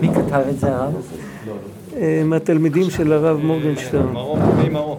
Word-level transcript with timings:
מי 0.00 0.08
כתב 0.08 0.42
את 0.50 0.58
זה 0.60 0.76
הרב? 0.76 0.94
אה, 1.96 2.22
מהתלמידים 2.24 2.90
של 2.90 3.12
הרב 3.12 3.40
מורגנשטרן. 3.42 4.12
מרום? 4.12 4.98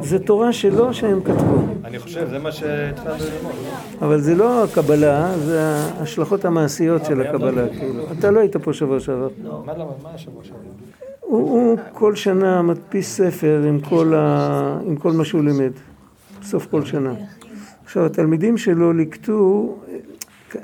זה 0.00 0.18
תורה 0.18 0.52
שלו 0.52 0.94
שהם 0.94 1.20
כתבו. 1.20 1.58
אני 1.84 1.98
חושב, 1.98 2.28
זה 2.30 2.38
מה 2.38 2.52
שהתחלנו 2.52 3.16
ללמוד. 3.16 3.52
אבל 4.02 4.20
זה 4.20 4.34
לא 4.34 4.64
הקבלה, 4.64 5.38
זה 5.38 5.60
ההשלכות 5.60 6.44
המעשיות 6.44 7.04
של 7.04 7.20
הקבלה. 7.20 7.68
כאילו. 7.68 8.04
אתה 8.18 8.30
לא 8.30 8.40
היית 8.40 8.56
פה 8.56 8.72
שבוע 8.72 9.00
שעבר. 9.00 9.28
מה 9.64 9.72
למה? 9.72 9.84
מה 10.02 10.10
השבוע 10.14 10.44
שעבר? 10.44 10.58
הוא, 11.20 11.78
כל 11.92 12.14
שנה 12.14 12.62
מדפיס 12.62 13.16
ספר. 13.16 13.62
עם 14.86 14.96
כל 14.96 15.12
מה 15.12 15.24
שהוא 15.24 15.44
לימד, 15.44 15.72
בסוף 16.40 16.66
כל 16.66 16.84
שנה. 16.84 17.14
עכשיו, 17.84 18.06
התלמידים 18.06 18.56
שלו 18.56 18.92
ליקטו, 18.92 19.74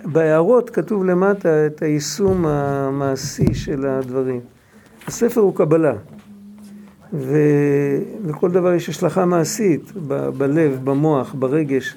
בהערות 0.05 0.71
כתוב 0.71 1.05
למטה 1.05 1.67
את 1.67 1.83
היישום 1.83 2.47
המעשי 2.47 3.55
של 3.55 3.87
הדברים. 3.87 4.41
הספר 5.07 5.41
הוא 5.41 5.55
קבלה, 5.55 5.93
ולכל 7.13 8.51
דבר 8.51 8.73
יש 8.73 8.89
השלכה 8.89 9.25
מעשית, 9.25 9.93
ב- 10.09 10.29
בלב, 10.29 10.81
במוח, 10.85 11.35
ברגש. 11.39 11.97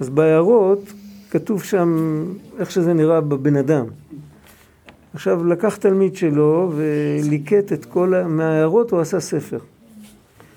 אז 0.00 0.08
בהערות 0.08 0.92
כתוב 1.30 1.62
שם 1.62 2.24
איך 2.58 2.70
שזה 2.70 2.92
נראה 2.92 3.20
בבן 3.20 3.56
אדם. 3.56 3.84
עכשיו 5.14 5.44
לקח 5.44 5.76
תלמיד 5.76 6.16
שלו 6.16 6.72
וליקט 6.76 7.72
את 7.72 7.84
כל, 7.84 8.14
ה- 8.14 8.28
מההערות 8.28 8.90
הוא 8.90 9.00
עשה 9.00 9.20
ספר. 9.20 9.58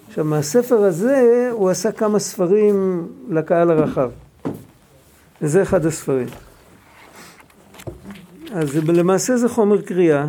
עכשיו 0.10 0.26
מהספר 0.26 0.76
הזה 0.76 1.50
הוא 1.52 1.70
עשה 1.70 1.92
כמה 1.92 2.20
ספרים 2.20 3.08
לקהל 3.30 3.72
הרחב. 3.72 4.10
וזה 5.42 5.62
אחד 5.62 5.86
הספרים. 5.86 6.28
אז 8.54 8.76
למעשה 8.76 9.38
זה 9.38 9.50
חומר 9.50 9.82
קריאה, 9.82 10.26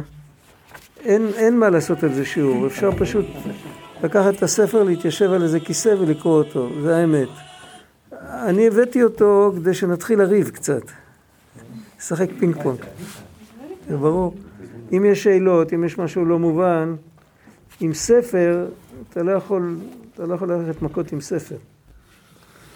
אין, 1.04 1.26
אין 1.36 1.58
מה 1.58 1.70
לעשות 1.70 2.02
על 2.02 2.14
זה 2.14 2.24
שיעור, 2.24 2.66
אפשר 2.66 2.90
פשוט 2.98 3.26
לקחת 4.02 4.34
את 4.34 4.42
הספר, 4.42 4.82
להתיישב 4.82 5.32
על 5.32 5.42
איזה 5.42 5.60
כיסא 5.60 5.88
ולקרוא 5.88 6.38
אותו, 6.38 6.68
זה 6.82 6.96
האמת. 6.96 7.28
אני 8.22 8.66
הבאתי 8.66 9.02
אותו 9.02 9.52
כדי 9.56 9.74
שנתחיל 9.74 10.18
לריב 10.18 10.48
קצת, 10.48 10.82
לשחק 11.98 12.28
פינג 12.38 12.62
פונג, 12.62 12.78
זה 13.88 13.96
ברור. 13.96 14.34
אם 14.92 15.04
יש 15.04 15.22
שאלות, 15.22 15.72
אם 15.72 15.84
יש 15.84 15.98
משהו 15.98 16.24
לא 16.24 16.38
מובן, 16.38 16.94
עם 17.80 17.94
ספר, 17.94 18.66
אתה 19.10 19.22
לא 19.22 19.32
יכול, 19.32 19.76
אתה 20.14 20.26
לא 20.26 20.34
יכול 20.34 20.52
ללכת 20.52 20.82
מכות 20.82 21.12
עם 21.12 21.20
ספר. 21.20 21.56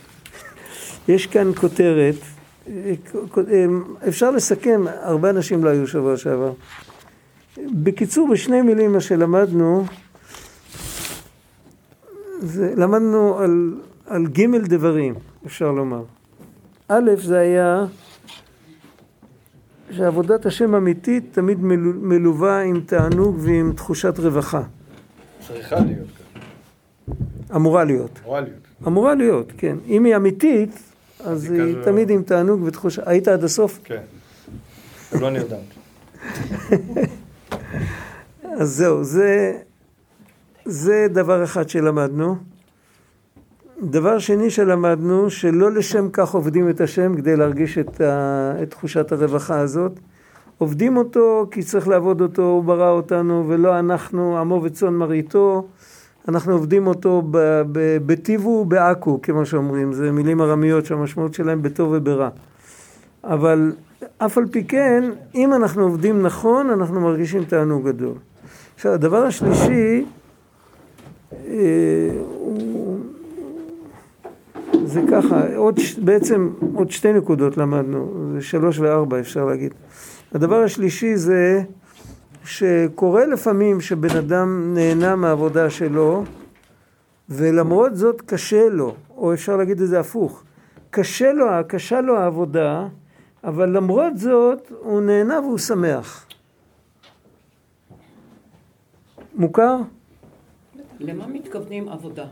יש 1.09 1.27
כאן 1.27 1.51
כותרת, 1.55 2.15
אפשר 4.09 4.31
לסכם, 4.31 4.85
הרבה 5.03 5.31
אנשים 5.31 5.65
לא 5.65 5.71
היו 5.71 5.87
שבוע 5.87 6.17
שעבר. 6.17 6.53
בקיצור, 7.73 8.29
בשני 8.33 8.63
מילים 8.63 8.93
מה 8.93 9.01
שלמדנו, 9.01 9.85
זה, 12.41 12.75
למדנו 12.77 13.39
על, 13.39 13.75
על 14.07 14.27
ג' 14.27 14.57
דברים, 14.57 15.15
אפשר 15.47 15.73
לומר. 15.73 16.03
א', 16.89 17.11
זה 17.23 17.39
היה 17.39 17.85
שעבודת 19.91 20.47
השם 20.47 20.75
אמיתית 20.75 21.25
תמיד 21.33 21.61
מלו- 21.61 21.93
מלווה 22.01 22.63
עם 22.63 22.81
תענוג 22.87 23.37
ועם 23.41 23.73
תחושת 23.77 24.19
רווחה. 24.19 24.63
צריכה 25.47 25.77
להיות 25.77 26.09
ככה. 26.09 27.57
אמורה 27.57 27.85
להיות. 27.85 28.21
אמורה 28.25 28.41
להיות. 28.41 28.57
אמורה 28.87 29.15
להיות, 29.15 29.53
כן. 29.59 29.77
אם 29.87 30.05
היא 30.05 30.17
אמיתית, 30.17 30.92
אז 31.25 31.51
היא 31.51 31.75
כזו- 31.75 31.84
תמיד 31.84 32.11
עם 32.11 32.23
תענוג 32.23 32.62
ותחושה. 32.62 33.03
היית 33.06 33.28
עד 33.28 33.45
הסוף? 33.45 33.78
כן. 33.84 34.03
לא 35.20 35.31
נרדמת. 35.31 35.59
אז 38.61 38.70
זהו, 38.77 39.05
זה, 39.05 39.53
זה 40.65 41.06
דבר 41.11 41.44
אחד 41.44 41.69
שלמדנו. 41.69 42.37
דבר 43.83 44.19
שני 44.19 44.50
שלמדנו, 44.50 45.31
שלא 45.31 45.72
לשם 45.72 46.09
כך 46.12 46.34
עובדים 46.34 46.71
את 46.71 46.81
השם 46.81 47.16
כדי 47.16 47.37
להרגיש 47.37 47.78
את, 47.78 48.00
ה, 48.00 48.53
את 48.62 48.71
תחושת 48.71 49.12
הרווחה 49.12 49.59
הזאת. 49.59 49.93
עובדים 50.59 50.97
אותו 50.97 51.47
כי 51.50 51.62
צריך 51.62 51.89
לעבוד 51.89 52.21
אותו, 52.21 52.43
הוא 52.43 52.65
ברא 52.65 52.91
אותנו, 52.91 53.44
ולא 53.49 53.78
אנחנו, 53.78 54.39
עמו 54.39 54.60
וצאן 54.65 54.94
מרעיתו. 54.94 55.66
אנחנו 56.28 56.53
עובדים 56.53 56.87
אותו 56.87 57.22
ב- 57.31 57.62
ב- 57.72 57.99
בטיבו 58.06 58.49
ובעכו, 58.49 59.22
כמו 59.22 59.47
שאומרים. 59.47 59.93
זה 59.93 60.12
מילים 60.12 60.41
ארמיות 60.41 60.87
שהמשמעות 60.87 61.34
שלהם 61.34 61.62
בטוב 61.62 61.93
וברע. 61.93 62.28
אבל 63.25 63.72
אף 64.19 64.38
על 64.38 64.47
פי 64.47 64.65
כן, 64.65 65.05
אם 65.34 65.55
אנחנו 65.55 65.83
עובדים 65.83 66.22
נכון, 66.22 66.71
אנחנו 66.71 67.00
מרגישים 67.00 67.44
תענוג 67.44 67.88
גדול. 67.88 68.15
עכשיו, 68.75 68.93
הדבר 68.93 69.25
השלישי, 69.25 70.05
אה, 71.33 72.10
זה 74.84 75.00
ככה, 75.10 75.56
עוד, 75.56 75.78
בעצם 76.04 76.50
עוד 76.75 76.91
שתי 76.91 77.12
נקודות 77.12 77.56
למדנו, 77.56 78.28
זה 78.33 78.41
שלוש 78.41 78.78
וארבע 78.78 79.21
אפשר 79.21 79.44
להגיד. 79.44 79.75
הדבר 80.34 80.62
השלישי 80.62 81.16
זה 81.16 81.62
שקורה 82.44 83.26
לפעמים 83.26 83.80
שבן 83.80 84.16
אדם 84.16 84.75
נהנה 84.75 85.16
מהעבודה 85.16 85.70
שלו, 85.70 86.25
ולמרות 87.28 87.97
זאת 87.97 88.20
קשה 88.20 88.69
לו, 88.69 88.94
או 89.16 89.34
אפשר 89.34 89.56
להגיד 89.56 89.80
את 89.80 89.88
זה 89.88 90.00
הפוך, 90.00 90.42
קשה 90.91 91.32
לו, 91.32 91.47
קשה 91.69 92.00
לו 92.00 92.19
העבודה, 92.19 92.88
אבל 93.44 93.69
למרות 93.69 94.19
זאת 94.19 94.72
הוא 94.78 95.00
נהנה 95.00 95.41
והוא 95.41 95.58
שמח. 95.58 96.26
מוכר? 99.34 99.76
למה 101.00 101.26
מתכוונים 101.26 101.88
עבודה? 101.88 102.24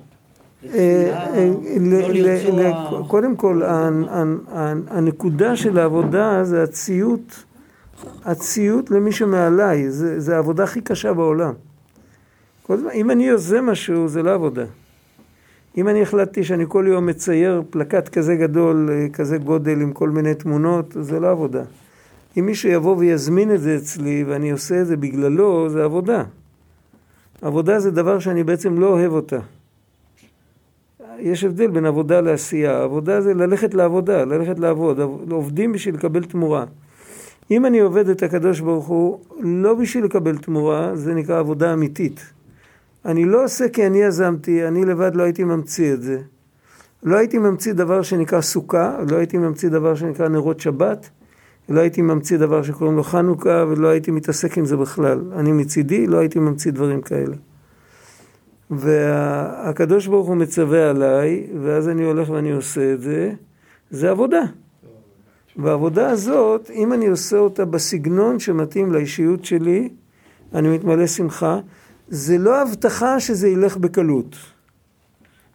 אה, 0.65 1.29
אה, 1.35 1.51
לא 2.51 3.05
קודם 3.09 3.37
כל, 3.37 3.63
הנקודה 4.89 5.57
של 5.57 5.79
העבודה 5.79 6.45
זה 6.45 6.63
הציות, 6.63 7.45
הציות 8.25 8.91
למי 8.91 9.13
שמעליי, 9.13 9.91
זה, 9.91 10.21
זה 10.21 10.37
העבודה 10.37 10.65
הכי 10.65 10.81
קשה 10.81 11.13
בעולם. 11.13 11.53
כל 12.63 12.75
הזמן, 12.75 12.91
אם 12.91 13.11
אני 13.11 13.27
יוזם 13.27 13.67
משהו, 13.67 14.09
זה 14.09 14.23
לא 14.23 14.35
עבודה. 14.35 14.65
אם 15.77 15.89
אני 15.89 16.03
החלטתי 16.03 16.45
שאני 16.45 16.65
כל 16.69 16.85
יום 16.89 17.07
מצייר 17.07 17.63
פלקט 17.71 18.09
כזה 18.09 18.37
גדול, 18.37 18.89
אה, 18.93 19.07
כזה 19.13 19.39
גודל 19.39 19.81
עם 19.81 19.93
כל 19.93 20.11
מיני 20.11 20.35
תמונות, 20.35 20.97
זה 21.01 21.21
לא 21.21 21.31
עבודה. 21.31 21.63
אם 22.39 22.47
מישהו 22.47 22.71
יבוא 22.71 22.97
ויזמין 22.97 23.55
את 23.55 23.61
זה 23.61 23.77
אצלי 23.77 24.25
ואני 24.29 24.51
עושה 24.51 24.81
את 24.81 24.87
זה 24.87 24.97
בגללו, 24.97 25.69
זה 25.69 25.85
עבודה. 25.85 26.25
עבודה 27.43 27.81
זה 27.81 27.91
דבר 27.91 28.19
שאני 28.19 28.45
בעצם 28.45 28.81
לא 28.81 28.87
אוהב 28.87 29.13
אותה. 29.13 29.39
יש 31.19 31.45
הבדל 31.45 31.71
בין 31.71 31.87
עבודה 31.87 32.21
לעשייה. 32.21 32.83
עבודה 32.83 33.21
זה 33.21 33.35
ללכת 33.35 33.75
לעבודה, 33.75 34.25
ללכת 34.25 34.59
לעבוד. 34.59 35.01
עובדים 35.31 35.73
בשביל 35.73 35.95
לקבל 35.95 36.25
תמורה. 36.25 36.65
אם 37.51 37.67
אני 37.67 37.79
עובד 37.79 38.09
את 38.09 38.23
הקדוש 38.23 38.61
ברוך 38.61 38.87
הוא 38.87 39.21
לא 39.41 39.75
בשביל 39.75 40.05
לקבל 40.05 40.37
תמורה, 40.37 40.97
זה 40.97 41.15
נקרא 41.15 41.39
עבודה 41.39 41.73
אמיתית. 41.73 42.33
אני 43.05 43.25
לא 43.25 43.45
עושה 43.45 43.69
כי 43.69 43.87
אני 43.87 44.03
יזמתי, 44.03 44.69
אני 44.69 44.85
לבד 44.85 45.15
לא 45.15 45.23
הייתי 45.23 45.45
ממציא 45.45 45.93
את 45.95 46.03
זה. 46.03 46.21
לא 47.03 47.17
הייתי 47.17 47.39
ממציא 47.39 47.73
דבר 47.73 48.03
שנקרא 48.03 48.41
סוכה, 48.41 48.99
לא 49.11 49.17
הייתי 49.17 49.39
ממציא 49.39 49.69
דבר 49.69 49.95
שנקרא 49.95 50.29
נרות 50.29 50.61
שבת, 50.61 51.11
לא 51.69 51.81
הייתי 51.81 52.03
ממציא 52.03 52.39
דבר 52.39 52.63
שקוראים 52.63 52.97
לו 52.97 53.03
חנוכה, 53.03 53.65
ולא 53.69 53.89
הייתי 53.89 54.11
מתעסק 54.11 54.59
עם 54.59 54.65
זה 54.65 54.77
בכלל. 54.77 55.21
אני 55.37 55.53
מצידי 55.53 56.07
לא 56.07 56.19
הייתי 56.19 56.39
ממציא 56.39 56.73
דברים 56.73 57.03
כאלה. 57.03 57.37
והקדוש 58.71 60.07
ברוך 60.07 60.29
הוא 60.29 60.37
מצווה 60.37 60.91
עליי, 60.91 61.47
ואז 61.63 61.89
אני 61.89 62.05
הולך 62.05 62.31
ואני 62.31 62.53
עושה 62.53 62.93
את 62.93 63.01
זה, 63.01 63.33
זה 63.91 64.11
עבודה. 64.11 64.43
והעבודה 65.63 66.11
הזאת, 66.11 66.71
אם 66.75 66.93
אני 66.93 67.07
עושה 67.07 67.39
אותה 67.39 67.65
בסגנון 67.65 68.39
שמתאים 68.39 68.93
לאישיות 68.93 69.45
שלי, 69.45 69.89
אני 70.55 70.69
מתמלא 70.69 71.07
שמחה, 71.07 71.61
זה 72.09 72.39
לא 72.39 72.63
הבטחה 72.63 73.21
שזה 73.21 73.49
ילך 73.49 73.77
בקלות. 73.77 74.37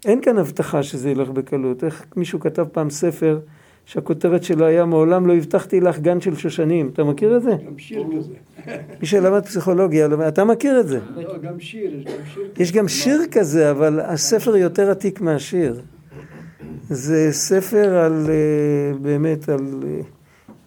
אין 0.06 0.22
כאן 0.22 0.38
הבטחה 0.38 0.84
שזה 0.84 1.10
ילך 1.10 1.30
בקלות. 1.30 1.84
איך 1.84 2.06
מישהו 2.16 2.40
כתב 2.40 2.66
פעם 2.72 2.90
ספר 2.90 3.40
שהכותרת 3.86 4.44
שלו 4.44 4.66
היה 4.66 4.86
מעולם 4.86 5.28
לא 5.28 5.36
הבטחתי 5.36 5.80
לך 5.80 6.00
גן 6.00 6.22
של 6.22 6.36
שושנים. 6.36 6.90
אתה 6.94 7.04
מכיר 7.04 7.38
את 7.38 7.42
זה? 7.42 7.51
גם 7.68 7.78
שיר 7.78 8.06
כזה. 8.18 8.34
מי 9.01 9.08
שלמד 9.08 9.46
פסיכולוגיה, 9.46 10.08
אתה 10.28 10.44
מכיר 10.44 10.80
את 10.80 10.88
זה. 10.88 11.00
לא, 11.16 11.38
גם 11.38 11.60
שיר, 11.60 11.96
יש 11.96 12.06
גם 12.06 12.12
שיר. 12.34 12.44
יש 12.58 12.72
גם 12.72 12.88
שיר 12.88 13.22
כזה, 13.31 13.72
אבל 13.72 14.00
הספר 14.00 14.56
יותר 14.56 14.92
עתיק 14.92 15.22
מהשיר. 15.22 15.81
זה 16.90 17.28
ספר 17.32 17.98
על, 17.98 18.26
אה, 18.30 18.98
באמת, 19.02 19.50
על, 19.50 19.84
אה, 19.88 20.02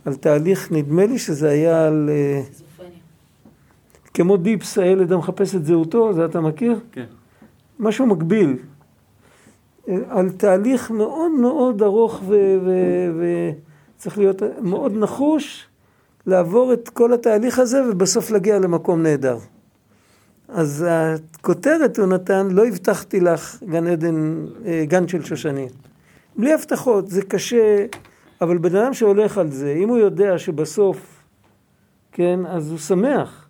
על 0.04 0.14
תהליך, 0.14 0.72
נדמה 0.72 1.06
לי 1.06 1.18
שזה 1.18 1.48
היה 1.48 1.86
על... 1.86 2.10
אה, 2.12 2.42
כמו 4.14 4.36
דיפס, 4.36 4.78
הילד 4.78 5.12
המחפש 5.12 5.54
את 5.54 5.64
זהותו, 5.64 6.12
זה 6.12 6.24
אתה 6.24 6.40
מכיר? 6.40 6.80
כן. 6.92 7.04
משהו 7.78 8.06
מקביל. 8.06 8.56
על 10.08 10.30
תהליך 10.30 10.90
מאוד 10.90 11.30
מאוד 11.30 11.82
ארוך 11.82 12.22
וצריך 13.96 14.18
להיות 14.18 14.42
מאוד 14.62 14.92
נחוש 14.96 15.66
לעבור 16.26 16.72
את 16.72 16.88
כל 16.88 17.12
התהליך 17.12 17.58
הזה 17.58 17.82
ובסוף 17.90 18.30
להגיע 18.30 18.58
למקום 18.58 19.02
נהדר. 19.02 19.38
אז 20.48 20.86
הכותרת 20.88 21.98
הוא 21.98 22.06
נתן, 22.06 22.48
לא 22.50 22.66
הבטחתי 22.66 23.20
לך 23.20 23.62
גן 23.70 23.86
עדן, 23.86 24.46
גן 24.88 25.08
של 25.08 25.24
שושנים. 25.24 25.68
בלי 26.38 26.52
הבטחות, 26.52 27.10
זה 27.10 27.22
קשה, 27.22 27.86
אבל 28.40 28.58
בן 28.58 28.76
אדם 28.76 28.94
שהולך 28.94 29.38
על 29.38 29.50
זה, 29.50 29.72
אם 29.72 29.88
הוא 29.88 29.98
יודע 29.98 30.38
שבסוף, 30.38 31.22
כן, 32.12 32.40
אז 32.46 32.70
הוא 32.70 32.78
שמח. 32.78 33.48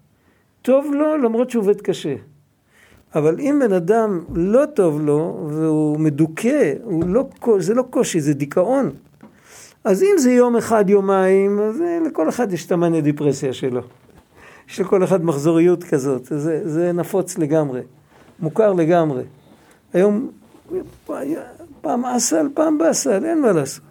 טוב 0.62 0.94
לו 0.94 1.16
למרות 1.16 1.50
שהוא 1.50 1.62
עובד 1.62 1.80
קשה. 1.80 2.14
אבל 3.14 3.40
אם 3.40 3.60
בן 3.64 3.72
אדם 3.72 4.24
לא 4.34 4.66
טוב 4.66 5.00
לו 5.00 5.48
והוא 5.50 6.00
מדוכא, 6.00 6.72
לא, 7.06 7.28
זה 7.58 7.74
לא 7.74 7.84
קושי, 7.90 8.20
זה 8.20 8.34
דיכאון. 8.34 8.90
אז 9.84 10.02
אם 10.02 10.18
זה 10.18 10.32
יום 10.32 10.56
אחד, 10.56 10.90
יומיים, 10.90 11.60
אז 11.60 11.80
אה, 11.80 11.98
לכל 12.06 12.28
אחד 12.28 12.52
יש 12.52 12.66
את 12.66 12.72
המאניה 12.72 13.00
דיפרסיה 13.00 13.52
שלו. 13.52 13.80
יש 14.68 14.80
לכל 14.80 15.04
אחד 15.04 15.24
מחזוריות 15.24 15.84
כזאת, 15.84 16.24
זה, 16.24 16.60
זה 16.64 16.92
נפוץ 16.92 17.38
לגמרי, 17.38 17.80
מוכר 18.40 18.72
לגמרי. 18.72 19.22
היום 19.92 20.30
פעם 21.80 22.04
אסל, 22.04 22.48
פעם 22.54 22.78
באסל, 22.78 23.24
אין 23.24 23.42
מה 23.42 23.52
לעשות. 23.52 23.84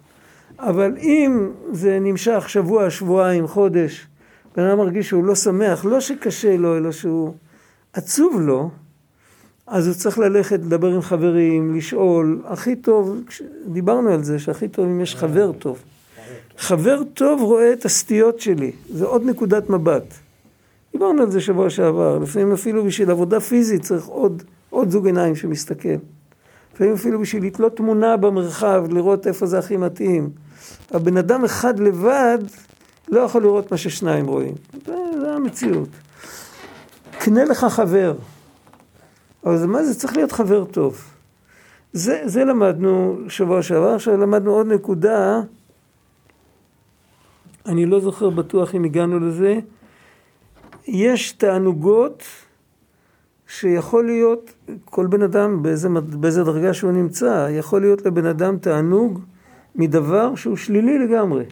אבל 0.58 0.96
אם 0.98 1.50
זה 1.72 1.98
נמשך 2.00 2.44
שבוע, 2.48 2.90
שבועיים, 2.90 3.46
חודש, 3.46 4.06
בן 4.56 4.62
אדם 4.62 4.78
מרגיש 4.78 5.08
שהוא 5.08 5.24
לא 5.24 5.34
שמח, 5.34 5.84
לא 5.84 6.00
שקשה 6.00 6.56
לו, 6.56 6.76
אלא 6.76 6.92
שהוא 6.92 7.34
עצוב 7.92 8.40
לו, 8.40 8.70
אז 9.66 9.86
הוא 9.86 9.94
צריך 9.94 10.18
ללכת 10.18 10.60
לדבר 10.60 10.88
עם 10.88 11.00
חברים, 11.00 11.74
לשאול, 11.76 12.42
הכי 12.44 12.76
טוב, 12.76 13.20
דיברנו 13.66 14.10
על 14.10 14.22
זה, 14.22 14.38
שהכי 14.38 14.68
טוב 14.68 14.86
אם 14.86 15.00
יש 15.00 15.16
חבר 15.16 15.52
טוב. 15.52 15.82
חבר 16.58 17.02
טוב 17.14 17.42
רואה 17.42 17.72
את 17.72 17.84
הסטיות 17.84 18.40
שלי, 18.40 18.72
זה 18.88 19.04
עוד 19.04 19.24
נקודת 19.26 19.70
מבט. 19.70 20.14
דיברנו 20.92 21.22
על 21.22 21.30
זה 21.30 21.40
שבוע 21.40 21.70
שעבר, 21.70 22.18
לפעמים 22.18 22.52
אפילו 22.52 22.84
בשביל 22.84 23.10
עבודה 23.10 23.40
פיזית 23.40 23.82
צריך 23.82 24.06
עוד, 24.06 24.42
עוד 24.70 24.90
זוג 24.90 25.06
עיניים 25.06 25.36
שמסתכל. 25.36 25.96
לפעמים 26.78 26.94
אפילו 26.94 27.20
בשביל 27.20 27.46
לתלות 27.46 27.76
תמונה 27.76 28.16
במרחב, 28.16 28.84
לראות 28.90 29.26
איפה 29.26 29.46
זה 29.46 29.58
הכי 29.58 29.76
מתאים. 29.76 30.30
הבן 30.90 31.16
אדם 31.16 31.44
אחד 31.44 31.78
לבד 31.78 32.38
לא 33.08 33.20
יכול 33.20 33.42
לראות 33.42 33.70
מה 33.70 33.76
ששניים 33.76 34.26
רואים. 34.26 34.54
זה, 35.20 35.32
המציאות. 35.34 35.88
קנה 37.18 37.44
לך 37.44 37.64
חבר. 37.64 38.14
אבל 39.44 39.66
מה 39.66 39.84
זה 39.84 39.94
צריך 39.94 40.16
להיות 40.16 40.32
חבר 40.32 40.64
טוב. 40.64 41.04
זה, 41.92 42.22
זה 42.24 42.44
למדנו 42.44 43.18
שבוע 43.28 43.62
שעבר, 43.62 43.94
עכשיו 43.94 44.16
למדנו 44.16 44.50
עוד 44.50 44.66
נקודה, 44.66 45.40
אני 47.66 47.86
לא 47.86 48.00
זוכר 48.00 48.30
בטוח 48.30 48.74
אם 48.74 48.84
הגענו 48.84 49.20
לזה, 49.20 49.58
יש 50.86 51.32
תענוגות 51.32 52.22
שיכול 53.48 54.06
להיות, 54.06 54.52
כל 54.84 55.06
בן 55.06 55.22
אדם 55.22 55.62
באיזה, 55.62 55.88
באיזה 55.88 56.44
דרגה 56.44 56.74
שהוא 56.74 56.92
נמצא, 56.92 57.48
יכול 57.50 57.80
להיות 57.80 58.06
לבן 58.06 58.26
אדם 58.26 58.58
תענוג 58.58 59.20
מדבר 59.74 60.34
שהוא 60.34 60.56
שלילי 60.56 60.98
לגמרי, 60.98 61.44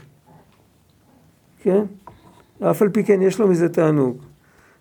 כן? 1.63 1.85
אף 2.61 2.83
על 2.83 2.89
פי 2.89 3.05
כן 3.05 3.23
יש 3.23 3.41
לו 3.41 3.49
מזה 3.49 3.69
תענוג. 3.69 4.17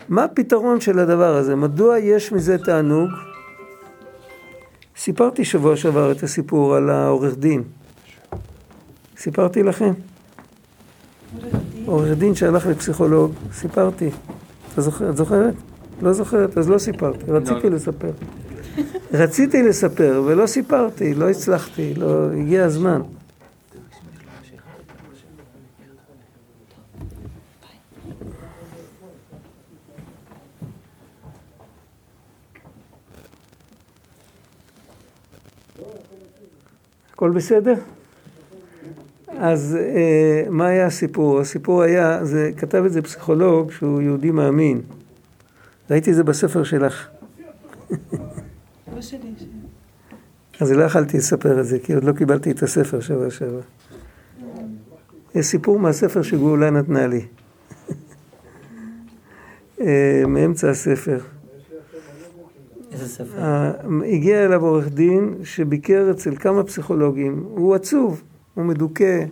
מה 0.09 0.23
הפתרון 0.23 0.81
של 0.81 0.99
הדבר 0.99 1.35
הזה? 1.35 1.55
מדוע 1.55 1.99
יש 1.99 2.31
מזה 2.31 2.57
תענוג? 2.57 3.09
סיפרתי 4.97 5.45
שבוע 5.45 5.75
שעבר 5.75 6.11
את 6.11 6.23
הסיפור 6.23 6.75
על 6.75 6.89
העורך 6.89 7.37
דין. 7.37 7.63
סיפרתי 9.17 9.63
לכם? 9.63 9.93
עורך 11.85 12.17
דין 12.17 12.35
שהלך 12.35 12.65
לפסיכולוג, 12.65 13.31
סיפרתי. 13.53 14.09
אתה 14.73 14.81
זוכר, 14.81 15.09
את 15.09 15.17
זוכרת? 15.17 15.53
לא 16.01 16.13
זוכרת, 16.13 16.57
אז 16.57 16.69
לא 16.69 16.77
סיפרתי, 16.77 17.31
רציתי 17.31 17.69
לא. 17.69 17.75
לספר. 17.75 18.11
רציתי 19.13 19.63
לספר 19.63 20.23
ולא 20.25 20.47
סיפרתי, 20.47 21.13
לא 21.13 21.29
הצלחתי, 21.29 21.93
לא, 21.93 22.31
הגיע 22.31 22.65
הזמן. 22.65 23.01
הכל 37.13 37.31
בסדר? 37.31 37.73
אז 39.27 39.77
אה, 39.79 40.43
מה 40.49 40.67
היה 40.67 40.85
הסיפור? 40.85 41.39
הסיפור 41.39 41.81
היה, 41.81 42.25
זה, 42.25 42.51
כתב 42.57 42.83
את 42.85 42.93
זה 42.93 43.01
פסיכולוג 43.01 43.71
שהוא 43.71 44.01
יהודי 44.01 44.31
מאמין. 44.31 44.81
ראיתי 45.89 46.11
את 46.11 46.15
זה 46.15 46.23
בספר 46.23 46.63
שלך. 46.63 47.07
אז 50.59 50.71
לא 50.71 50.83
יכלתי 50.83 51.17
לספר 51.17 51.59
את 51.59 51.65
זה, 51.65 51.79
כי 51.79 51.93
עוד 51.93 52.03
לא 52.03 52.11
קיבלתי 52.13 52.51
את 52.51 52.63
הספר 52.63 52.99
שבוע 52.99 53.29
שעבר. 53.29 53.61
יש 55.35 55.45
סיפור 55.45 55.79
מהספר 55.79 56.21
שגאולה 56.21 56.69
נתנה 56.69 57.07
לי. 57.07 57.25
אה, 59.81 60.23
מאמצע 60.27 60.69
הספר. 60.69 61.19
איזה 62.91 63.07
ספר? 63.07 63.37
אה, 63.37 63.71
הגיע 64.13 64.45
אליו 64.45 64.65
עורך 64.65 64.89
דין 64.89 65.35
שביקר 65.43 66.11
אצל 66.11 66.35
כמה 66.35 66.63
פסיכולוגים, 66.63 67.45
הוא 67.49 67.75
עצוב, 67.75 68.23
הוא 68.53 68.65
מדוכא. 68.65 69.25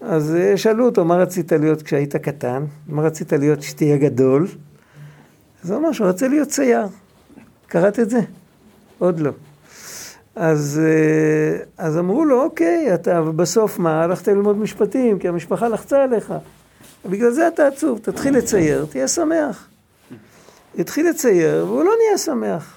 אז 0.00 0.34
אה, 0.34 0.56
שאלו 0.56 0.84
אותו, 0.84 1.04
מה 1.04 1.16
רצית 1.16 1.52
להיות 1.52 1.82
כשהיית 1.82 2.16
קטן? 2.16 2.64
מה 2.88 3.02
רצית 3.02 3.32
להיות 3.32 3.58
כשתהיה 3.58 3.96
גדול? 3.96 4.46
אז 5.64 5.70
הוא 5.70 5.78
אמר 5.78 5.92
שהוא 5.92 6.08
רצה 6.08 6.28
להיות 6.28 6.48
צייר. 6.48 6.86
קראת 7.66 8.00
את 8.00 8.10
זה? 8.10 8.20
עוד 8.98 9.20
לא. 9.20 9.30
אז, 10.36 10.80
אה, 10.84 11.64
אז 11.78 11.98
אמרו 11.98 12.24
לו, 12.24 12.42
אוקיי, 12.42 12.94
אתה 12.94 13.22
בסוף 13.22 13.78
מה? 13.78 14.04
הלכת 14.04 14.28
ללמוד 14.28 14.58
משפטים, 14.58 15.18
כי 15.18 15.28
המשפחה 15.28 15.68
לחצה 15.68 16.04
עליך. 16.04 16.34
בגלל 17.10 17.30
זה 17.30 17.48
אתה 17.48 17.66
עצוב, 17.66 17.98
תתחיל 18.02 18.36
לצייר, 18.36 18.86
תהיה 18.90 19.08
שמח. 19.08 19.68
התחיל 20.78 21.08
לצייר, 21.08 21.66
והוא 21.66 21.84
לא 21.84 21.92
נהיה 22.04 22.18
שמח. 22.18 22.76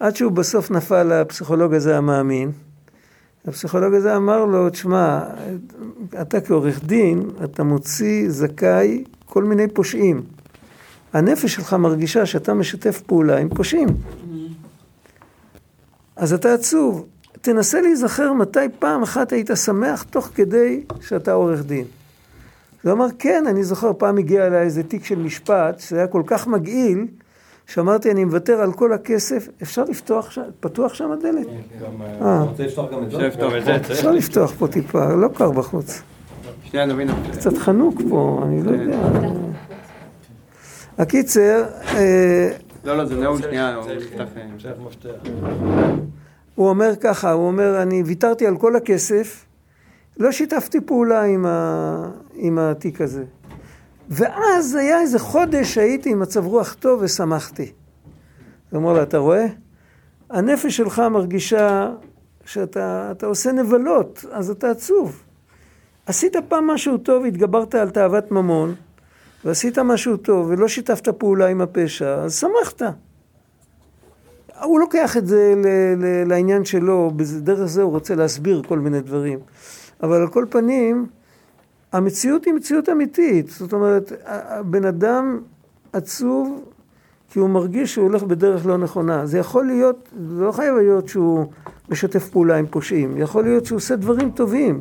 עד 0.00 0.16
שהוא 0.16 0.32
בסוף 0.32 0.70
נפל 0.70 1.02
לפסיכולוג 1.02 1.74
הזה 1.74 1.96
המאמין. 1.96 2.50
הפסיכולוג 3.46 3.94
הזה 3.94 4.16
אמר 4.16 4.44
לו, 4.44 4.70
תשמע, 4.70 5.20
אתה 6.20 6.40
כעורך 6.40 6.84
דין, 6.84 7.30
אתה 7.44 7.62
מוציא 7.62 8.30
זכאי 8.30 9.04
כל 9.26 9.44
מיני 9.44 9.68
פושעים. 9.68 10.22
הנפש 11.12 11.54
שלך 11.54 11.74
מרגישה 11.74 12.26
שאתה 12.26 12.54
משתף 12.54 13.00
פעולה 13.06 13.38
עם 13.38 13.48
פושעים. 13.48 13.88
אז 16.16 16.32
אתה 16.32 16.54
עצוב. 16.54 17.06
תנסה 17.40 17.80
להיזכר 17.80 18.32
מתי 18.32 18.58
פעם 18.78 19.02
אחת 19.02 19.32
היית 19.32 19.50
שמח 19.64 20.02
תוך 20.02 20.30
כדי 20.34 20.82
שאתה 21.00 21.32
עורך 21.32 21.64
דין. 21.64 21.84
הוא 22.82 22.92
אמר, 22.92 23.06
כן, 23.18 23.44
אני 23.46 23.64
זוכר, 23.64 23.92
פעם 23.98 24.18
הגיע 24.18 24.46
אליי 24.46 24.62
איזה 24.62 24.82
תיק 24.82 25.04
של 25.04 25.18
משפט, 25.18 25.80
שזה 25.80 25.96
היה 25.96 26.06
כל 26.06 26.22
כך 26.26 26.46
מגעיל, 26.46 27.06
שאמרתי, 27.66 28.10
אני 28.10 28.24
מוותר 28.24 28.60
על 28.60 28.72
כל 28.72 28.92
הכסף, 28.92 29.48
אפשר 29.62 29.84
לפתוח 29.84 30.30
שם, 30.30 30.42
פתוח 30.60 30.94
שם 30.94 31.10
הדלת? 31.10 31.46
כן, 31.46 31.84
אה. 32.00 32.26
אה. 32.26 32.42
רוצה 32.42 32.62
לפתוח 32.62 32.90
גם 32.92 33.04
את 33.04 33.10
זה? 33.10 33.76
אפשר 33.76 34.10
לפתוח 34.10 34.52
פה 34.58 34.68
טיפה, 34.68 35.14
לא 35.14 35.28
קר 35.28 35.50
בחוץ. 35.50 36.02
שנייה, 36.64 36.86
נבין. 36.86 37.08
קצת 37.32 37.58
חנוק 37.58 38.00
פה, 38.08 38.42
אני 38.46 38.62
לא 38.62 38.70
יודע. 38.70 39.49
הקיצר... 41.00 41.64
אה, 41.94 42.50
לא, 42.84 42.96
לא, 42.96 43.04
זה 43.04 43.16
נאום 43.16 43.38
שנייה, 43.38 43.74
הוא 43.74 43.84
מפתח. 44.86 45.10
הוא 46.54 46.68
אומר 46.68 46.92
ככה, 47.00 47.32
הוא 47.32 47.46
אומר, 47.46 47.82
אני 47.82 48.02
ויתרתי 48.02 48.46
על 48.46 48.56
כל 48.56 48.76
הכסף, 48.76 49.44
לא 50.18 50.32
שיתפתי 50.32 50.80
פעולה 50.80 51.22
עם, 51.22 51.46
ה... 51.46 52.10
עם 52.34 52.58
התיק 52.58 53.00
הזה. 53.00 53.24
ואז 54.08 54.74
היה 54.74 55.00
איזה 55.00 55.18
חודש 55.18 55.74
שהייתי 55.74 56.10
עם 56.10 56.20
מצב 56.20 56.46
רוח 56.46 56.74
טוב 56.74 57.00
ושמחתי. 57.02 57.72
הוא 58.70 58.78
אומר 58.78 58.92
לו, 58.92 59.02
אתה 59.02 59.18
רואה? 59.18 59.46
הנפש 60.30 60.76
שלך 60.76 60.98
מרגישה 60.98 61.90
שאתה 62.44 63.12
עושה 63.26 63.52
נבלות, 63.52 64.24
אז 64.32 64.50
אתה 64.50 64.70
עצוב. 64.70 65.22
עשית 66.06 66.36
פעם 66.48 66.66
משהו 66.66 66.98
טוב, 66.98 67.24
התגברת 67.24 67.74
על 67.74 67.90
תאוות 67.90 68.30
ממון, 68.30 68.74
ועשית 69.44 69.78
משהו 69.78 70.16
טוב, 70.16 70.46
ולא 70.50 70.68
שיתפת 70.68 71.08
פעולה 71.08 71.46
עם 71.46 71.60
הפשע, 71.60 72.14
אז 72.14 72.34
שמחת. 72.38 72.82
הוא 74.62 74.80
לוקח 74.80 75.16
את 75.16 75.26
זה 75.26 75.54
לעניין 76.26 76.64
שלו, 76.64 77.12
דרך 77.40 77.64
זה 77.64 77.82
הוא 77.82 77.90
רוצה 77.90 78.14
להסביר 78.14 78.62
כל 78.68 78.78
מיני 78.78 79.00
דברים. 79.00 79.38
אבל 80.02 80.20
על 80.20 80.28
כל 80.28 80.44
פנים, 80.50 81.06
המציאות 81.92 82.44
היא 82.44 82.54
מציאות 82.54 82.88
אמיתית. 82.88 83.48
זאת 83.48 83.72
אומרת, 83.72 84.12
הבן 84.26 84.84
אדם 84.84 85.40
עצוב 85.92 86.64
כי 87.30 87.38
הוא 87.38 87.50
מרגיש 87.50 87.94
שהוא 87.94 88.06
הולך 88.08 88.22
בדרך 88.22 88.66
לא 88.66 88.78
נכונה. 88.78 89.26
זה 89.26 89.38
יכול 89.38 89.66
להיות, 89.66 90.08
זה 90.28 90.44
לא 90.44 90.52
חייב 90.52 90.74
להיות 90.76 91.08
שהוא 91.08 91.46
משתף 91.88 92.28
פעולה 92.28 92.56
עם 92.56 92.66
פושעים, 92.66 93.18
יכול 93.18 93.44
להיות 93.44 93.66
שהוא 93.66 93.76
עושה 93.76 93.96
דברים 93.96 94.30
טובים, 94.30 94.80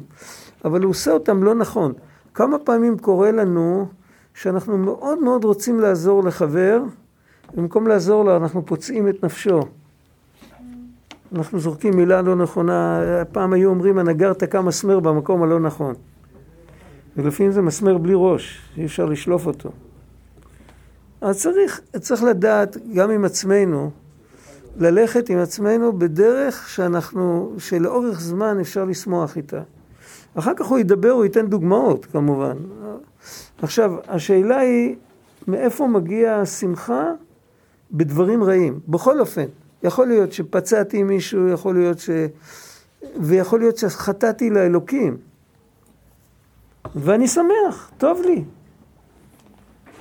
אבל 0.66 0.82
הוא 0.82 0.90
עושה 0.90 1.12
אותם 1.12 1.44
לא 1.44 1.56
נכון. 1.56 1.94
כמה 2.34 2.60
פעמים 2.60 2.98
קורה 2.98 3.32
לנו 3.32 3.88
שאנחנו 4.42 4.78
מאוד 4.78 5.20
מאוד 5.20 5.44
רוצים 5.44 5.80
לעזור 5.80 6.24
לחבר, 6.24 6.84
במקום 7.56 7.88
לעזור 7.88 8.26
לו 8.26 8.36
אנחנו 8.36 8.66
פוצעים 8.66 9.10
את 9.10 9.24
נפשו. 9.24 9.60
אנחנו 11.36 11.60
זורקים 11.60 11.94
מילה 11.96 12.22
לא 12.22 12.36
נכונה, 12.36 13.02
פעם 13.32 13.54
היו 13.54 13.70
אומרים 13.70 13.98
הנגר 13.98 14.34
תקע 14.34 14.62
מסמר 14.62 15.00
במקום 15.00 15.44
הלא 15.44 15.60
נכון. 15.60 15.96
ולפעמים 17.18 17.52
זה 17.52 17.62
מסמר 17.62 17.98
בלי 17.98 18.14
ראש, 18.16 18.62
אי 18.78 18.86
אפשר 18.86 19.06
לשלוף 19.06 19.46
אותו. 19.46 19.70
אז 21.22 21.42
צריך, 21.42 21.82
צריך 22.00 22.24
לדעת 22.24 22.78
גם 22.94 23.12
עם 23.12 23.26
עצמנו, 23.26 23.92
ללכת 24.78 25.30
עם 25.30 25.38
עצמנו 25.38 26.00
בדרך 26.00 26.70
שאנחנו, 26.70 27.54
שלאורך 27.58 28.20
זמן 28.20 28.60
אפשר 28.60 28.86
לשמוח 28.86 29.38
איתה. 29.38 29.62
אחר 30.36 30.54
כך 30.56 30.66
הוא 30.66 30.80
ידבר, 30.80 31.10
הוא 31.10 31.24
ייתן 31.24 31.48
דוגמאות 31.48 32.06
כמובן. 32.06 32.58
עכשיו, 33.62 33.94
השאלה 34.08 34.58
היא, 34.58 34.96
מאיפה 35.48 35.88
מגיעה 35.88 36.42
השמחה 36.42 37.04
בדברים 37.92 38.44
רעים? 38.44 38.80
בכל 38.88 39.20
אופן, 39.20 39.46
יכול 39.84 40.08
להיות 40.08 40.34
שפצעתי 40.34 41.04
מישהו, 41.04 41.48
יכול 41.48 41.76
להיות 41.76 42.00
ש... 42.00 42.10
ויכול 43.20 43.60
להיות 43.60 43.78
שחטאתי 43.78 44.50
לאלוקים. 44.50 45.18
ואני 46.96 47.28
שמח, 47.28 47.92
טוב 47.98 48.22
לי. 48.22 48.44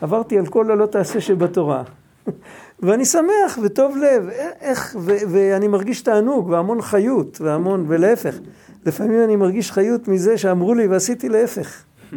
עברתי 0.00 0.38
על 0.38 0.46
כל 0.46 0.70
הלא 0.70 0.86
תעשה 0.86 1.20
שבתורה. 1.20 1.82
ואני 2.82 3.04
שמח 3.04 3.58
וטוב 3.62 3.96
לב, 3.96 4.28
איך, 4.60 4.96
ו, 5.00 5.12
ואני 5.28 5.68
מרגיש 5.68 6.02
תענוג 6.02 6.48
והמון 6.48 6.82
חיות 6.82 7.40
והמון, 7.40 7.84
ולהפך, 7.88 8.34
לפעמים 8.86 9.24
אני 9.24 9.36
מרגיש 9.36 9.72
חיות 9.72 10.08
מזה 10.08 10.38
שאמרו 10.38 10.74
לי 10.74 10.86
ועשיתי 10.86 11.28
להפך. 11.28 11.82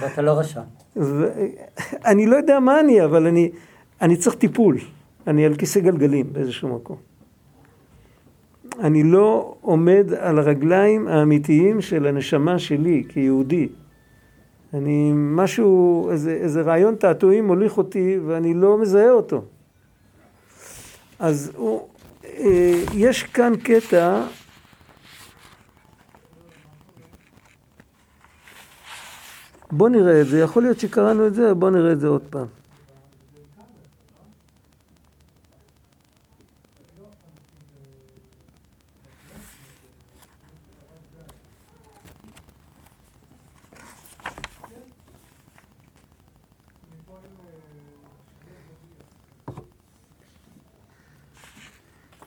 ואתה 0.00 0.22
לא 0.22 0.38
רשע. 0.38 0.60
אני 2.10 2.26
לא 2.26 2.36
יודע 2.36 2.60
מה 2.60 2.80
אני, 2.80 3.04
אבל 3.04 3.26
אני, 3.26 3.50
אני 4.02 4.16
צריך 4.16 4.36
טיפול. 4.36 4.78
אני 5.26 5.46
על 5.46 5.54
כיסא 5.54 5.80
גלגלים 5.80 6.32
באיזשהו 6.32 6.68
מקום. 6.68 6.96
אני 8.80 9.02
לא 9.02 9.54
עומד 9.60 10.12
על 10.18 10.38
הרגליים 10.38 11.08
האמיתיים 11.08 11.80
של 11.80 12.06
הנשמה 12.06 12.58
שלי 12.58 13.04
כיהודי. 13.08 13.68
אני, 14.74 15.12
משהו, 15.14 16.08
איזה, 16.10 16.32
איזה 16.32 16.62
רעיון 16.62 16.94
תעתועים 16.94 17.46
מוליך 17.46 17.78
אותי 17.78 18.18
ואני 18.26 18.54
לא 18.54 18.78
מזהה 18.78 19.10
אותו. 19.10 19.44
אז 21.18 21.52
הוא, 21.56 21.88
אה, 22.24 22.82
יש 22.94 23.22
כאן 23.22 23.52
קטע 23.62 24.22
בוא 29.72 29.88
נראה 29.88 30.20
את 30.20 30.26
זה, 30.26 30.40
יכול 30.40 30.62
להיות 30.62 30.80
שקראנו 30.80 31.26
את 31.26 31.34
זה, 31.34 31.54
בוא 31.54 31.70
נראה 31.70 31.92
את 31.92 32.00
זה 32.00 32.06
עוד 32.06 32.22
פעם. 32.30 32.46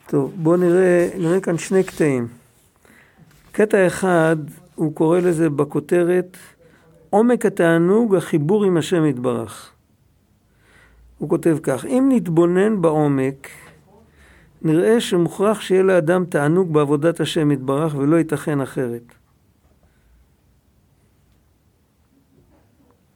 טוב, 0.08 0.34
בואו 0.38 0.58
נראה, 0.58 1.10
נראה 1.18 1.42
כאן 1.42 1.58
שני 1.58 1.84
קטעים. 1.84 2.28
קטע 3.52 3.88
אחד, 3.88 4.36
הוא 4.76 4.96
קורא 4.96 5.20
לזה 5.20 5.50
בכותרת 5.50 6.38
עומק 7.14 7.46
התענוג, 7.46 8.16
החיבור 8.16 8.66
עם 8.66 8.78
השם 8.78 9.06
יתברך. 9.06 9.72
הוא 11.18 11.30
כותב 11.30 11.58
כך, 11.64 11.86
אם 11.86 12.10
נתבונן 12.12 12.82
בעומק, 12.82 13.48
נראה 14.62 15.02
שמוכרח 15.02 15.62
שיהיה 15.62 15.84
לאדם 15.84 16.26
תענוג 16.26 16.74
בעבודת 16.74 17.20
השם 17.20 17.52
יתברך 17.52 17.96
ולא 17.96 18.16
ייתכן 18.16 18.62
אחרת. 18.62 19.02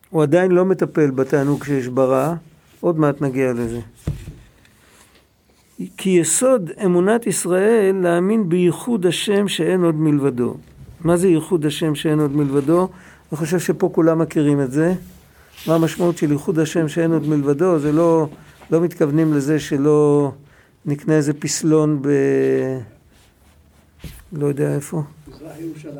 הוא 0.09 0.23
עדיין 0.23 0.51
לא 0.51 0.65
מטפל 0.65 1.11
בתענוג 1.11 1.63
שיש 1.63 1.87
ברע, 1.87 2.35
עוד 2.79 2.99
מעט 2.99 3.21
נגיע 3.21 3.53
לזה. 3.53 3.79
כי 5.97 6.09
יסוד 6.09 6.71
אמונת 6.85 7.27
ישראל 7.27 7.95
להאמין 7.95 8.49
בייחוד 8.49 9.05
השם 9.05 9.47
שאין 9.47 9.83
עוד 9.83 9.95
מלבדו. 9.95 10.57
מה 11.01 11.17
זה 11.17 11.27
ייחוד 11.27 11.65
השם 11.65 11.95
שאין 11.95 12.19
עוד 12.19 12.35
מלבדו? 12.35 12.89
אני 13.31 13.37
חושב 13.37 13.59
שפה 13.59 13.89
כולם 13.93 14.19
מכירים 14.19 14.61
את 14.61 14.71
זה. 14.71 14.93
מה 15.67 15.75
המשמעות 15.75 16.17
של 16.17 16.31
ייחוד 16.31 16.59
השם 16.59 16.87
שאין 16.87 17.11
עוד 17.11 17.27
מלבדו? 17.27 17.79
זה 17.79 17.91
לא, 17.91 18.27
לא 18.71 18.81
מתכוונים 18.81 19.33
לזה 19.33 19.59
שלא 19.59 20.31
נקנה 20.85 21.13
איזה 21.13 21.33
פסלון 21.33 22.01
ב... 22.01 22.07
לא 24.33 24.47
יודע 24.47 24.75
איפה. 24.75 25.03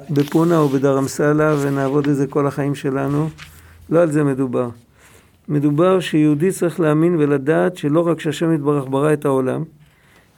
בפונה 0.09 0.57
או 0.57 0.69
בדרמסלה 0.69 1.55
ונעבוד 1.61 2.07
את 2.07 2.15
זה 2.15 2.27
כל 2.27 2.47
החיים 2.47 2.75
שלנו. 2.75 3.29
לא 3.89 4.01
על 4.01 4.11
זה 4.11 4.23
מדובר. 4.23 4.69
מדובר 5.47 5.99
שיהודי 5.99 6.51
צריך 6.51 6.79
להאמין 6.79 7.15
ולדעת 7.15 7.77
שלא 7.77 8.07
רק 8.07 8.19
שהשם 8.19 8.53
יתברך 8.53 8.85
ברא 8.89 9.13
את 9.13 9.25
העולם, 9.25 9.63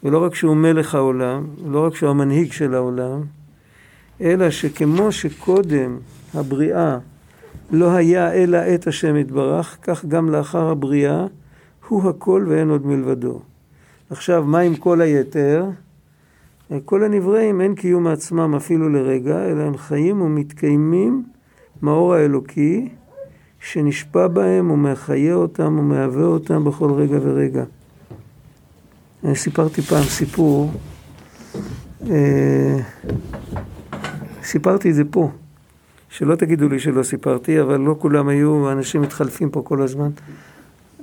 ולא 0.04 0.24
רק 0.24 0.36
שהוא 0.36 0.56
מלך 0.56 0.96
העולם, 0.96 1.48
ולא 1.66 1.86
רק 1.86 1.96
שהוא 1.96 2.10
המנהיג 2.10 2.52
של 2.52 2.76
העולם, 2.76 3.22
אלא 4.22 4.50
שכמו 4.50 5.12
שקודם 5.12 5.98
הבריאה 6.34 6.98
לא 7.72 7.92
היה 7.92 8.34
אלא 8.34 8.58
את 8.76 8.88
השם 8.88 9.16
יתברך, 9.16 9.78
כך 9.84 10.06
גם 10.06 10.30
לאחר 10.30 10.70
הבריאה 10.70 11.26
הוא 11.88 12.10
הכל 12.10 12.46
ואין 12.50 12.70
עוד 12.70 12.86
מלבדו. 12.86 13.40
עכשיו, 14.10 14.44
מה 14.44 14.60
עם 14.60 14.76
כל 14.76 15.02
היתר? 15.02 15.66
כל 16.86 17.04
הנבראים 17.04 17.62
אין 17.62 17.76
קיום 17.76 18.04
מעצמם 18.04 18.56
אפילו 18.56 18.90
לרגע, 18.90 19.46
אלא 19.46 19.62
הם 19.62 19.78
חיים 19.78 20.22
ומתקיימים 20.22 21.24
מאור 21.82 22.14
האלוקי, 22.14 22.90
שנשפע 23.60 24.28
בהם 24.28 24.72
ומחיה 24.72 25.34
אותם 25.34 25.78
ומהווה 25.80 26.26
אותם 26.26 26.64
בכל 26.66 26.92
רגע 26.92 27.18
ורגע. 27.22 27.64
אני 29.24 29.36
סיפרתי 29.36 29.82
פעם 29.82 30.04
סיפור, 30.04 30.72
אה, 32.10 32.80
סיפרתי 34.44 34.90
את 34.90 34.96
זה 34.96 35.04
פה. 35.12 35.30
שלא 36.10 36.36
תגידו 36.36 36.70
לי 36.70 36.80
שלא 36.80 37.04
סיפרתי, 37.04 37.62
אבל 37.62 37.80
לא 37.80 37.96
כולם 38.00 38.28
היו, 38.28 38.72
אנשים 38.72 39.02
מתחלפים 39.02 39.50
פה 39.50 39.62
כל 39.62 39.82
הזמן. 39.82 40.10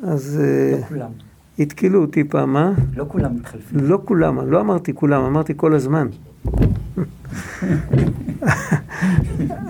אז... 0.03 0.41
לא 0.73 0.79
uh, 0.79 0.89
כולם. 0.89 1.11
התקילו 1.59 2.01
אותי 2.01 2.25
פעם, 2.25 2.53
מה? 2.53 2.73
לא 2.97 3.05
כולם 3.09 3.37
מתחלפים. 3.37 3.79
לא 3.83 3.99
כולם, 4.05 4.51
לא 4.51 4.61
אמרתי 4.61 4.95
כולם, 4.95 5.25
אמרתי 5.25 5.53
כל 5.57 5.75
הזמן. 5.75 6.09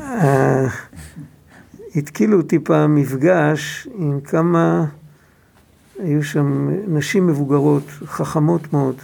אה, 0.03 0.67
התקילו 1.97 2.37
אותי 2.37 2.59
פעם 2.59 2.95
מפגש 2.95 3.89
עם 3.95 4.21
כמה, 4.21 4.85
היו 5.99 6.25
שם 6.25 6.69
נשים 6.89 7.27
מבוגרות, 7.27 7.85
חכמות 8.05 8.73
מאוד. 8.73 8.97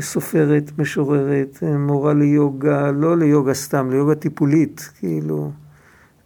סופרת, 0.00 0.70
משוררת, 0.78 1.62
מורה 1.78 2.14
ליוגה, 2.14 2.90
לא 2.90 3.18
ליוגה 3.18 3.54
סתם, 3.54 3.90
ליוגה 3.90 4.14
טיפולית, 4.14 4.90
כאילו. 4.98 5.50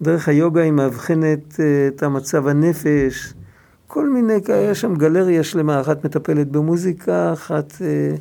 דרך 0.03 0.29
היוגה 0.29 0.62
היא 0.62 0.73
מאבחנת 0.73 1.61
אה, 1.61 1.88
את 1.88 2.03
המצב 2.03 2.47
הנפש, 2.47 3.35
כל 3.87 4.09
מיני, 4.11 4.35
היה 4.49 4.75
שם 4.75 4.95
גלריה 4.95 5.43
שלמה, 5.43 5.81
אחת 5.81 6.05
מטפלת 6.05 6.49
במוזיקה, 6.49 7.33
אחת, 7.33 7.73
אה, 7.81 8.15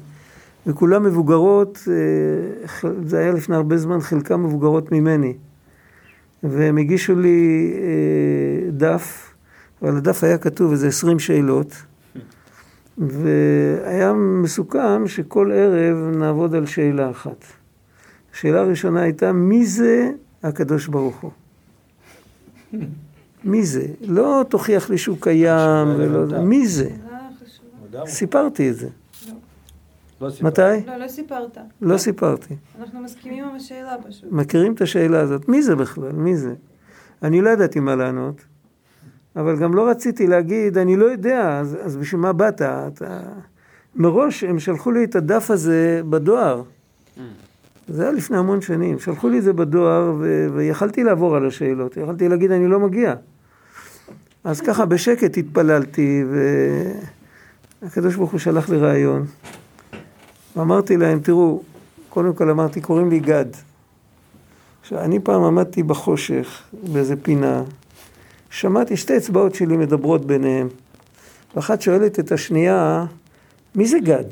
וכולן 0.67 1.03
מבוגרות, 1.03 1.87
אה, 1.87 2.89
זה 3.05 3.19
היה 3.19 3.31
לפני 3.31 3.55
הרבה 3.55 3.77
זמן, 3.77 3.99
חלקן 3.99 4.35
מבוגרות 4.35 4.91
ממני. 4.91 5.33
והם 6.43 6.77
הגישו 6.77 7.15
לי 7.15 7.73
דף, 8.71 9.33
אבל 9.81 9.97
הדף 9.97 10.23
היה 10.23 10.37
כתוב 10.37 10.71
איזה 10.71 10.87
עשרים 10.87 11.19
שאלות. 11.19 11.75
והיה 12.97 14.13
מסוכם 14.13 15.07
שכל 15.07 15.51
ערב 15.51 16.15
נעבוד 16.15 16.55
על 16.55 16.65
שאלה 16.65 17.09
אחת. 17.09 17.45
השאלה 18.33 18.59
הראשונה 18.59 19.01
הייתה, 19.01 19.31
מי 19.31 19.65
זה 19.65 20.11
הקדוש 20.43 20.87
ברוך 20.87 21.17
הוא? 21.19 21.31
מי 23.43 23.63
זה? 23.63 23.87
לא 24.01 24.45
תוכיח 24.49 24.89
לי 24.89 24.97
שהוא 24.97 25.17
קיים, 25.19 25.87
ולא... 25.97 26.41
מי 26.41 26.67
זה? 26.67 26.89
סיפרתי 28.05 28.69
את 28.69 28.75
זה. 28.75 28.87
לא 30.21 30.29
מתי? 30.41 30.61
לא, 30.61 30.97
לא 30.97 31.07
סיפרת. 31.07 31.57
לא 31.81 31.97
סיפרתי. 31.97 32.55
אנחנו 32.79 32.99
מסכימים 32.99 33.43
עם 33.43 33.55
השאלה 33.55 33.95
פשוט. 34.07 34.31
מכירים 34.31 34.73
את 34.73 34.81
השאלה 34.81 35.19
הזאת. 35.19 35.49
מי 35.49 35.61
זה 35.61 35.75
בכלל? 35.75 36.11
מי 36.11 36.37
זה? 36.37 36.53
אני 37.23 37.41
לא 37.41 37.49
ידעתי 37.49 37.79
מה 37.79 37.95
לענות. 37.95 38.45
אבל 39.37 39.57
גם 39.57 39.73
לא 39.73 39.89
רציתי 39.89 40.27
להגיד, 40.27 40.77
אני 40.77 40.95
לא 40.95 41.05
יודע, 41.05 41.59
אז, 41.59 41.77
אז 41.83 41.97
בשביל 41.97 42.21
מה 42.21 42.33
באת? 42.33 42.61
אתה... 42.61 43.19
מראש 43.95 44.43
הם 44.43 44.59
שלחו 44.59 44.91
לי 44.91 45.03
את 45.03 45.15
הדף 45.15 45.51
הזה 45.51 46.01
בדואר. 46.09 46.61
זה 47.87 48.03
היה 48.03 48.11
לפני 48.11 48.37
המון 48.37 48.61
שנים. 48.61 48.99
שלחו 48.99 49.29
לי 49.29 49.37
את 49.37 49.43
זה 49.43 49.53
בדואר 49.53 50.13
ו- 50.19 50.47
ויכלתי 50.53 51.03
לעבור 51.03 51.35
על 51.35 51.47
השאלות. 51.47 51.97
יכלתי 51.97 52.29
להגיד, 52.29 52.51
אני 52.51 52.67
לא 52.67 52.79
מגיע. 52.79 53.13
אז 54.43 54.61
ככה 54.61 54.85
בשקט 54.85 55.37
התפללתי, 55.37 56.23
והקדוש 57.81 58.15
ברוך 58.15 58.31
הוא 58.31 58.39
שלח 58.39 58.69
לי 58.69 58.77
רעיון. 58.77 59.25
ואמרתי 60.55 60.97
להם, 60.97 61.19
תראו, 61.19 61.61
קודם 62.09 62.33
כל 62.33 62.49
אמרתי, 62.49 62.81
קוראים 62.81 63.09
לי 63.09 63.19
גד. 63.19 63.45
עכשיו, 64.81 64.99
אני 64.99 65.19
פעם 65.19 65.43
עמדתי 65.43 65.83
בחושך, 65.83 66.61
באיזה 66.93 67.15
פינה, 67.15 67.63
שמעתי 68.57 68.97
שתי 68.97 69.17
אצבעות 69.17 69.55
שלי 69.55 69.77
מדברות 69.77 70.25
ביניהם, 70.25 70.67
ואחת 71.55 71.81
שואלת 71.81 72.19
את 72.19 72.31
השנייה, 72.31 73.05
מי 73.75 73.87
זה 73.87 73.99
גד? 73.99 74.23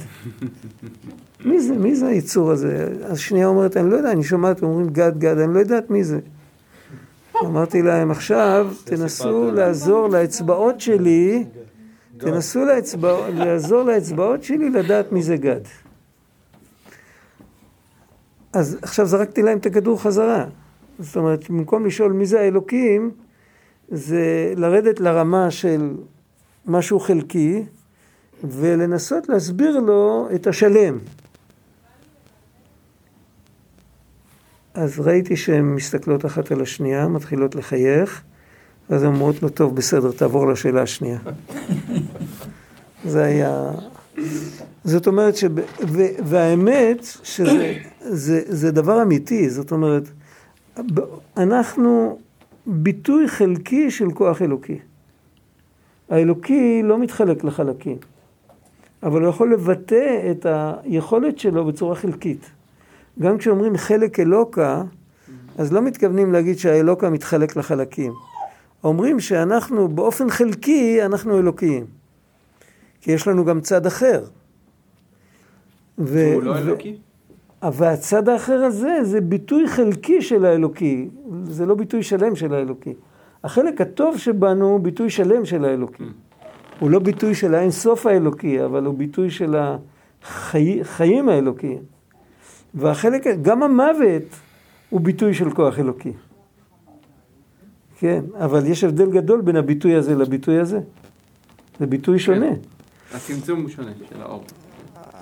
מי 1.46 1.62
זה, 1.62 1.74
מי 1.74 1.96
זה 1.96 2.08
היצור 2.08 2.52
הזה? 2.52 2.88
השנייה 3.10 3.48
אומרת, 3.48 3.78
אני 3.78 3.90
לא 3.90 3.96
יודע, 3.96 4.12
אני 4.12 4.24
שומעת, 4.24 4.64
אומרים 4.64 4.90
גד, 4.90 5.20
גד, 5.20 5.38
אני 5.38 5.54
לא 5.54 5.60
יודעת 5.60 5.90
מי 5.90 6.04
זה. 6.04 6.20
אמרתי 7.44 7.82
להם, 7.82 8.12
עכשיו 8.12 8.68
תנסו 8.84 9.52
לעזור 9.52 10.08
לאצבעות 10.08 10.82
שלי, 10.82 11.46
תנסו 12.18 12.66
לאצבע, 12.66 13.30
לעזור 13.30 13.84
לאצבעות 13.84 14.44
שלי 14.44 14.70
לדעת 14.70 15.12
מי 15.12 15.24
זה 15.24 15.38
גד. 15.38 15.62
אז 18.54 18.78
עכשיו 18.82 19.06
זרקתי 19.06 19.42
להם 19.42 19.58
את 19.58 19.66
הכדור 19.66 20.02
חזרה. 20.02 20.46
זאת 21.00 21.16
אומרת, 21.16 21.50
במקום 21.50 21.86
לשאול 21.86 22.12
מי 22.12 22.26
זה 22.26 22.40
האלוקים, 22.40 23.12
זה 23.90 24.54
לרדת 24.58 25.00
לרמה 25.00 25.52
של 25.52 25.94
משהו 26.66 27.00
חלקי, 27.00 27.64
ולנסות 28.44 29.30
להסביר 29.30 29.80
לו 29.80 30.28
את 30.36 30.48
השלם. 30.48 30.98
אז 34.74 35.00
ראיתי 35.00 35.36
שהן 35.36 35.66
מסתכלות 35.66 36.26
אחת 36.26 36.52
על 36.52 36.62
השנייה, 36.62 37.08
מתחילות 37.08 37.56
לחייך, 37.56 38.22
ואז 38.90 39.04
הן 39.04 39.14
אומרות 39.14 39.44
לו, 39.44 39.50
טוב, 39.50 39.76
בסדר, 39.76 40.12
תעבור 40.12 40.48
לשאלה 40.48 40.82
השנייה. 40.82 41.20
זה 43.06 43.24
היה... 43.24 43.72
זאת 44.84 45.08
אומרת, 45.08 45.36
שב... 45.36 45.60
ו... 45.88 46.02
והאמת 46.26 47.04
שזה 47.24 47.74
זה, 48.00 48.42
זה 48.46 48.72
דבר 48.72 49.02
אמיתי, 49.02 49.50
זאת 49.50 49.72
אומרת, 49.72 50.04
אנחנו 51.38 52.20
ביטוי 52.68 53.28
חלקי 53.28 53.92
של 53.92 54.12
כוח 54.12 54.42
אלוקי. 54.42 54.80
האלוקי 56.10 56.82
לא 56.84 57.00
מתחלק 57.00 57.44
לחלקים, 57.44 57.98
אבל 59.04 59.22
הוא 59.22 59.30
יכול 59.30 59.54
לבטא 59.54 60.32
את 60.32 60.46
היכולת 60.50 61.40
שלו 61.40 61.66
בצורה 61.66 61.96
חלקית. 61.96 62.52
גם 63.20 63.38
כשאומרים 63.38 63.78
חלק 63.78 64.20
אלוקה, 64.20 64.84
אז 65.58 65.74
לא 65.74 65.82
מתכוונים 65.82 66.34
להגיד 66.34 66.58
שהאלוקה 66.58 67.10
מתחלק 67.10 67.56
לחלקים. 67.56 68.14
אומרים 68.84 69.20
שאנחנו 69.20 69.88
באופן 69.88 70.30
חלקי, 70.30 71.06
אנחנו 71.06 71.40
אלוקיים. 71.40 71.86
כי 73.02 73.12
יש 73.12 73.28
לנו 73.28 73.46
גם 73.46 73.62
צד 73.62 73.86
אחר. 73.86 74.24
ו- 75.98 76.34
הוא 76.34 76.44
לא 76.44 76.58
אלוקי? 76.58 76.98
והצד 77.64 78.30
האחר 78.30 78.64
הזה 78.64 79.04
זה 79.04 79.22
ביטוי 79.22 79.68
חלקי 79.68 80.22
של 80.22 80.46
האלוקי, 80.46 81.10
זה 81.44 81.66
לא 81.66 81.76
ביטוי 81.76 82.04
שלם 82.04 82.36
של 82.36 82.54
האלוקי. 82.54 82.94
החלק 83.44 83.82
הטוב 83.82 84.18
שבנו 84.18 84.66
הוא 84.66 84.80
ביטוי 84.80 85.10
שלם 85.10 85.46
של 85.46 85.66
האלוקי. 85.66 86.04
הוא 86.80 86.90
לא 86.90 87.00
ביטוי 87.00 87.36
של 87.36 87.56
האינסוף 87.56 88.06
האלוקי, 88.06 88.66
אבל 88.66 88.86
הוא 88.86 88.98
ביטוי 88.98 89.30
של 89.30 89.56
החיים 90.24 91.30
האלוקיים. 91.30 91.82
והחלק, 92.74 93.28
גם 93.42 93.64
המוות 93.64 94.24
הוא 94.90 95.02
ביטוי 95.02 95.34
של 95.34 95.52
כוח 95.52 95.80
אלוקי. 95.80 96.14
כן, 98.00 98.26
אבל 98.40 98.66
יש 98.66 98.84
הבדל 98.84 99.12
גדול 99.12 99.42
בין 99.42 99.56
הביטוי 99.56 99.96
הזה 99.96 100.16
לביטוי 100.16 100.60
הזה. 100.60 100.80
זה 101.80 101.88
ביטוי 101.88 102.20
שונה. 102.20 102.56
כן. 102.56 103.18
הצמצום 103.18 103.62
הוא 103.62 103.70
שונה 103.70 103.92
של 104.10 104.22
האור. 104.22 104.44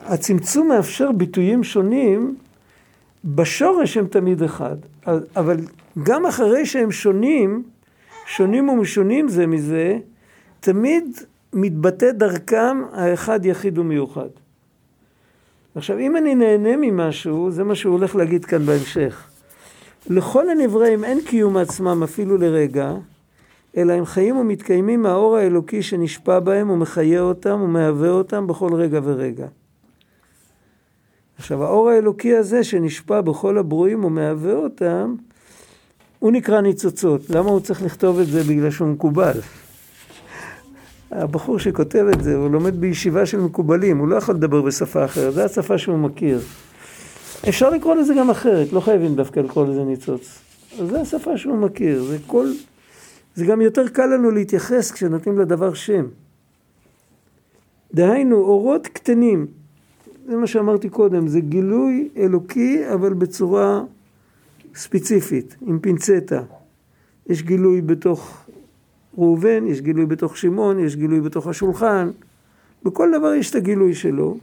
הצמצום 0.06 0.68
מאפשר 0.68 1.12
ביטויים 1.12 1.64
שונים, 1.64 2.36
בשורש 3.26 3.98
הם 3.98 4.08
תמיד 4.08 4.44
אחד. 4.44 4.76
אבל 5.36 5.58
גם 6.04 6.26
אחרי 6.26 6.66
שהם 6.66 6.92
שונים, 6.92 7.64
שונים 8.26 8.70
ומשונים 8.70 9.28
זה 9.28 9.48
מזה, 9.48 9.98
תמיד 10.60 11.18
מתבטא 11.54 12.12
דרכם 12.12 12.78
האחד 12.94 13.46
יחיד 13.46 13.78
ומיוחד. 13.78 14.30
עכשיו, 15.76 16.00
אם 16.00 16.18
אני 16.18 16.36
נהנה 16.36 16.78
ממשהו, 16.78 17.52
זה 17.52 17.64
מה 17.64 17.76
שהוא 17.76 17.94
הולך 17.94 18.16
להגיד 18.16 18.46
כאן 18.46 18.66
בהמשך. 18.66 19.28
לכל 20.10 20.50
הנבראים 20.50 21.04
אין 21.04 21.22
קיום 21.22 21.58
עצמם 21.58 22.04
אפילו 22.04 22.38
לרגע, 22.38 22.94
אלא 23.78 23.94
הם 23.94 24.06
חיים 24.06 24.38
ומתקיימים 24.38 25.02
מהאור 25.02 25.38
האלוקי 25.38 25.82
שנשפע 25.82 26.40
בהם 26.40 26.70
ומחיה 26.70 27.22
אותם 27.22 27.62
ומהווה 27.62 28.10
אותם 28.10 28.48
בכל 28.48 28.74
רגע 28.74 29.00
ורגע. 29.04 29.48
עכשיו, 31.44 31.64
האור 31.64 31.90
האלוקי 31.90 32.36
הזה 32.36 32.64
שנשפע 32.64 33.22
בכל 33.22 33.58
הברואים 33.58 34.04
ומהווה 34.04 34.54
אותם, 34.54 35.16
הוא 36.20 36.32
נקרא 36.32 36.62
ניצוצות. 36.62 37.30
למה 37.30 37.50
הוא 37.50 37.60
צריך 37.60 37.82
לכתוב 37.82 38.20
את 38.20 38.28
זה? 38.28 38.44
בגלל 38.44 38.72
שהוא 38.72 38.88
מקובל. 38.88 39.40
הבחור 41.12 41.60
שכותב 41.60 42.06
את 42.14 42.24
זה, 42.24 42.36
הוא 42.36 42.50
לומד 42.50 42.82
בישיבה 42.82 43.26
של 43.26 43.40
מקובלים, 43.40 43.98
הוא 43.98 44.08
לא 44.08 44.16
יכול 44.16 44.36
לדבר 44.36 44.62
בשפה 44.62 45.06
אחרת, 45.06 45.34
זו 45.34 45.42
השפה 45.42 45.78
שהוא 45.78 45.98
מכיר. 45.98 46.40
אפשר 47.50 47.70
לקרוא 47.70 47.96
לזה 47.96 48.14
גם 48.18 48.30
אחרת, 48.30 48.74
לא 48.74 48.80
חייבים 48.80 49.16
דווקא 49.16 49.40
לקרוא 49.40 49.66
לזה 49.66 49.84
ניצוץ. 49.84 50.40
זו 50.78 51.02
השפה 51.02 51.38
שהוא 51.38 51.58
מכיר, 51.58 52.04
זה 52.04 52.18
כל... 52.28 52.48
זה 53.36 53.46
גם 53.46 53.62
יותר 53.62 53.88
קל 53.88 54.06
לנו 54.06 54.32
להתייחס 54.32 54.92
כשנותנים 54.92 55.40
לדבר 55.40 55.74
שם. 55.74 56.06
דהיינו, 57.94 58.36
אורות 58.36 58.88
קטנים, 58.88 59.48
זה 60.28 60.36
מה 60.38 60.48
שאמרתי 60.48 60.90
קודם, 60.90 61.28
זה 61.28 61.40
גילוי 61.40 62.10
אלוקי, 62.18 62.94
אבל 62.94 63.14
בצורה 63.14 63.82
ספציפית, 64.76 65.56
עם 65.68 65.80
פינצטה. 65.80 66.42
יש 67.30 67.44
גילוי 67.44 67.82
בתוך 67.82 68.46
ראובן, 69.18 69.68
יש 69.68 69.82
גילוי 69.82 70.06
בתוך 70.06 70.38
שמעון, 70.38 70.80
יש 70.80 70.96
גילוי 70.96 71.22
בתוך 71.22 71.48
השולחן. 71.48 72.10
בכל 72.84 73.12
דבר 73.18 73.34
יש 73.34 73.50
את 73.50 73.56
הגילוי 73.56 73.94
שלו, 73.94 74.38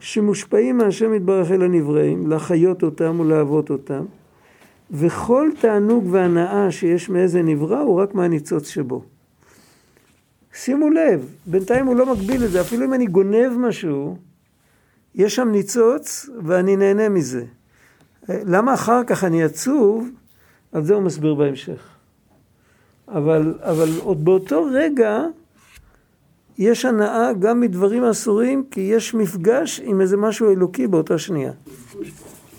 שמושפעים 0.00 0.78
מהשם 0.78 1.14
יתברך 1.14 1.50
אל 1.50 1.62
הנבראים, 1.62 2.26
להחיות 2.26 2.82
אותם 2.82 3.20
ולהוות 3.20 3.70
אותם, 3.70 4.04
וכל 4.90 5.50
תענוג 5.60 6.06
והנאה 6.10 6.70
שיש 6.70 7.08
מאיזה 7.08 7.42
נברא 7.42 7.80
הוא 7.80 8.00
רק 8.00 8.14
מהניצוץ 8.14 8.68
שבו. 8.68 9.02
שימו 10.54 10.90
לב, 10.90 11.34
בינתיים 11.46 11.86
הוא 11.86 11.96
לא 11.96 12.14
מגביל 12.14 12.44
את 12.44 12.50
זה, 12.50 12.60
אפילו 12.60 12.84
אם 12.84 12.94
אני 12.94 13.06
גונב 13.06 13.52
משהו, 13.58 14.16
יש 15.14 15.34
שם 15.34 15.48
ניצוץ 15.48 16.30
ואני 16.44 16.76
נהנה 16.76 17.08
מזה. 17.08 17.44
למה 18.28 18.74
אחר 18.74 19.04
כך 19.04 19.24
אני 19.24 19.44
עצוב? 19.44 20.08
על 20.72 20.84
זה 20.84 20.94
הוא 20.94 21.02
מסביר 21.02 21.34
בהמשך. 21.34 21.88
אבל, 23.08 23.54
אבל 23.62 23.88
עוד 23.98 24.24
באותו 24.24 24.68
רגע 24.72 25.20
יש 26.58 26.84
הנאה 26.84 27.32
גם 27.32 27.60
מדברים 27.60 28.04
אסורים, 28.04 28.64
כי 28.70 28.80
יש 28.80 29.14
מפגש 29.14 29.80
עם 29.84 30.00
איזה 30.00 30.16
משהו 30.16 30.50
אלוקי 30.50 30.86
באותה 30.86 31.18
שנייה. 31.18 31.52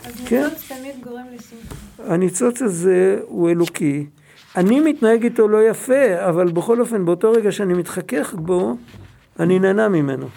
אז 0.06 0.14
כן? 0.26 0.44
ניצוץ 0.44 0.72
תמיד 0.72 1.04
גורם 1.04 1.26
לשמחה. 1.36 2.14
הניצוץ 2.14 2.62
הזה 2.62 3.20
הוא 3.28 3.50
אלוקי. 3.50 4.06
אני 4.56 4.80
מתנהג 4.80 5.24
איתו 5.24 5.48
לא 5.48 5.70
יפה, 5.70 6.28
אבל 6.30 6.52
בכל 6.52 6.80
אופן, 6.80 7.06
באותו 7.06 7.32
רגע 7.32 7.52
שאני 7.52 7.74
מתחכך 7.74 8.34
בו, 8.34 8.76
אני 9.40 9.60
נהנה 9.60 9.90
ממנו. 9.90 10.28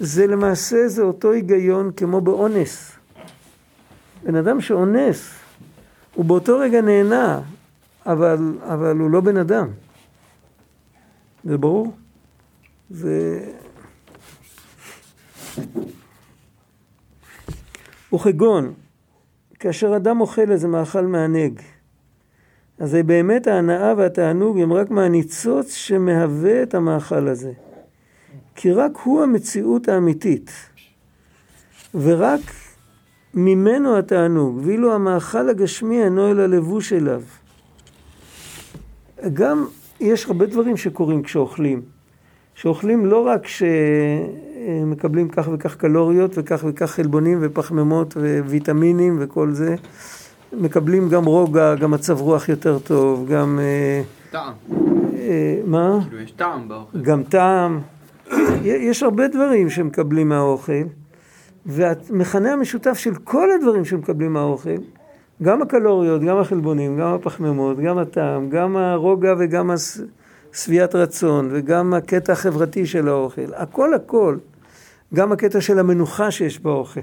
זה 0.00 0.26
למעשה, 0.26 0.88
זה 0.88 1.02
אותו 1.02 1.32
היגיון 1.32 1.90
כמו 1.96 2.20
באונס. 2.20 2.92
בן 4.24 4.34
אדם 4.34 4.60
שאונס, 4.60 5.34
הוא 6.14 6.24
באותו 6.24 6.58
רגע 6.58 6.80
נהנה, 6.80 7.40
אבל, 8.06 8.58
אבל 8.60 8.96
הוא 8.96 9.10
לא 9.10 9.20
בן 9.20 9.36
אדם. 9.36 9.68
זה 11.44 11.58
ברור? 11.58 11.92
זה... 12.90 13.46
וכגון, 18.14 18.72
כאשר 19.58 19.96
אדם 19.96 20.20
אוכל 20.20 20.50
איזה 20.50 20.68
מאכל 20.68 21.06
מענג, 21.06 21.60
אז 22.78 22.90
זה 22.90 23.02
באמת 23.02 23.46
ההנאה 23.46 23.94
והתענוג 23.96 24.60
הם 24.60 24.72
רק 24.72 24.90
מהניצוץ 24.90 25.74
שמהווה 25.74 26.62
את 26.62 26.74
המאכל 26.74 27.28
הזה. 27.28 27.52
כי 28.54 28.72
רק 28.72 28.92
הוא 29.02 29.22
המציאות 29.22 29.88
האמיתית, 29.88 30.50
ורק 31.94 32.40
ממנו 33.34 33.98
התענוג, 33.98 34.60
ואילו 34.64 34.94
המאכל 34.94 35.48
הגשמי 35.48 36.02
אינו 36.02 36.30
אלא 36.30 36.46
לבוש 36.46 36.92
אליו. 36.92 37.22
גם 39.32 39.66
יש 40.00 40.26
הרבה 40.26 40.46
דברים 40.46 40.76
שקורים 40.76 41.22
כשאוכלים. 41.22 41.82
שאוכלים 42.54 43.06
לא 43.06 43.26
רק 43.26 43.46
שמקבלים 43.46 45.28
כך 45.28 45.48
וכך 45.52 45.76
קלוריות 45.76 46.30
וכך 46.34 46.64
וכך 46.68 46.90
חלבונים 46.90 47.38
ופחמימות 47.40 48.16
וויטמינים 48.46 49.16
וכל 49.20 49.52
זה, 49.52 49.74
מקבלים 50.52 51.08
גם 51.08 51.24
רוגע, 51.24 51.74
גם 51.74 51.90
מצב 51.90 52.20
רוח 52.20 52.48
יותר 52.48 52.78
טוב, 52.78 53.28
גם... 53.28 53.58
אה, 53.62 54.02
טעם. 54.30 54.52
אה, 55.18 55.60
מה? 55.66 55.98
כאילו 56.08 56.22
יש 56.22 56.30
טעם 56.30 56.68
באוכל. 56.68 57.00
גם 57.02 57.22
טעם. 57.22 57.80
יש 58.64 59.02
הרבה 59.02 59.28
דברים 59.28 59.70
שמקבלים 59.70 60.28
מהאוכל, 60.28 60.82
והמכנה 61.66 62.52
המשותף 62.52 62.98
של 62.98 63.14
כל 63.14 63.48
הדברים 63.52 63.84
שמקבלים 63.84 64.32
מהאוכל, 64.32 64.76
גם 65.42 65.62
הקלוריות, 65.62 66.22
גם 66.22 66.38
החלבונים, 66.38 66.98
גם 66.98 67.14
הפחמימות, 67.14 67.78
גם 67.78 67.98
הטעם, 67.98 68.50
גם 68.50 68.76
הרוגע 68.76 69.34
וגם 69.38 69.70
שביעת 70.52 70.94
רצון, 70.94 71.48
וגם 71.52 71.94
הקטע 71.94 72.32
החברתי 72.32 72.86
של 72.86 73.08
האוכל, 73.08 73.54
הכל 73.54 73.94
הכל, 73.94 74.36
גם 75.14 75.32
הקטע 75.32 75.60
של 75.60 75.78
המנוחה 75.78 76.30
שיש 76.30 76.60
באוכל. 76.60 77.00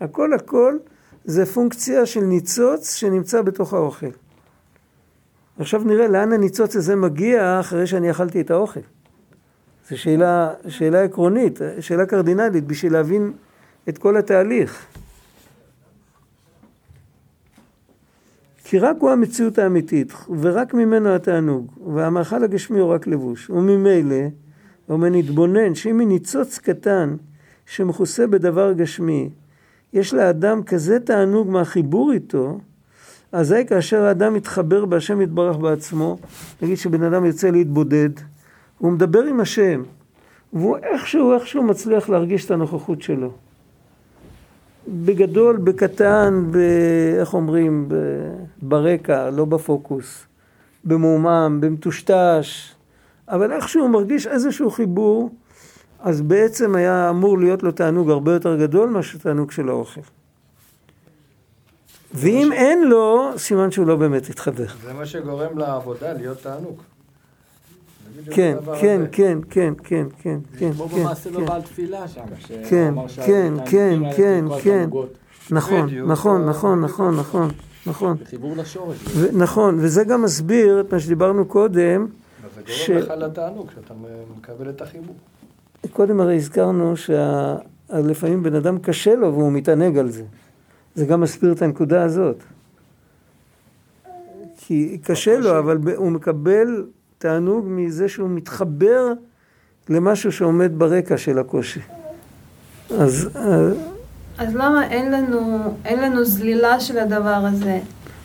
הכל 0.00 0.32
הכל 0.32 0.76
זה 1.24 1.46
פונקציה 1.46 2.06
של 2.06 2.20
ניצוץ 2.20 2.94
שנמצא 2.94 3.42
בתוך 3.42 3.74
האוכל. 3.74 4.10
עכשיו 5.58 5.82
נראה 5.84 6.08
לאן 6.08 6.32
הניצוץ 6.32 6.76
הזה 6.76 6.96
מגיע 6.96 7.60
אחרי 7.60 7.86
שאני 7.86 8.10
אכלתי 8.10 8.40
את 8.40 8.50
האוכל. 8.50 8.80
זו 9.90 9.98
שאלה, 9.98 10.50
שאלה 10.68 11.02
עקרונית, 11.02 11.58
שאלה 11.80 12.06
קרדינלית, 12.06 12.66
בשביל 12.66 12.92
להבין 12.92 13.32
את 13.88 13.98
כל 13.98 14.16
התהליך. 14.16 14.86
כי 18.64 18.78
רק 18.78 18.96
הוא 19.00 19.10
המציאות 19.10 19.58
האמיתית, 19.58 20.12
ורק 20.40 20.74
ממנו 20.74 21.14
התענוג, 21.14 21.72
והמאכל 21.94 22.44
הגשמי 22.44 22.78
הוא 22.78 22.90
רק 22.90 23.06
לבוש. 23.06 23.50
וממילא, 23.50 24.16
אומר 24.88 25.08
נתבונן, 25.08 25.74
שאם 25.74 25.98
מניצוץ 25.98 26.58
קטן 26.58 27.16
שמכוסה 27.66 28.26
בדבר 28.26 28.72
גשמי, 28.72 29.30
יש 29.92 30.14
לאדם 30.14 30.62
כזה 30.62 31.00
תענוג 31.00 31.50
מהחיבור 31.50 32.12
איתו, 32.12 32.60
אזי 33.32 33.66
כאשר 33.66 34.02
האדם 34.02 34.34
מתחבר 34.34 34.84
בהשם 34.84 35.20
יתברך 35.20 35.56
בעצמו, 35.56 36.18
נגיד 36.62 36.76
שבן 36.76 37.02
אדם 37.02 37.24
יוצא 37.24 37.50
להתבודד, 37.50 38.10
הוא 38.78 38.92
מדבר 38.92 39.22
עם 39.22 39.40
השם, 39.40 39.82
והוא 40.52 40.76
איכשהו 40.76 41.34
איכשהו 41.34 41.62
מצליח 41.62 42.08
להרגיש 42.08 42.44
את 42.44 42.50
הנוכחות 42.50 43.02
שלו. 43.02 43.32
בגדול, 44.88 45.56
בקטן, 45.56 46.44
ב... 46.50 46.56
איך 47.18 47.34
אומרים, 47.34 47.88
ב... 47.88 47.94
ברקע, 48.62 49.30
לא 49.30 49.44
בפוקוס, 49.44 50.26
במעומעם, 50.84 51.60
במטושטש, 51.60 52.74
אבל 53.28 53.52
איכשהו 53.52 53.82
הוא 53.82 53.90
מרגיש 53.90 54.26
איזשהו 54.26 54.70
חיבור, 54.70 55.30
אז 56.00 56.22
בעצם 56.22 56.74
היה 56.74 57.10
אמור 57.10 57.38
להיות 57.38 57.62
לו 57.62 57.72
תענוג 57.72 58.10
הרבה 58.10 58.32
יותר 58.32 58.56
גדול 58.56 58.88
מאשר 58.88 59.18
תענוג 59.18 59.50
של 59.50 59.68
האוכל. 59.68 60.00
ואם 62.14 62.52
אין 62.52 62.88
לו, 62.88 63.30
סימן 63.36 63.70
שהוא 63.70 63.86
לא 63.86 63.96
באמת 63.96 64.30
התחבר. 64.30 64.66
זה 64.82 64.92
מה 64.92 65.06
שגורם 65.06 65.58
לעבודה 65.58 66.12
להיות 66.12 66.42
תענוג. 66.42 66.82
כן, 68.30 68.56
כן. 68.80 69.02
כן, 69.12 69.38
כן, 69.50 69.74
כן, 69.84 70.06
כן, 70.22 70.38
כן, 70.58 70.72
כמו 70.72 70.88
כן, 70.88 71.00
במעשה 71.00 71.30
כן. 71.30 71.36
בבעל 71.44 71.62
תפילה 71.62 72.08
שם, 72.08 72.20
כן, 72.68 72.94
שאמר 73.08 73.08
כן, 73.26 73.54
כן, 73.66 73.98
כן, 74.16 74.44
כן. 74.62 74.74
התענוגות. 74.74 75.14
נכון. 75.50 75.90
נכון, 76.06 76.46
נכון, 76.46 76.80
נכון, 76.80 77.16
נכון, 77.16 77.50
נכון. 77.86 78.16
בחיבור 78.16 78.56
לשורש. 78.56 78.96
נכון, 79.32 79.76
וזה 79.78 80.04
גם 80.04 80.22
מסביר 80.22 80.80
את 80.80 80.92
מה 80.92 81.00
שדיברנו 81.00 81.44
קודם, 81.44 82.06
זה 82.06 82.62
גורם 82.88 82.98
לך 82.98 83.10
לתענוג, 83.10 83.70
שאתה 83.74 83.94
מקבל 84.38 84.70
את 84.70 84.82
החיבור. 84.82 85.14
קודם 85.92 86.20
הרי 86.20 86.36
הזכרנו 86.36 86.94
שלפעמים 86.96 88.42
בן 88.42 88.54
אדם 88.54 88.78
קשה 88.78 89.14
לו 89.14 89.34
והוא 89.34 89.52
מתענג 89.52 89.98
על 89.98 90.10
זה. 90.10 90.24
זה 90.94 91.06
גם 91.06 91.20
מסביר 91.20 91.52
את 91.52 91.62
הנקודה 91.62 92.02
הזאת. 92.02 92.36
כי 94.56 94.98
קשה 95.02 95.38
לו, 95.38 95.58
אבל 95.58 95.78
הוא 95.96 96.10
מקבל 96.10 96.86
תענוג 97.18 97.64
מזה 97.68 98.08
שהוא 98.08 98.30
מתחבר 98.30 99.12
למשהו 99.88 100.32
שעומד 100.32 100.78
ברקע 100.78 101.16
של 101.16 101.38
הקושי. 101.38 101.80
אז 102.90 103.28
אה, 103.36 103.70
אז 104.38 104.54
למה 104.54 104.90
אין 104.90 105.12
לנו, 105.12 105.74
אין 105.84 106.00
לנו 106.00 106.24
זלילה 106.24 106.80
של 106.80 106.98
הדבר 106.98 107.44
הזה? 107.52 107.80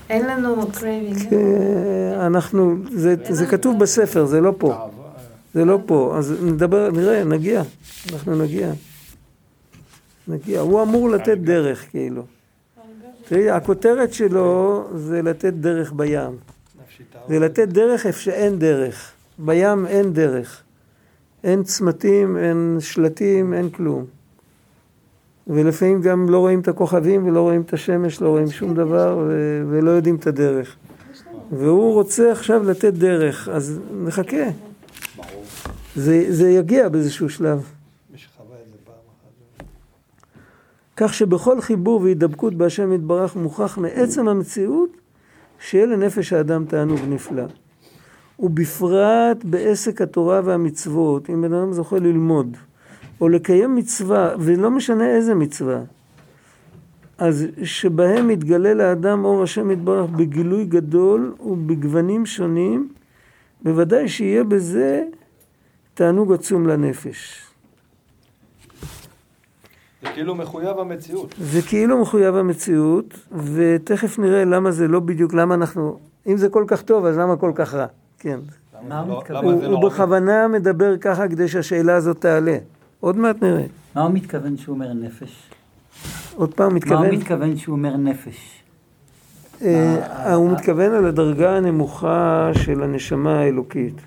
אין 0.09 0.25
לנו 0.25 0.67
craving. 0.71 1.33
אה, 1.33 2.25
אנחנו, 2.25 2.75
זה, 2.91 3.15
זה 3.29 3.45
כתוב 3.45 3.79
בספר, 3.79 4.25
זה 4.25 4.41
לא 4.41 4.53
פה. 4.57 4.73
אהבה, 4.73 4.91
זה 5.53 5.65
לא 5.65 5.79
פה, 5.85 6.15
אז 6.17 6.33
נדבר, 6.41 6.91
נראה, 6.91 7.23
נגיע, 7.23 7.63
אנחנו 8.13 8.35
נגיע. 8.35 8.71
נגיע. 10.27 10.59
הוא 10.59 10.81
אמור 10.81 11.09
לתת 11.09 11.37
דרך, 11.37 11.89
כאילו. 11.89 12.23
תראי, 13.27 13.49
הכותרת 13.49 14.13
שלו 14.13 14.83
זה 14.95 15.21
לתת 15.21 15.53
דרך 15.53 15.93
בים. 15.95 16.37
זה 17.27 17.39
לתת 17.39 17.67
דרך 17.67 18.05
איפה 18.05 18.19
שאין 18.19 18.59
דרך. 18.59 19.11
בים 19.39 19.87
אין 19.87 20.13
דרך. 20.13 20.61
אין 21.43 21.63
צמתים, 21.63 22.37
אין 22.37 22.77
שלטים, 22.79 23.53
אין 23.53 23.69
כלום. 23.69 24.05
ולפעמים 25.47 26.01
גם 26.01 26.29
לא 26.29 26.39
רואים 26.39 26.59
את 26.59 26.67
הכוכבים 26.67 27.27
ולא 27.27 27.41
רואים 27.41 27.61
את 27.61 27.73
השמש, 27.73 28.21
לא 28.21 28.29
רואים 28.29 28.51
שום 28.51 28.73
דבר 28.73 29.25
ו- 29.27 29.63
ולא 29.69 29.91
יודעים 29.91 30.15
את 30.15 30.27
הדרך. 30.27 30.75
והוא 31.51 31.93
רוצה 31.93 32.31
עכשיו 32.31 32.63
לתת 32.63 32.93
דרך, 32.93 33.49
אז 33.49 33.79
נחכה. 34.03 34.45
זה, 35.95 36.25
זה 36.29 36.49
יגיע 36.49 36.89
באיזשהו 36.89 37.29
שלב. 37.29 37.63
כך 40.97 41.13
שבכל 41.13 41.61
חיבור 41.61 42.01
והידבקות 42.01 42.53
בהשם 42.53 42.93
יתברך 42.93 43.35
מוכח 43.35 43.77
מעצם 43.77 44.27
המציאות 44.27 45.00
שיהיה 45.61 45.85
לנפש 45.85 46.33
האדם 46.33 46.65
תענוג 46.65 46.99
נפלא. 47.09 47.43
ובפרט 48.39 49.43
בעסק 49.43 50.01
התורה 50.01 50.41
והמצוות, 50.43 51.29
אם 51.29 51.41
בן 51.41 51.53
אדם 51.53 51.73
זוכה 51.73 51.99
ללמוד, 51.99 52.57
או 53.21 53.29
לקיים 53.29 53.75
מצווה, 53.75 54.29
ולא 54.39 54.71
משנה 54.71 55.15
איזה 55.15 55.35
מצווה, 55.35 55.81
אז 57.17 57.45
שבהם 57.63 58.27
מתגלה 58.27 58.73
לאדם 58.73 59.25
אור 59.25 59.43
השם 59.43 59.71
יתברך 59.71 60.09
בגילוי 60.09 60.65
גדול 60.65 61.35
ובגוונים 61.39 62.25
שונים, 62.25 62.89
בוודאי 63.63 64.07
שיהיה 64.07 64.43
בזה 64.43 65.03
תענוג 65.93 66.33
עצום 66.33 66.67
לנפש. 66.67 67.50
זה 70.01 70.09
כאילו 70.13 70.35
מחויב 70.35 70.79
המציאות. 70.79 71.35
זה 71.39 71.61
כאילו 71.61 72.01
מחויב 72.01 72.35
המציאות, 72.35 73.13
ותכף 73.53 74.19
נראה 74.19 74.45
למה 74.45 74.71
זה 74.71 74.87
לא 74.87 74.99
בדיוק, 74.99 75.33
למה 75.33 75.55
אנחנו, 75.55 75.99
אם 76.27 76.37
זה 76.37 76.49
כל 76.49 76.63
כך 76.67 76.81
טוב, 76.81 77.05
אז 77.05 77.17
למה 77.17 77.35
כל 77.37 77.51
כך 77.55 77.73
רע? 77.73 77.85
כן. 78.19 78.39
מה 78.87 78.99
הוא 78.99 79.09
לא- 79.09 79.19
מתכוון? 79.19 79.37
למה 79.43 79.51
הוא, 79.51 79.61
זה 79.61 79.67
הוא 79.67 79.81
לא 79.83 79.89
בכוונה 79.89 80.47
מדבר 80.47 80.97
ככה 80.97 81.27
כדי 81.27 81.47
שהשאלה 81.47 81.95
הזאת 81.95 82.21
תעלה. 82.21 82.57
עוד 82.99 83.17
מעט 83.17 83.43
נראה. 83.43 83.63
מה 83.95 84.01
הוא 84.01 84.11
מתכוון 84.13 84.57
שהוא 84.57 84.73
אומר 84.73 84.93
נפש? 84.93 85.49
עוד 86.35 86.53
פעם 86.53 86.67
מה 86.69 86.73
מתכוון, 86.75 87.05
הוא 87.05 87.13
מתכוון 87.15 87.57
שהוא 87.57 87.73
אומר 87.75 87.97
נפש? 87.97 88.63
אה, 89.61 90.33
הוא 90.33 90.51
מתכוון 90.51 90.93
על 90.93 91.05
הדרגה 91.05 91.57
הנמוכה 91.57 92.51
של 92.53 92.83
הנשמה 92.83 93.39
האלוקית. 93.39 94.01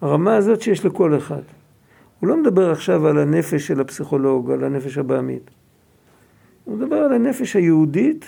הרמה 0.00 0.36
הזאת 0.36 0.62
שיש 0.62 0.84
לכל 0.84 1.16
אחד. 1.18 1.42
הוא 2.20 2.28
לא 2.28 2.36
מדבר 2.36 2.70
עכשיו 2.70 3.06
על 3.06 3.18
הנפש 3.18 3.66
של 3.66 3.80
הפסיכולוג, 3.80 4.50
על 4.50 4.64
הנפש 4.64 4.98
הבעמית. 4.98 5.50
הוא 6.64 6.76
מדבר 6.76 6.96
על 6.96 7.12
הנפש 7.12 7.56
היהודית, 7.56 8.24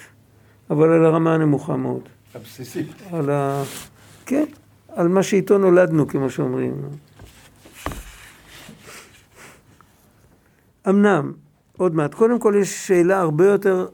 אבל 0.71 0.93
על 0.93 1.05
הרמה 1.05 1.35
הנמוכה 1.35 1.77
מאוד. 1.77 2.09
הבסיסית. 2.35 2.87
על 3.13 3.31
ה... 3.31 3.63
כן, 4.27 4.45
על 4.89 5.09
מה 5.09 5.23
שאיתו 5.23 5.59
נולדנו, 5.59 6.09
כמו 6.09 6.31
שאומרים. 6.31 6.75
אמנם, 10.89 11.33
עוד 11.77 11.95
מעט, 11.95 12.15
קודם 12.15 12.39
כל 12.39 12.55
יש 12.61 12.87
שאלה 12.87 13.21
הרבה 13.21 13.47
יותר, 13.47 13.87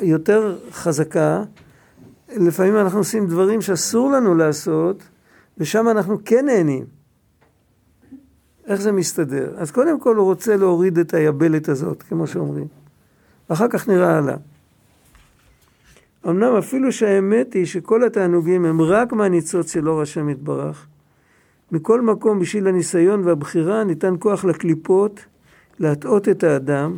יותר 0.00 0.58
חזקה. 0.72 1.42
לפעמים 2.36 2.76
אנחנו 2.76 2.98
עושים 2.98 3.26
דברים 3.26 3.62
שאסור 3.62 4.10
לנו 4.10 4.34
לעשות, 4.34 5.02
ושם 5.58 5.88
אנחנו 5.88 6.18
כן 6.24 6.46
נהנים. 6.46 6.97
איך 8.68 8.80
זה 8.80 8.92
מסתדר? 8.92 9.54
אז 9.56 9.70
קודם 9.70 10.00
כל 10.00 10.16
הוא 10.16 10.24
רוצה 10.24 10.56
להוריד 10.56 10.98
את 10.98 11.14
היבלת 11.14 11.68
הזאת, 11.68 12.02
כמו 12.02 12.26
שאומרים. 12.26 12.66
אחר 13.48 13.68
כך 13.68 13.88
נראה 13.88 14.18
הלאה. 14.18 14.36
אמנם 16.28 16.56
אפילו 16.56 16.92
שהאמת 16.92 17.54
היא 17.54 17.66
שכל 17.66 18.04
התענוגים 18.04 18.64
הם 18.64 18.82
רק 18.82 19.12
מהניצוץ 19.12 19.72
של 19.72 19.88
אור 19.88 20.02
השם 20.02 20.28
יתברך, 20.28 20.86
מכל 21.72 22.00
מקום 22.00 22.38
בשביל 22.38 22.66
הניסיון 22.66 23.24
והבחירה 23.24 23.84
ניתן 23.84 24.14
כוח 24.18 24.44
לקליפות 24.44 25.20
להטעות 25.78 26.28
את 26.28 26.44
האדם 26.44 26.96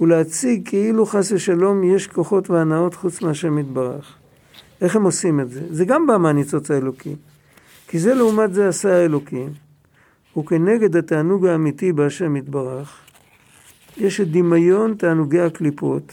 ולהציג 0.00 0.68
כאילו 0.68 1.06
חס 1.06 1.32
ושלום 1.32 1.84
יש 1.84 2.06
כוחות 2.06 2.50
והנאות 2.50 2.94
חוץ 2.94 3.22
מהשם 3.22 3.58
יתברך. 3.58 4.14
איך 4.80 4.96
הם 4.96 5.02
עושים 5.02 5.40
את 5.40 5.50
זה? 5.50 5.60
זה 5.70 5.84
גם 5.84 6.06
בא 6.06 6.16
מהניצוץ 6.16 6.70
האלוקי. 6.70 7.16
כי 7.88 7.98
זה 7.98 8.14
לעומת 8.14 8.54
זה 8.54 8.68
עשה 8.68 8.96
האלוקים. 8.96 9.67
וכנגד 10.38 10.96
התענוג 10.96 11.46
האמיתי 11.46 11.92
בהשם 11.92 12.36
יתברך, 12.36 12.98
יש 13.96 14.20
את 14.20 14.30
דמיון 14.30 14.94
תענוגי 14.94 15.40
הקליפות, 15.40 16.12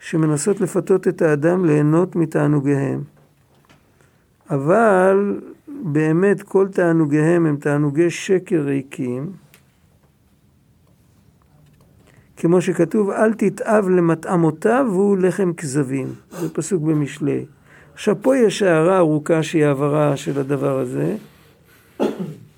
שמנסות 0.00 0.60
לפתות 0.60 1.08
את 1.08 1.22
האדם 1.22 1.64
ליהנות 1.64 2.16
מתענוגיהם. 2.16 3.02
אבל 4.50 5.40
באמת 5.82 6.42
כל 6.42 6.68
תענוגיהם 6.68 7.46
הם 7.46 7.56
תענוגי 7.56 8.10
שקר 8.10 8.60
ריקים, 8.60 9.32
כמו 12.36 12.60
שכתוב, 12.60 13.10
אל 13.10 13.32
תתאב 13.32 13.88
למטעמותיו 13.88 14.86
והוא 14.90 15.18
לחם 15.18 15.52
כזבים. 15.52 16.14
זה 16.30 16.54
פסוק 16.54 16.82
במשלי. 16.82 17.44
עכשיו 17.94 18.16
פה 18.22 18.36
יש 18.36 18.62
הערה 18.62 18.98
ארוכה 18.98 19.42
שהיא 19.42 19.64
העברה 19.64 20.16
של 20.16 20.38
הדבר 20.38 20.78
הזה. 20.78 21.16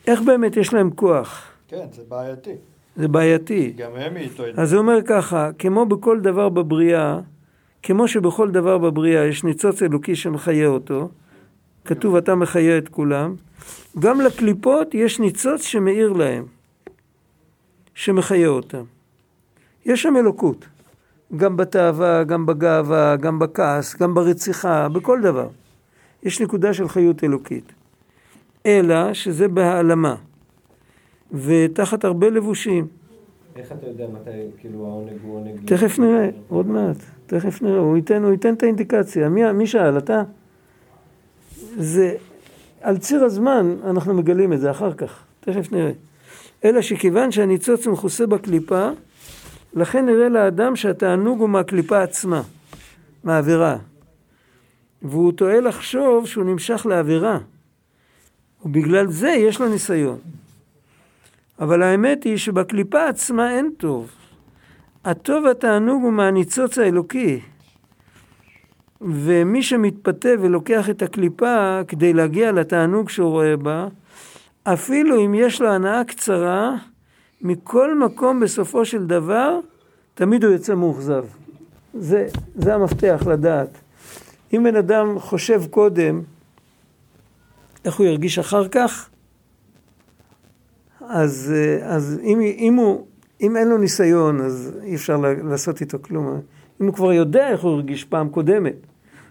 איך 0.06 0.20
באמת 0.22 0.56
יש 0.56 0.74
להם 0.74 0.90
כוח? 0.90 1.42
כן, 1.68 1.86
זה 1.92 2.02
בעייתי. 2.08 2.54
זה 2.96 3.08
בעייתי. 3.08 3.72
גם 3.76 3.90
הם 3.94 4.16
איתו. 4.16 4.42
אז 4.56 4.72
הוא 4.72 4.82
אומר 4.82 4.98
ככה, 5.06 5.50
כמו 5.58 5.86
בכל 5.86 6.20
דבר 6.20 6.48
בבריאה, 6.48 7.20
כמו 7.82 8.08
שבכל 8.08 8.50
דבר 8.50 8.78
בבריאה 8.78 9.24
יש 9.24 9.44
ניצוץ 9.44 9.82
אלוקי 9.82 10.16
שמחיה 10.16 10.66
אותו, 10.66 11.08
כתוב 11.84 12.16
אתה 12.16 12.34
מחיה 12.34 12.78
את 12.78 12.88
כולם, 12.88 13.34
גם 13.98 14.20
לקליפות 14.20 14.94
יש 14.94 15.20
ניצוץ 15.20 15.62
שמאיר 15.62 16.12
להם, 16.12 16.44
שמחיה 17.94 18.48
אותם. 18.48 18.82
יש 19.86 20.02
שם 20.02 20.16
אלוקות, 20.16 20.66
גם 21.36 21.56
בתאווה, 21.56 22.24
גם 22.24 22.46
בגאווה, 22.46 23.16
גם 23.16 23.38
בכעס, 23.38 23.96
גם 23.96 24.14
ברציחה, 24.14 24.88
בכל 24.88 25.20
דבר. 25.20 25.48
יש 26.22 26.40
נקודה 26.40 26.74
של 26.74 26.88
חיות 26.88 27.24
אלוקית. 27.24 27.72
אלא 28.66 29.14
שזה 29.14 29.48
בהעלמה, 29.48 30.16
ותחת 31.32 32.04
הרבה 32.04 32.30
לבושים. 32.30 32.86
איך 33.56 33.72
אתה 33.72 33.86
יודע 33.86 34.06
מתי, 34.12 34.30
כאילו, 34.58 34.86
העונג 34.86 35.12
הוא 35.22 35.36
עונג... 35.36 35.60
תכף 35.64 35.98
נראה, 35.98 36.28
עוד 36.48 36.66
מעט, 36.66 36.96
תכף 37.26 37.62
נראה, 37.62 37.78
הוא 37.78 37.96
ייתן, 37.96 38.22
הוא 38.22 38.32
ייתן 38.32 38.54
את 38.54 38.62
האינדיקציה. 38.62 39.28
מי, 39.28 39.52
מי 39.52 39.66
שאל, 39.66 39.98
אתה? 39.98 40.22
זה, 41.76 42.14
על 42.80 42.98
ציר 42.98 43.24
הזמן 43.24 43.76
אנחנו 43.84 44.14
מגלים 44.14 44.52
את 44.52 44.60
זה 44.60 44.70
אחר 44.70 44.92
כך, 44.92 45.24
תכף 45.40 45.72
נראה. 45.72 45.92
אלא 46.64 46.82
שכיוון 46.82 47.30
שהניצוץ 47.30 47.86
מכוסה 47.86 48.26
בקליפה, 48.26 48.88
לכן 49.74 50.06
נראה 50.06 50.28
לאדם 50.28 50.76
שהתענוג 50.76 51.40
הוא 51.40 51.48
מהקליפה 51.48 52.02
עצמה, 52.02 52.42
מהעבירה. 53.24 53.76
והוא 55.02 55.32
טועה 55.32 55.60
לחשוב 55.60 56.26
שהוא 56.26 56.44
נמשך 56.44 56.86
לעבירה. 56.86 57.38
ובגלל 58.66 59.10
זה 59.10 59.28
יש 59.28 59.60
לו 59.60 59.68
ניסיון. 59.68 60.18
אבל 61.60 61.82
האמת 61.82 62.24
היא 62.24 62.36
שבקליפה 62.36 63.08
עצמה 63.08 63.50
אין 63.50 63.70
טוב. 63.76 64.10
הטוב 65.04 65.44
והתענוג 65.44 66.02
הוא 66.02 66.12
מהניצוץ 66.12 66.78
האלוקי. 66.78 67.40
ומי 69.00 69.62
שמתפתה 69.62 70.28
ולוקח 70.40 70.90
את 70.90 71.02
הקליפה 71.02 71.80
כדי 71.88 72.12
להגיע 72.12 72.52
לתענוג 72.52 73.08
שהוא 73.08 73.30
רואה 73.30 73.56
בה, 73.56 73.88
אפילו 74.64 75.24
אם 75.24 75.34
יש 75.34 75.60
לו 75.60 75.68
הנאה 75.68 76.04
קצרה, 76.04 76.76
מכל 77.42 77.98
מקום 77.98 78.40
בסופו 78.40 78.84
של 78.84 79.06
דבר, 79.06 79.60
תמיד 80.14 80.44
הוא 80.44 80.52
יוצא 80.52 80.74
מאוכזב. 80.74 81.24
זה, 81.94 82.26
זה 82.54 82.74
המפתח 82.74 83.22
לדעת. 83.26 83.78
אם 84.52 84.64
בן 84.64 84.76
אדם 84.76 85.18
חושב 85.18 85.62
קודם 85.70 86.22
איך 87.86 87.94
הוא 87.94 88.06
ירגיש 88.06 88.38
אחר 88.38 88.68
כך, 88.68 89.08
אז, 91.00 91.52
אז 91.82 92.20
אם, 92.22 92.40
אם, 92.40 92.74
הוא, 92.74 93.06
אם 93.40 93.56
אין 93.56 93.68
לו 93.68 93.78
ניסיון, 93.78 94.40
אז 94.40 94.72
אי 94.82 94.94
אפשר 94.94 95.16
לעשות 95.44 95.80
איתו 95.80 95.98
כלום. 96.02 96.40
אם 96.80 96.86
הוא 96.86 96.94
כבר 96.94 97.12
יודע 97.12 97.48
איך 97.48 97.60
הוא 97.60 97.72
הרגיש 97.72 98.04
פעם 98.04 98.28
קודמת, 98.28 98.74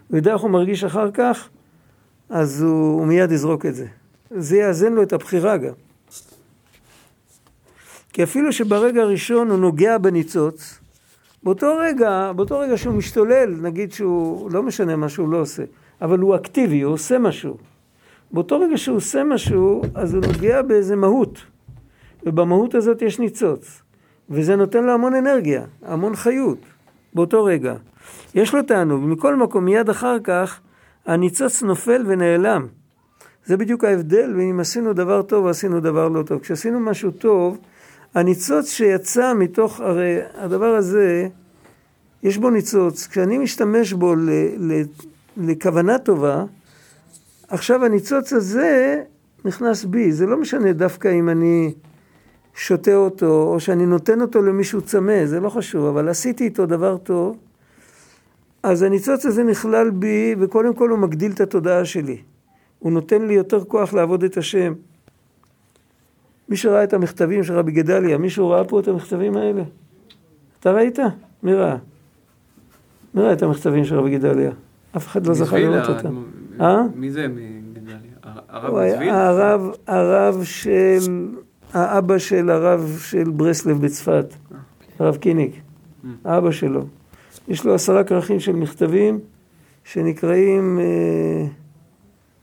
הוא 0.08 0.16
יודע 0.16 0.32
איך 0.32 0.40
הוא 0.40 0.50
מרגיש 0.50 0.84
אחר 0.84 1.10
כך, 1.10 1.48
אז 2.28 2.62
הוא, 2.62 3.00
הוא 3.00 3.06
מיד 3.06 3.32
יזרוק 3.32 3.66
את 3.66 3.74
זה. 3.74 3.86
זה 4.30 4.56
יאזן 4.56 4.92
לו 4.92 5.02
את 5.02 5.12
הבחירה 5.12 5.56
גם. 5.56 5.72
כי 8.12 8.22
אפילו 8.22 8.52
שברגע 8.52 9.02
הראשון 9.02 9.50
הוא 9.50 9.58
נוגע 9.58 9.98
בניצוץ, 9.98 10.78
באותו 11.42 11.76
רגע, 11.78 12.32
באותו 12.36 12.58
רגע 12.58 12.76
שהוא 12.76 12.94
משתולל, 12.94 13.56
נגיד 13.62 13.92
שהוא, 13.92 14.50
לא 14.50 14.62
משנה 14.62 14.96
מה 14.96 15.08
שהוא 15.08 15.28
לא 15.28 15.40
עושה, 15.40 15.62
אבל 16.02 16.18
הוא 16.18 16.36
אקטיבי, 16.36 16.80
הוא 16.80 16.94
עושה 16.94 17.18
משהו. 17.18 17.56
באותו 18.30 18.60
רגע 18.60 18.76
שהוא 18.76 18.96
עושה 18.96 19.24
משהו, 19.24 19.82
אז 19.94 20.14
הוא 20.14 20.22
נוגע 20.26 20.62
באיזה 20.62 20.96
מהות. 20.96 21.38
ובמהות 22.26 22.74
הזאת 22.74 23.02
יש 23.02 23.18
ניצוץ. 23.18 23.82
וזה 24.30 24.56
נותן 24.56 24.84
לו 24.84 24.92
המון 24.92 25.14
אנרגיה, 25.14 25.64
המון 25.82 26.16
חיות, 26.16 26.58
באותו 27.14 27.44
רגע. 27.44 27.74
יש 28.34 28.54
לו 28.54 28.62
תענוג, 28.62 29.04
מכל 29.04 29.36
מקום, 29.36 29.64
מיד 29.64 29.88
אחר 29.88 30.16
כך, 30.24 30.60
הניצוץ 31.06 31.62
נופל 31.62 32.04
ונעלם. 32.06 32.66
זה 33.44 33.56
בדיוק 33.56 33.84
ההבדל 33.84 34.32
בין 34.32 34.48
אם 34.48 34.60
עשינו 34.60 34.92
דבר 34.92 35.22
טוב 35.22 35.44
או 35.44 35.50
עשינו 35.50 35.80
דבר 35.80 36.08
לא 36.08 36.22
טוב. 36.22 36.40
כשעשינו 36.40 36.80
משהו 36.80 37.10
טוב, 37.10 37.58
הניצוץ 38.14 38.70
שיצא 38.70 39.34
מתוך, 39.34 39.80
הרי 39.80 40.18
הדבר 40.34 40.74
הזה, 40.74 41.28
יש 42.22 42.38
בו 42.38 42.50
ניצוץ. 42.50 43.06
כשאני 43.06 43.38
משתמש 43.38 43.92
בו 43.92 44.14
ל, 44.14 44.30
ל, 44.58 44.82
לכוונה 45.36 45.98
טובה, 45.98 46.44
עכשיו 47.48 47.84
הניצוץ 47.84 48.32
הזה 48.32 49.02
נכנס 49.44 49.84
בי. 49.84 50.12
זה 50.12 50.26
לא 50.26 50.36
משנה 50.36 50.72
דווקא 50.72 51.08
אם 51.18 51.28
אני 51.28 51.72
שותה 52.54 52.94
אותו, 52.94 53.42
או 53.42 53.60
שאני 53.60 53.86
נותן 53.86 54.20
אותו 54.20 54.42
למישהו 54.42 54.80
צמא, 54.80 55.26
זה 55.26 55.40
לא 55.40 55.48
חשוב, 55.48 55.86
אבל 55.86 56.08
עשיתי 56.08 56.44
איתו 56.44 56.66
דבר 56.66 56.96
טוב, 56.96 57.36
אז 58.62 58.82
הניצוץ 58.82 59.26
הזה 59.26 59.44
נכלל 59.44 59.90
בי, 59.90 60.34
וקודם 60.38 60.74
כל 60.74 60.90
הוא 60.90 60.98
מגדיל 60.98 61.32
את 61.32 61.40
התודעה 61.40 61.84
שלי. 61.84 62.18
הוא 62.78 62.92
נותן 62.92 63.22
לי 63.22 63.34
יותר 63.34 63.64
כוח 63.64 63.94
לעבוד 63.94 64.24
את 64.24 64.36
השם. 64.36 64.74
מי 66.48 66.56
שראה 66.56 66.84
את 66.84 66.92
המכתבים 66.92 67.44
של 67.44 67.54
רבי 67.54 67.72
גדליה, 67.72 68.18
מישהו 68.18 68.48
ראה 68.48 68.64
פה 68.64 68.80
את 68.80 68.88
המכתבים 68.88 69.36
האלה? 69.36 69.62
אתה 70.60 70.72
ראית? 70.72 70.98
מי 71.42 71.54
ראה? 71.54 71.76
מי 73.14 73.22
ראה 73.22 73.32
את 73.32 73.42
המכתבים 73.42 73.84
של 73.84 73.94
רבי 73.94 74.18
גדליה? 74.18 74.50
אף 74.96 75.06
אחד 75.06 75.26
לא 75.26 75.34
זכה 75.34 75.58
לראות 75.58 75.88
אותם. 75.88 76.22
אה? 76.60 76.82
מי 76.94 77.10
זה 77.10 77.28
מגדליה? 77.28 77.96
הרב 78.22 78.94
צבי? 78.94 79.10
הרב, 79.10 79.70
הרב 79.86 80.44
של, 80.44 81.28
האבא 81.72 82.18
של 82.18 82.50
הרב 82.50 82.98
של 83.00 83.30
ברסלב 83.30 83.80
בצפת, 83.84 84.26
הרב 84.98 85.16
קיניק, 85.16 85.54
האבא 86.24 86.50
שלו. 86.50 86.84
יש 87.48 87.64
לו 87.64 87.74
עשרה 87.74 88.04
כרכים 88.04 88.40
של 88.40 88.52
מכתבים 88.52 89.20
שנקראים 89.84 90.78
אה, 90.80 91.46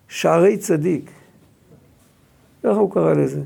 שערי 0.07 0.57
צדיק. 0.57 1.11
ככה 2.63 2.73
הוא 2.73 2.91
קרא 2.91 3.13
לזה. 3.13 3.41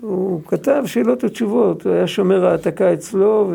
הוא 0.00 0.42
כתב 0.46 0.82
שאלות 0.86 1.24
ותשובות, 1.24 1.86
הוא 1.86 1.92
היה 1.92 2.06
שומר 2.06 2.46
העתקה 2.46 2.92
אצלו 2.94 3.52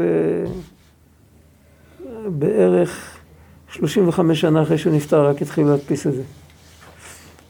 ובערך 2.26 3.22
35 3.73 4.41
שנה 4.41 4.62
אחרי 4.62 4.77
שהוא 4.77 4.93
נפטר 4.93 5.27
רק 5.27 5.41
התחילו 5.41 5.69
להדפיס 5.69 6.07
את 6.07 6.13
זה. 6.13 6.23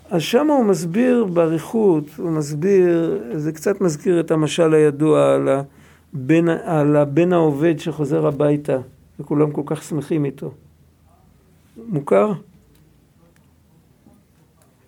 אז 0.09 0.21
שם 0.21 0.47
הוא 0.47 0.65
מסביר 0.65 1.25
באריכות, 1.25 2.03
הוא 2.17 2.31
מסביר, 2.31 3.21
זה 3.35 3.51
קצת 3.51 3.81
מזכיר 3.81 4.19
את 4.19 4.31
המשל 4.31 4.73
הידוע 4.73 5.33
על 5.33 5.49
הבן, 5.49 6.49
על 6.49 6.95
הבן 6.95 7.33
העובד 7.33 7.79
שחוזר 7.79 8.27
הביתה 8.27 8.77
וכולם 9.19 9.51
כל 9.51 9.61
כך 9.65 9.83
שמחים 9.83 10.25
איתו. 10.25 10.51
מוכר? 11.87 12.31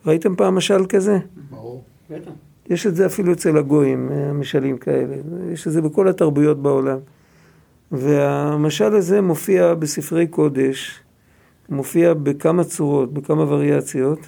ראיתם 0.05 0.35
פעם 0.35 0.55
משל 0.55 0.85
כזה? 0.85 1.17
ברור. 1.49 1.83
בטח. 2.09 2.31
יש 2.69 2.87
את 2.87 2.95
זה 2.95 3.05
אפילו 3.05 3.33
אצל 3.33 3.57
הגויים, 3.57 4.11
משלים 4.33 4.77
כאלה. 4.77 5.15
יש 5.51 5.67
את 5.67 5.71
זה 5.71 5.81
בכל 5.81 6.07
התרבויות 6.07 6.61
בעולם. 6.61 6.97
והמשל 7.91 8.95
הזה 8.95 9.21
מופיע 9.21 9.73
בספרי 9.73 10.27
קודש, 10.27 11.04
מופיע 11.69 12.13
בכמה 12.13 12.63
צורות, 12.63 13.13
בכמה 13.13 13.43
וריאציות. 13.43 14.19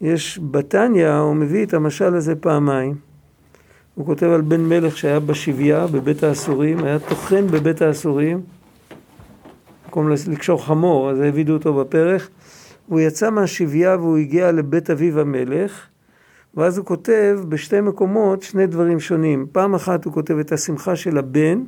יש 0.00 0.40
בתניא, 0.50 1.10
הוא 1.10 1.36
מביא 1.36 1.66
את 1.66 1.74
המשל 1.74 2.14
הזה 2.14 2.36
פעמיים. 2.36 2.94
הוא 3.94 4.06
כותב 4.06 4.26
על 4.26 4.40
בן 4.40 4.60
מלך 4.60 4.96
שהיה 4.96 5.20
בשביה, 5.20 5.86
בבית 5.86 6.22
האסורים, 6.22 6.84
היה 6.84 6.98
טוחן 6.98 7.46
בבית 7.46 7.82
האסורים, 7.82 8.40
במקום 9.84 10.10
לקשור 10.28 10.64
חמור, 10.64 11.10
אז 11.10 11.20
העבידו 11.20 11.52
אותו 11.52 11.74
בפרך. 11.74 12.28
הוא 12.86 13.00
יצא 13.00 13.30
מהשביה 13.30 13.96
והוא 13.96 14.16
הגיע 14.16 14.52
לבית 14.52 14.90
אביו 14.90 15.20
המלך, 15.20 15.86
ואז 16.54 16.78
הוא 16.78 16.86
כותב 16.86 17.40
בשתי 17.48 17.80
מקומות 17.80 18.42
שני 18.42 18.66
דברים 18.66 19.00
שונים. 19.00 19.46
פעם 19.52 19.74
אחת 19.74 20.04
הוא 20.04 20.12
כותב 20.12 20.38
את 20.38 20.52
השמחה 20.52 20.96
של 20.96 21.18
הבן, 21.18 21.62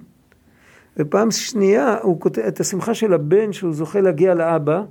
ופעם 1.00 1.30
שנייה 1.30 1.96
הוא 2.02 2.20
כותב 2.20 2.42
את 2.42 2.60
השמחה 2.60 2.94
של 2.94 3.12
הבן 3.12 3.52
שהוא 3.52 3.72
זוכה 3.72 4.00
להגיע 4.00 4.34
לאבא, 4.34 4.82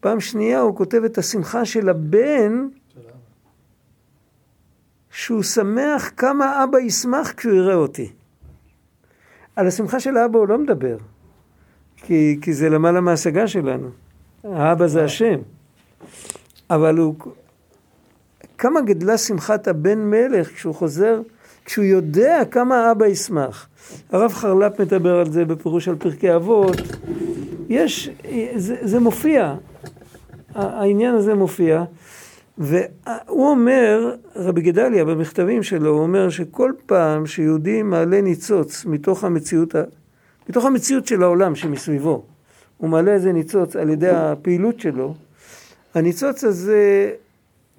פעם 0.00 0.20
שנייה 0.20 0.60
הוא 0.60 0.76
כותב 0.76 1.04
את 1.04 1.18
השמחה 1.18 1.64
של 1.64 1.88
הבן 1.88 2.68
שהוא 5.10 5.42
שמח 5.42 6.10
כמה 6.16 6.64
אבא 6.64 6.78
ישמח 6.78 7.32
כשהוא 7.36 7.54
יראה 7.54 7.74
אותי. 7.74 8.12
על 9.56 9.66
השמחה 9.66 10.00
של 10.00 10.16
האבא 10.16 10.38
הוא 10.38 10.48
לא 10.48 10.58
מדבר, 10.58 10.96
כי, 11.96 12.38
כי 12.42 12.52
זה 12.52 12.68
למעלה 12.68 13.00
מההשגה 13.00 13.46
שלנו. 13.46 13.88
האבא 14.44 14.86
זה 14.86 15.04
השם. 15.04 15.40
אבל 16.70 16.98
הוא... 16.98 17.14
כמה 18.58 18.80
גדלה 18.80 19.18
שמחת 19.18 19.68
הבן 19.68 19.98
מלך 19.98 20.54
כשהוא 20.54 20.74
חוזר, 20.74 21.20
כשהוא 21.68 21.84
יודע 21.84 22.42
כמה 22.50 22.88
האבא 22.88 23.06
ישמח. 23.06 23.68
הרב 24.12 24.32
חרל"פ 24.32 24.80
מדבר 24.80 25.18
על 25.18 25.30
זה 25.30 25.44
בפירוש 25.44 25.88
על 25.88 25.96
פרקי 25.96 26.34
אבות. 26.34 26.76
יש, 27.68 28.10
זה, 28.56 28.76
זה 28.82 29.00
מופיע, 29.00 29.54
העניין 30.54 31.14
הזה 31.14 31.34
מופיע. 31.34 31.84
והוא 32.58 33.50
אומר, 33.50 34.14
רבי 34.36 34.60
גדליה 34.60 35.04
במכתבים 35.04 35.62
שלו, 35.62 35.90
הוא 35.90 36.00
אומר 36.00 36.30
שכל 36.30 36.72
פעם 36.86 37.26
שיהודי 37.26 37.82
מעלה 37.82 38.20
ניצוץ 38.20 38.84
מתוך 38.84 39.24
המציאות, 39.24 39.74
מתוך 40.48 40.64
המציאות 40.64 41.06
של 41.06 41.22
העולם 41.22 41.54
שמסביבו, 41.54 42.22
הוא 42.76 42.90
מעלה 42.90 43.12
איזה 43.12 43.32
ניצוץ 43.32 43.76
על 43.76 43.90
ידי 43.90 44.10
הפעילות 44.10 44.80
שלו, 44.80 45.14
הניצוץ 45.94 46.44
הזה 46.44 47.10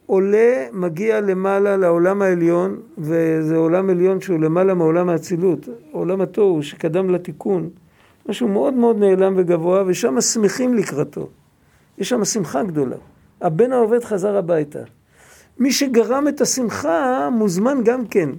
עולה, 0.09 0.67
מגיע 0.73 1.21
למעלה 1.21 1.77
לעולם 1.77 2.21
העליון, 2.21 2.79
וזה 2.97 3.55
עולם 3.55 3.89
עליון 3.89 4.21
שהוא 4.21 4.39
למעלה 4.39 4.73
מעולם 4.73 5.09
האצילות, 5.09 5.67
עולם 5.91 6.21
התוהו 6.21 6.63
שקדם 6.63 7.09
לתיקון, 7.09 7.69
משהו 8.29 8.47
מאוד 8.47 8.73
מאוד 8.73 8.99
נעלם 8.99 9.33
וגבוה, 9.37 9.83
ושם 9.87 10.21
שמחים 10.21 10.73
לקראתו. 10.73 11.27
יש 11.97 12.09
שם 12.09 12.25
שמחה 12.25 12.63
גדולה. 12.63 12.95
הבן 13.41 13.71
העובד 13.71 14.03
חזר 14.03 14.37
הביתה. 14.37 14.79
מי 15.59 15.71
שגרם 15.71 16.27
את 16.27 16.41
השמחה 16.41 17.29
מוזמן 17.31 17.77
גם 17.83 18.07
כן 18.07 18.29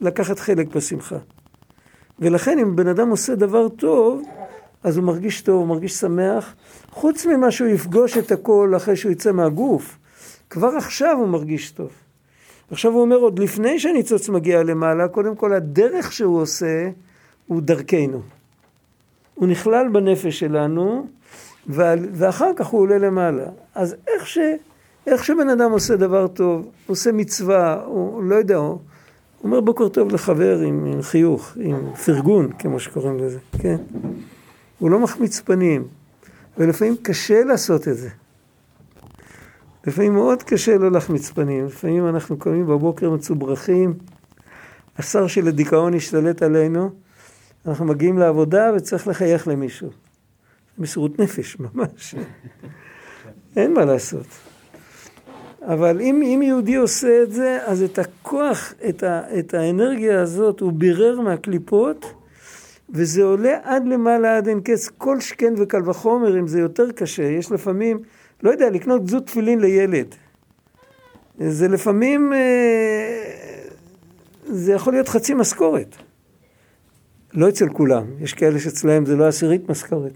לקחת 0.00 0.38
חלק 0.38 0.76
בשמחה. 0.76 1.18
ולכן 2.18 2.58
אם 2.58 2.76
בן 2.76 2.88
אדם 2.88 3.08
עושה 3.08 3.34
דבר 3.34 3.68
טוב, 3.68 4.22
אז 4.84 4.96
הוא 4.96 5.04
מרגיש 5.04 5.42
טוב, 5.42 5.58
הוא 5.60 5.68
מרגיש 5.68 5.92
שמח, 5.92 6.54
חוץ 6.90 7.26
ממה 7.26 7.50
שהוא 7.50 7.68
יפגוש 7.68 8.18
את 8.18 8.32
הכל 8.32 8.72
אחרי 8.76 8.96
שהוא 8.96 9.12
יצא 9.12 9.32
מהגוף, 9.32 9.99
כבר 10.50 10.68
עכשיו 10.68 11.16
הוא 11.18 11.28
מרגיש 11.28 11.70
טוב. 11.70 11.90
עכשיו 12.70 12.92
הוא 12.92 13.00
אומר, 13.00 13.16
עוד 13.16 13.38
לפני 13.38 13.78
שהניצוץ 13.78 14.28
מגיע 14.28 14.62
למעלה, 14.62 15.08
קודם 15.08 15.36
כל 15.36 15.52
הדרך 15.52 16.12
שהוא 16.12 16.40
עושה 16.40 16.90
הוא 17.46 17.62
דרכנו. 17.62 18.22
הוא 19.34 19.48
נכלל 19.48 19.88
בנפש 19.88 20.38
שלנו, 20.38 21.06
ואחר 21.66 22.50
כך 22.56 22.66
הוא 22.66 22.80
עולה 22.80 22.98
למעלה. 22.98 23.44
אז 23.74 23.96
איך, 24.08 24.26
ש, 24.26 24.38
איך 25.06 25.24
שבן 25.24 25.48
אדם 25.48 25.70
עושה 25.70 25.96
דבר 25.96 26.26
טוב, 26.28 26.68
עושה 26.86 27.12
מצווה, 27.12 27.82
הוא 27.84 28.22
לא 28.22 28.34
יודע, 28.34 28.56
הוא 28.56 28.78
אומר 29.44 29.60
בוקר 29.60 29.88
טוב 29.88 30.12
לחבר 30.12 30.58
עם, 30.58 30.84
עם 30.84 31.02
חיוך, 31.02 31.52
עם 31.60 31.94
פרגון, 32.04 32.52
כמו 32.58 32.80
שקוראים 32.80 33.18
לזה, 33.18 33.38
כן? 33.62 33.76
הוא 34.78 34.90
לא 34.90 35.00
מחמיץ 35.00 35.40
פנים, 35.40 35.84
ולפעמים 36.58 36.96
קשה 37.02 37.44
לעשות 37.44 37.88
את 37.88 37.96
זה. 37.96 38.08
לפעמים 39.86 40.14
מאוד 40.14 40.42
קשה 40.42 40.78
לא 40.78 40.90
להחמיץ 40.92 41.30
פנים, 41.30 41.66
לפעמים 41.66 42.08
אנחנו 42.08 42.38
קמים 42.38 42.66
בבוקר 42.66 43.10
מצוברחים, 43.10 43.94
השר 44.98 45.26
של 45.26 45.48
הדיכאון 45.48 45.94
השתלט 45.94 46.42
עלינו, 46.42 46.90
אנחנו 47.66 47.84
מגיעים 47.84 48.18
לעבודה 48.18 48.70
וצריך 48.76 49.08
לחייך 49.08 49.48
למישהו. 49.48 49.88
מסירות 50.78 51.18
נפש 51.18 51.56
ממש. 51.60 52.14
אין 53.56 53.74
מה 53.74 53.84
לעשות. 53.84 54.26
אבל 55.62 56.00
אם, 56.00 56.22
אם 56.22 56.42
יהודי 56.42 56.74
עושה 56.74 57.22
את 57.22 57.32
זה, 57.32 57.58
אז 57.64 57.82
את 57.82 57.98
הכוח, 57.98 58.74
את, 58.88 59.02
ה, 59.02 59.38
את 59.38 59.54
האנרגיה 59.54 60.22
הזאת, 60.22 60.60
הוא 60.60 60.72
בירר 60.72 61.20
מהקליפות, 61.20 62.06
וזה 62.90 63.22
עולה 63.24 63.58
עד 63.62 63.86
למעלה, 63.86 64.36
עד 64.36 64.48
אין 64.48 64.60
קץ, 64.60 64.88
כל 64.98 65.20
שכן 65.20 65.54
וקל 65.56 65.90
וחומר, 65.90 66.38
אם 66.38 66.46
זה 66.46 66.60
יותר 66.60 66.92
קשה. 66.92 67.22
יש 67.22 67.52
לפעמים, 67.52 67.98
לא 68.42 68.50
יודע, 68.50 68.70
לקנות 68.70 69.04
גזות 69.04 69.26
תפילין 69.26 69.60
לילד. 69.60 70.14
זה 71.38 71.68
לפעמים, 71.68 72.32
אה, 72.32 72.38
זה 74.46 74.72
יכול 74.72 74.92
להיות 74.92 75.08
חצי 75.08 75.34
משכורת. 75.34 75.96
לא 77.34 77.48
אצל 77.48 77.68
כולם, 77.68 78.04
יש 78.20 78.34
כאלה 78.34 78.58
שאצלהם 78.58 79.06
זה 79.06 79.16
לא 79.16 79.28
עשירית 79.28 79.70
משכורת. 79.70 80.12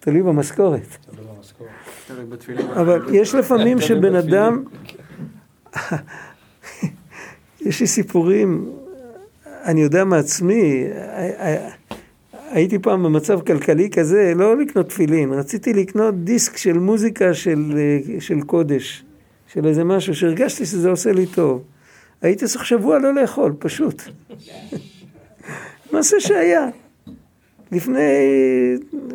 תלוי 0.00 0.22
במשכורת. 0.22 0.96
אבל 2.80 3.14
יש 3.14 3.34
לפעמים 3.34 3.80
שבן 3.80 4.14
אדם, 4.14 4.64
יש 7.60 7.80
לי 7.80 7.86
סיפורים, 7.86 8.72
אני 9.46 9.80
יודע 9.80 10.04
מעצמי, 10.04 10.84
הייתי 12.52 12.78
פעם 12.78 13.02
במצב 13.02 13.40
כלכלי 13.40 13.90
כזה, 13.90 14.32
לא 14.36 14.58
לקנות 14.58 14.88
תפילין, 14.88 15.32
רציתי 15.32 15.72
לקנות 15.72 16.24
דיסק 16.24 16.56
של 16.56 16.78
מוזיקה 16.78 17.34
של, 17.34 17.78
של 18.18 18.40
קודש, 18.40 19.04
של 19.52 19.66
איזה 19.66 19.84
משהו 19.84 20.14
שהרגשתי 20.14 20.66
שזה 20.66 20.90
עושה 20.90 21.12
לי 21.12 21.26
טוב. 21.26 21.62
הייתי 22.22 22.46
צריך 22.46 22.66
שבוע 22.66 22.98
לא 22.98 23.14
לאכול, 23.14 23.52
פשוט. 23.58 24.02
מעשה 25.92 26.20
שהיה. 26.20 26.68
לפני 27.72 28.00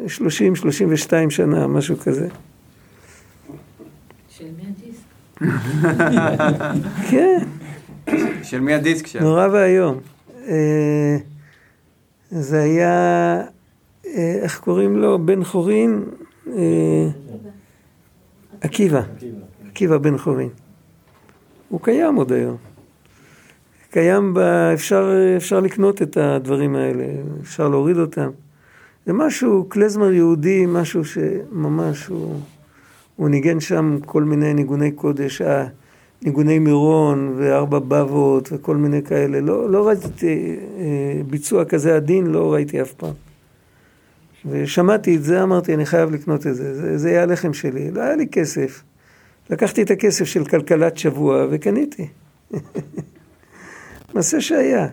30-32 0.07 1.29
שנה, 1.29 1.67
משהו 1.67 1.97
כזה. 1.97 2.27
של 4.29 4.45
מי 4.57 4.63
הדיסק? 4.67 5.07
כן. 7.09 7.39
של 8.43 8.59
מי 8.59 8.73
הדיסק 8.73 9.07
שם? 9.07 9.19
נורא 9.23 9.47
ואיום. 9.51 9.99
אה, 12.33 12.41
זה 12.41 12.61
היה, 12.61 12.91
אה, 14.05 14.39
איך 14.41 14.59
קוראים 14.59 14.97
לו? 14.97 15.19
בן 15.25 15.43
חורין? 15.43 16.03
אה, 16.47 17.07
עקיבא. 18.61 19.01
עקיבא 19.69 19.97
בן 19.97 20.17
חורין. 20.17 20.49
הוא 21.69 21.79
קיים 21.83 22.15
עוד 22.15 22.31
היום. 22.31 22.57
קיים, 23.91 24.33
ב... 24.33 24.39
אפשר, 24.73 25.11
אפשר 25.37 25.59
לקנות 25.59 26.01
את 26.01 26.17
הדברים 26.17 26.75
האלה, 26.75 27.05
אפשר 27.41 27.69
להוריד 27.69 27.97
אותם. 27.97 28.29
זה 29.05 29.13
משהו, 29.13 29.65
קלזמר 29.69 30.11
יהודי, 30.11 30.65
משהו 30.67 31.05
שממש 31.05 32.07
הוא, 32.07 32.39
הוא 33.15 33.29
ניגן 33.29 33.59
שם 33.59 33.97
כל 34.05 34.23
מיני 34.23 34.53
ניגוני 34.53 34.91
קודש, 34.91 35.41
ניגוני 36.21 36.59
מירון 36.59 37.33
וארבע 37.37 37.79
בבות 37.79 38.49
וכל 38.51 38.75
מיני 38.75 39.03
כאלה. 39.03 39.41
לא, 39.41 39.69
לא 39.69 39.87
ראיתי 39.87 40.55
אה, 40.79 41.21
ביצוע 41.29 41.65
כזה 41.65 41.95
עדין, 41.95 42.25
לא 42.25 42.53
ראיתי 42.53 42.81
אף 42.81 42.93
פעם. 42.93 43.13
ושמעתי 44.45 45.15
את 45.15 45.23
זה, 45.23 45.43
אמרתי, 45.43 45.73
אני 45.73 45.85
חייב 45.85 46.11
לקנות 46.11 46.47
את 46.47 46.55
זה, 46.55 46.75
זה, 46.75 46.97
זה 46.97 47.09
יהיה 47.09 47.23
הלחם 47.23 47.53
שלי. 47.53 47.91
לא 47.91 48.01
היה 48.01 48.15
לי 48.15 48.27
כסף. 48.27 48.83
לקחתי 49.49 49.81
את 49.81 49.91
הכסף 49.91 50.25
של 50.25 50.45
כלכלת 50.45 50.97
שבוע 50.97 51.45
וקניתי. 51.51 52.07
מעשה 54.13 54.41
שהיה. 54.41 54.87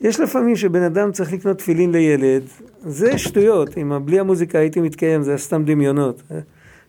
יש 0.00 0.20
לפעמים 0.20 0.56
שבן 0.56 0.82
אדם 0.82 1.12
צריך 1.12 1.32
לקנות 1.32 1.58
תפילין 1.58 1.92
לילד, 1.92 2.42
זה 2.86 3.18
שטויות, 3.18 3.78
אם 3.78 3.92
בלי 4.04 4.20
המוזיקה 4.20 4.58
הייתי 4.58 4.80
מתקיים, 4.80 5.22
זה 5.22 5.36
סתם 5.36 5.64
דמיונות, 5.64 6.22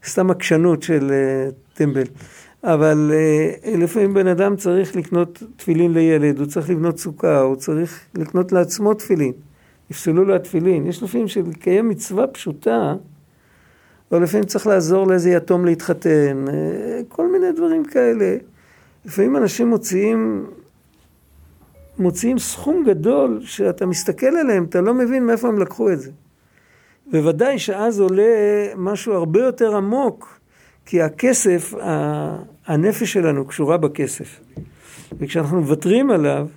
סתם 0.05 0.31
עקשנות 0.31 0.83
של 0.83 1.11
uh, 1.11 1.77
טמבל. 1.77 2.03
אבל 2.63 3.12
uh, 3.12 3.67
לפעמים 3.78 4.13
בן 4.13 4.28
אדם 4.28 4.56
צריך 4.56 4.95
לקנות 4.95 5.43
תפילין 5.56 5.93
לילד, 5.93 6.39
הוא 6.39 6.47
צריך 6.47 6.69
לבנות 6.69 6.99
סוכה, 6.99 7.39
הוא 7.39 7.56
צריך 7.56 7.99
לקנות 8.15 8.52
לעצמו 8.52 8.93
תפילין. 8.93 9.32
יפסלו 9.89 10.26
לו 10.26 10.36
התפילין. 10.36 10.88
יש 10.88 11.04
לפעמים 11.04 11.28
שלקיים 11.28 11.89
מצווה 11.89 12.28
פשוטה, 12.28 12.95
או 14.12 14.19
לפעמים 14.19 14.45
צריך 14.45 14.67
לעזור 14.67 15.08
לאיזה 15.08 15.30
יתום 15.30 15.65
להתחתן, 15.65 16.45
uh, 16.47 16.52
כל 17.08 17.32
מיני 17.32 17.52
דברים 17.52 17.86
כאלה. 17.86 18.36
לפעמים 19.06 19.38
אנשים 19.38 19.69
מוציאים 19.69 20.45
מוציאים 21.99 22.39
סכום 22.39 22.84
גדול 22.86 23.39
שאתה 23.41 23.86
מסתכל 23.86 24.26
עליהם, 24.26 24.64
אתה 24.64 24.82
לא 24.82 24.93
מבין 24.93 25.26
מאיפה 25.26 25.47
הם 25.47 25.59
לקחו 25.59 25.91
את 25.91 25.99
זה. 25.99 26.11
בוודאי 27.11 27.59
שאז 27.59 27.99
עולה 27.99 28.24
משהו 28.76 29.14
הרבה 29.14 29.39
יותר 29.39 29.76
עמוק, 29.76 30.39
כי 30.86 31.01
הכסף, 31.01 31.74
הנפש 32.68 33.14
שלנו 33.14 33.45
קשורה 33.45 33.78
בכסף. 33.78 34.39
וכשאנחנו 35.20 35.59
מוותרים 35.61 36.11
עליו, 36.11 36.47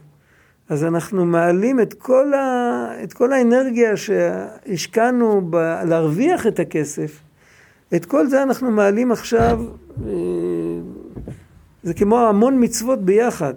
אז 0.69 0.85
אנחנו 0.85 1.27
מעלים 1.27 1.81
את 1.81 1.95
כל, 1.95 2.35
ה, 2.35 2.89
את 3.03 3.13
כל 3.13 3.33
האנרגיה 3.33 3.97
שהשקענו 3.97 5.47
ב, 5.51 5.57
להרוויח 5.89 6.47
את 6.47 6.61
הכסף, 6.61 7.21
את 7.97 8.05
כל 8.05 8.27
זה 8.27 8.43
אנחנו 8.43 8.71
מעלים 8.71 9.13
עכשיו, 9.13 9.61
אה, 10.07 10.13
זה 11.83 11.95
כמו 11.95 12.19
המון 12.19 12.65
מצוות 12.65 13.03
ביחד. 13.03 13.55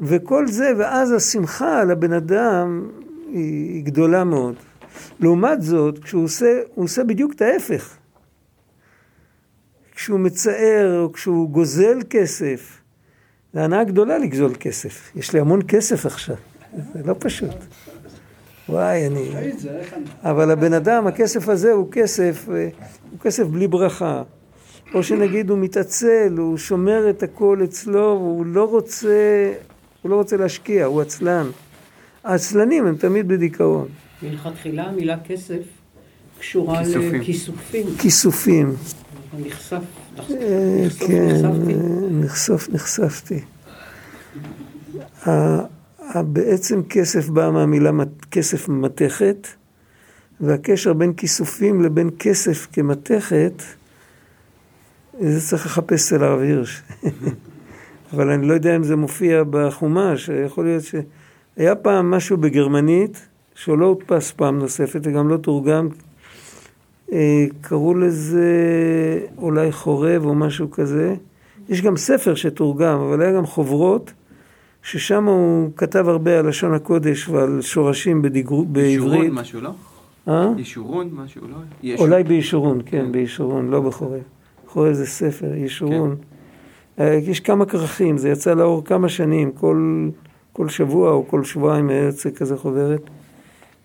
וכל 0.00 0.46
זה, 0.46 0.72
ואז 0.78 1.12
השמחה 1.12 1.80
על 1.80 1.90
הבן 1.90 2.12
אדם 2.12 2.88
היא 3.32 3.84
גדולה 3.84 4.24
מאוד. 4.24 4.54
לעומת 5.20 5.62
זאת, 5.62 5.98
כשהוא 5.98 6.24
עושה, 6.24 6.60
הוא 6.74 6.84
עושה 6.84 7.04
בדיוק 7.04 7.32
את 7.32 7.42
ההפך. 7.42 7.96
כשהוא 9.96 10.20
מצער, 10.20 11.00
או 11.02 11.12
כשהוא 11.12 11.50
גוזל 11.50 11.98
כסף, 12.10 12.80
זה 13.52 13.64
הנאה 13.64 13.84
גדולה 13.84 14.18
לגזול 14.18 14.54
כסף. 14.60 15.12
יש 15.16 15.32
לי 15.32 15.40
המון 15.40 15.60
כסף 15.68 16.06
עכשיו, 16.06 16.36
זה 16.94 17.02
לא 17.04 17.14
פשוט. 17.18 17.54
וואי, 18.68 19.06
אני... 19.06 19.30
אבל 20.22 20.50
הבן 20.50 20.72
אדם, 20.72 21.06
הכסף 21.06 21.48
הזה 21.48 21.72
הוא 21.72 21.92
כסף, 21.92 22.48
אה, 22.54 22.68
הוא 23.10 23.20
כסף 23.20 23.46
בלי 23.46 23.68
ברכה. 23.68 24.22
או 24.94 25.02
שנגיד 25.02 25.50
הוא 25.50 25.58
מתעצל, 25.58 26.34
הוא 26.38 26.56
שומר 26.56 27.10
את 27.10 27.22
הכל 27.22 27.60
אצלו, 27.64 28.18
והוא 28.20 28.46
לא 28.46 28.64
רוצה, 28.64 29.52
הוא 30.02 30.10
לא 30.10 30.16
רוצה 30.16 30.36
להשקיע, 30.36 30.84
הוא 30.84 31.00
עצלן. 31.00 31.46
העצלנים 32.24 32.86
הם 32.86 32.96
תמיד 32.96 33.28
בדיכאון. 33.28 33.88
מלכתחילה 34.22 34.82
המילה 34.84 35.16
כסף 35.28 35.62
קשורה 36.38 36.84
כיסופים. 36.84 37.20
לכיסופים. 37.20 37.86
כיסופים. 37.98 38.74
נחשף. 39.38 39.82
אה, 40.30 40.86
נחשוף, 40.86 41.08
כן, 41.08 41.26
נחשפתי. 41.28 41.74
נחשוף, 42.10 42.68
נחשפתי. 42.68 43.40
בעצם 46.14 46.82
כסף 46.82 47.28
בא 47.28 47.50
מהמילה 47.50 47.90
כסף 48.30 48.68
מתכת, 48.68 49.46
והקשר 50.40 50.92
בין 50.92 51.12
כיסופים 51.12 51.82
לבין 51.82 52.10
כסף 52.18 52.66
כמתכת, 52.72 53.62
זה 55.20 55.40
צריך 55.40 55.66
לחפש 55.66 56.06
אצל 56.06 56.24
הרב 56.24 56.40
הירש. 56.40 56.82
אבל 58.12 58.30
אני 58.30 58.48
לא 58.48 58.54
יודע 58.54 58.76
אם 58.76 58.84
זה 58.84 58.96
מופיע 58.96 59.42
בחומש, 59.50 60.30
יכול 60.46 60.64
להיות 60.64 60.84
ש... 60.84 60.94
היה 61.56 61.74
פעם 61.74 62.10
משהו 62.10 62.36
בגרמנית, 62.36 63.28
שהוא 63.54 63.78
לא 63.78 63.86
הודפס 63.86 64.32
פעם 64.32 64.58
נוספת 64.58 65.00
וגם 65.02 65.28
לא 65.28 65.36
תורגם, 65.36 65.88
קראו 67.60 67.94
לזה 67.94 68.50
אולי 69.38 69.72
חורב 69.72 70.24
או 70.24 70.34
משהו 70.34 70.70
כזה. 70.70 71.14
יש 71.68 71.82
גם 71.82 71.96
ספר 71.96 72.34
שתורגם, 72.34 72.98
אבל 72.98 73.22
היה 73.22 73.32
גם 73.32 73.46
חוברות, 73.46 74.12
ששם 74.82 75.24
הוא 75.24 75.70
כתב 75.76 76.08
הרבה 76.08 76.38
על 76.38 76.48
לשון 76.48 76.74
הקודש 76.74 77.28
ועל 77.28 77.62
שורשים 77.62 78.22
בדיגרו, 78.22 78.64
בעברית. 78.64 78.94
ישורון 78.96 79.30
משהו, 79.30 79.60
לא? 79.60 79.70
אה? 80.28 80.52
ישורון 80.58 81.08
משהו, 81.12 81.42
לא? 81.48 81.56
ישור- 81.82 82.06
אולי 82.06 82.24
בישורון, 82.24 82.80
כן, 82.86 82.90
כן. 82.90 83.12
בישורון, 83.12 83.68
לא 83.68 83.80
בחורב. 83.80 84.20
חורב 84.68 84.92
זה 84.92 85.06
ספר, 85.06 85.54
ישורון. 85.54 86.16
אה, 87.00 87.14
יש 87.14 87.40
כמה 87.40 87.66
כרכים, 87.66 88.18
זה 88.18 88.28
יצא 88.28 88.54
לאור 88.54 88.84
כמה 88.84 89.08
שנים, 89.08 89.52
כל, 89.52 90.08
כל 90.52 90.68
שבוע 90.68 91.10
או 91.12 91.28
כל 91.28 91.44
שבועיים 91.44 91.88
היה 91.88 92.02
יוצא 92.02 92.30
כזה 92.30 92.56
חוברת. 92.56 93.00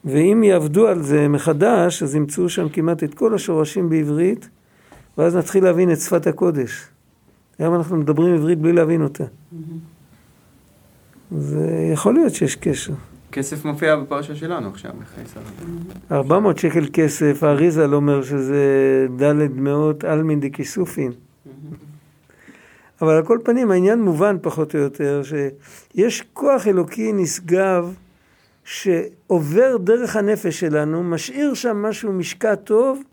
ואם 0.05 0.43
יעבדו 0.43 0.87
על 0.87 1.01
זה 1.01 1.27
מחדש, 1.27 2.03
אז 2.03 2.15
ימצאו 2.15 2.49
שם 2.49 2.69
כמעט 2.69 3.03
את 3.03 3.13
כל 3.13 3.33
השורשים 3.35 3.89
בעברית, 3.89 4.49
ואז 5.17 5.35
נתחיל 5.35 5.63
להבין 5.63 5.91
את 5.91 5.99
שפת 5.99 6.27
הקודש. 6.27 6.87
היום 7.59 7.75
אנחנו 7.75 7.97
מדברים 7.97 8.33
עברית 8.33 8.59
בלי 8.59 8.73
להבין 8.73 9.01
אותה. 9.01 9.23
זה 11.37 11.89
יכול 11.93 12.13
להיות 12.13 12.33
שיש 12.33 12.55
קשר. 12.55 12.93
כסף 13.31 13.65
מופיע 13.65 13.95
בפרשה 13.95 14.35
שלנו 14.35 14.69
עכשיו, 14.69 14.91
בחיי 15.01 15.23
שרה. 15.33 16.17
400 16.17 16.57
שקל 16.57 16.85
כסף, 16.93 17.43
האריזל 17.43 17.93
אומר 17.93 18.23
שזה 18.23 19.07
ד' 19.21 19.33
מאות 19.55 20.05
אלמין 20.05 20.39
דכיסופין. 20.39 21.11
אבל 23.01 23.13
על 23.13 23.25
כל 23.25 23.39
פנים 23.43 23.71
העניין 23.71 24.01
מובן 24.01 24.37
פחות 24.41 24.75
או 24.75 24.79
יותר, 24.79 25.21
שיש 25.23 26.23
כוח 26.33 26.67
אלוקי 26.67 27.13
נשגב 27.13 27.93
שעובר 28.63 29.77
דרך 29.77 30.15
הנפש 30.15 30.59
שלנו, 30.59 31.03
משאיר 31.03 31.53
שם 31.53 31.77
משהו 31.77 32.11
משקע 32.11 32.55
טוב 32.55 33.03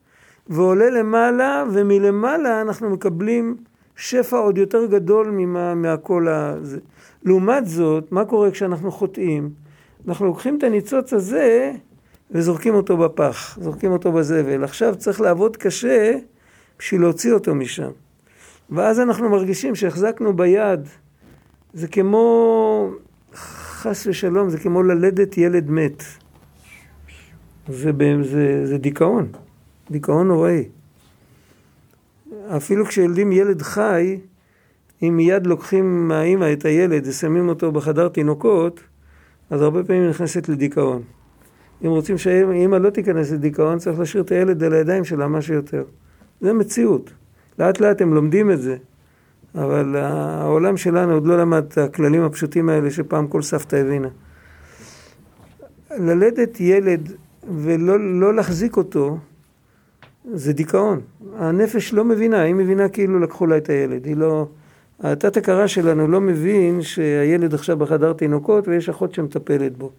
ועולה 0.49 0.91
למעלה, 0.91 1.65
ומלמעלה 1.73 2.61
אנחנו 2.61 2.91
מקבלים 2.91 3.57
שפע 3.97 4.37
עוד 4.37 4.59
יותר 4.59 4.87
גדול 4.87 5.31
ממה, 5.31 5.75
מהכל 5.75 6.29
הזה. 6.29 6.79
לעומת 7.25 7.67
זאת, 7.67 8.13
מה 8.13 8.25
קורה 8.25 8.51
כשאנחנו 8.51 8.91
חוטאים? 8.91 9.51
אנחנו 10.09 10.27
לוקחים 10.27 10.59
את 10.59 10.63
הניצוץ 10.63 11.13
הזה 11.13 11.73
וזורקים 12.31 12.75
אותו 12.75 12.97
בפח, 12.97 13.59
זורקים 13.61 13.93
אותו 13.93 14.13
בזבל. 14.13 14.65
עכשיו 14.65 14.97
צריך 14.97 15.21
לעבוד 15.21 15.57
קשה 15.57 16.15
בשביל 16.79 17.01
להוציא 17.01 17.33
אותו 17.33 17.55
משם. 17.55 17.91
ואז 18.71 19.01
אנחנו 19.01 19.29
מרגישים 19.29 19.75
שהחזקנו 19.75 20.37
ביד. 20.37 20.89
זה 21.75 21.89
כמו, 21.89 22.91
חס 23.79 24.07
ושלום, 24.07 24.51
זה 24.51 24.59
כמו 24.59 24.83
ללדת 24.83 25.39
ילד 25.39 25.70
מת. 25.70 26.03
זה, 27.68 27.91
זה, 28.22 28.66
זה 28.66 28.79
דיכאון, 28.79 29.29
דיכאון 29.91 30.29
נוראי. 30.29 30.64
אפילו 32.57 32.87
כשיולדים 32.87 33.33
ילד 33.33 33.62
חי, 33.62 34.18
אם 35.03 35.16
מיד 35.16 35.47
לוקחים 35.47 36.09
מהאימא 36.09 36.53
את 36.53 36.64
הילד 36.64 37.07
ושמים 37.07 37.49
אותו 37.49 37.72
בחדר 37.72 38.09
תינוקות, 38.09 38.81
אז 39.51 39.62
הרבה 39.62 39.85
פעמים 39.85 40.09
נכנסת 40.09 40.49
לדיכאון. 40.49 41.03
אם 41.85 41.91
רוצים 41.91 42.18
שהאימא 42.18 42.76
לא 42.76 42.91
תיכנס 42.91 43.31
לדיכאון, 43.31 43.79
צריך 43.79 43.99
להשאיר 43.99 44.22
את 44.22 44.33
הילד 44.33 44.64
על 44.64 44.72
הידיים 44.72 45.05
שלה 45.05 45.29
מה 45.29 45.43
שיותר. 45.43 45.85
זה 46.41 46.53
מציאות. 46.53 47.11
לאט 47.59 47.81
לאט 47.81 48.01
הם 48.01 48.14
לומדים 48.14 48.51
את 48.51 48.61
זה, 48.61 48.76
אבל 49.63 49.97
העולם 49.97 50.77
שלנו 50.77 51.13
עוד 51.13 51.27
לא 51.27 51.39
למד 51.39 51.65
את 51.69 51.79
הכללים 51.79 52.23
הפשוטים 52.23 52.69
האלה 52.69 52.91
שפעם 52.91 53.27
כל 53.27 53.43
סבתא 53.43 53.77
הבינה. 53.77 54.09
ללדת 55.99 56.61
ילד 56.61 57.13
ולא 57.55 58.01
לא 58.21 58.35
להחזיק 58.35 58.77
אותו, 58.77 59.19
זה 60.33 60.53
דיכאון. 60.53 61.01
הנפש 61.37 61.93
לא 61.93 62.05
מבינה, 62.05 62.41
היא 62.41 62.55
מבינה 62.55 62.89
כאילו 62.89 63.21
לקחו 63.21 63.47
לה 63.47 63.57
את 63.57 63.69
הילד. 63.69 64.05
היא 64.05 64.17
לא... 64.17 64.47
התת 65.01 65.37
הכרה 65.37 65.69
שלנו 65.69 66.09
לא 66.09 66.21
מבין 66.21 66.83
שהילד 66.83 67.55
עכשיו 67.55 67.77
בחדר 67.77 68.13
תינוקות 68.13 68.69
ויש 68.69 68.89
אחות 68.89 69.15
שמטפלת 69.15 69.77
בו. 69.77 69.91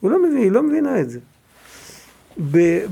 הוא 0.00 0.10
לא 0.10 0.22
מבין, 0.22 0.36
היא 0.36 0.52
לא 0.52 0.62
מבינה 0.62 1.00
את 1.00 1.10
זה. 1.10 1.18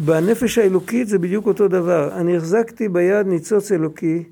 בנפש 0.04 0.58
האלוקית 0.58 1.08
זה 1.08 1.18
בדיוק 1.18 1.46
אותו 1.46 1.68
דבר. 1.68 2.12
אני 2.12 2.36
החזקתי 2.36 2.88
ביד 2.88 3.26
ניצוץ 3.26 3.72
אלוקי 3.72 4.24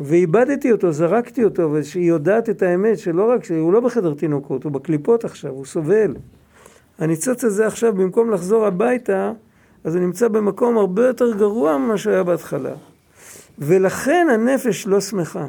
ואיבדתי 0.00 0.72
אותו, 0.72 0.92
זרקתי 0.92 1.44
אותו, 1.44 1.70
ושהיא 1.72 2.08
יודעת 2.08 2.48
את 2.48 2.62
האמת 2.62 2.98
שלא 2.98 3.30
רק, 3.30 3.44
שהוא 3.44 3.72
לא 3.72 3.80
בחדר 3.80 4.14
תינוקות, 4.14 4.64
הוא 4.64 4.72
בקליפות 4.72 5.24
עכשיו, 5.24 5.50
הוא 5.50 5.64
סובל. 5.64 6.14
הניצוץ 6.98 7.44
הזה 7.44 7.66
עכשיו, 7.66 7.94
במקום 7.94 8.30
לחזור 8.30 8.66
הביתה, 8.66 9.32
אז 9.84 9.94
הוא 9.94 10.04
נמצא 10.04 10.28
במקום 10.28 10.78
הרבה 10.78 11.06
יותר 11.06 11.36
גרוע 11.36 11.76
ממה 11.78 11.98
שהיה 11.98 12.22
בהתחלה. 12.22 12.74
ולכן 13.58 14.26
הנפש 14.30 14.86
לא 14.86 15.00
שמחה. 15.00 15.46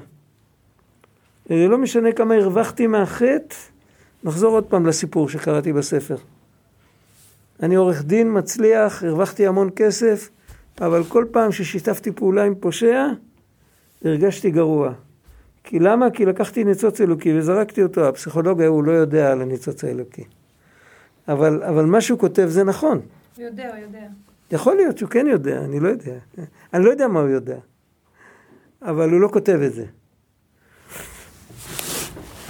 אה, 1.51 1.67
לא 1.67 1.77
משנה 1.77 2.11
כמה 2.11 2.35
הרווחתי 2.35 2.87
מהחטא, 2.87 3.55
נחזור 4.23 4.53
עוד 4.53 4.63
פעם 4.63 4.85
לסיפור 4.85 5.29
שקראתי 5.29 5.73
בספר. 5.73 6.15
אני 7.63 7.75
עורך 7.75 8.03
דין 8.03 8.37
מצליח, 8.37 9.03
הרווחתי 9.03 9.47
המון 9.47 9.69
כסף, 9.75 10.29
אבל 10.81 11.03
כל 11.03 11.25
פעם 11.31 11.51
ששיתפתי 11.51 12.11
פעולה 12.11 12.43
עם 12.43 12.55
פושע, 12.55 13.07
הרגשתי 14.05 14.51
גרוע. 14.51 14.91
כי 15.63 15.79
למה? 15.79 16.09
כי 16.11 16.25
לקחתי 16.25 16.63
ניצוץ 16.63 17.01
אלוקי 17.01 17.37
וזרקתי 17.39 17.83
אותו. 17.83 18.07
הפסיכולוג 18.07 18.61
הוא 18.61 18.83
לא 18.83 18.91
יודע 18.91 19.31
על 19.31 19.41
הניצוץ 19.41 19.83
האלוקי. 19.83 20.23
אבל, 21.27 21.63
אבל 21.63 21.85
מה 21.85 22.01
שהוא 22.01 22.19
כותב 22.19 22.45
זה 22.47 22.63
נכון. 22.63 22.99
הוא 23.37 23.45
יודע, 23.45 23.67
הוא 23.69 23.77
יודע. 23.83 23.99
יכול 24.51 24.75
להיות 24.75 24.97
שהוא 24.97 25.09
כן 25.09 25.27
יודע, 25.27 25.57
אני 25.65 25.79
לא 25.79 25.89
יודע. 25.89 26.13
אני 26.73 26.85
לא 26.85 26.89
יודע 26.89 27.07
מה 27.07 27.19
הוא 27.19 27.29
יודע. 27.29 27.57
אבל 28.81 29.09
הוא 29.09 29.19
לא 29.21 29.27
כותב 29.33 29.59
את 29.65 29.73
זה. 29.73 29.85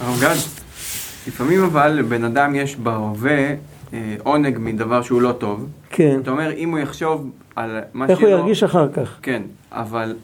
הרב 0.00 0.20
גד, 0.20 0.34
לפעמים 1.26 1.64
אבל 1.64 1.88
לבן 1.88 2.24
אדם 2.24 2.54
יש 2.54 2.76
בהווה 2.76 3.54
אה, 3.92 4.16
עונג 4.22 4.56
מדבר 4.60 5.02
שהוא 5.02 5.22
לא 5.22 5.32
טוב. 5.32 5.68
כן. 5.90 6.18
אתה 6.22 6.30
אומר, 6.30 6.52
אם 6.52 6.70
הוא 6.70 6.78
יחשוב 6.78 7.30
על 7.56 7.80
מה 7.92 8.04
איך 8.08 8.18
הוא 8.18 8.24
שיהיה 8.26 8.36
לו- 8.36 8.42
ירגיש 8.42 8.62
אחר 8.62 8.92
כך? 8.92 9.18
כן, 9.22 9.42
אבל 9.72 10.16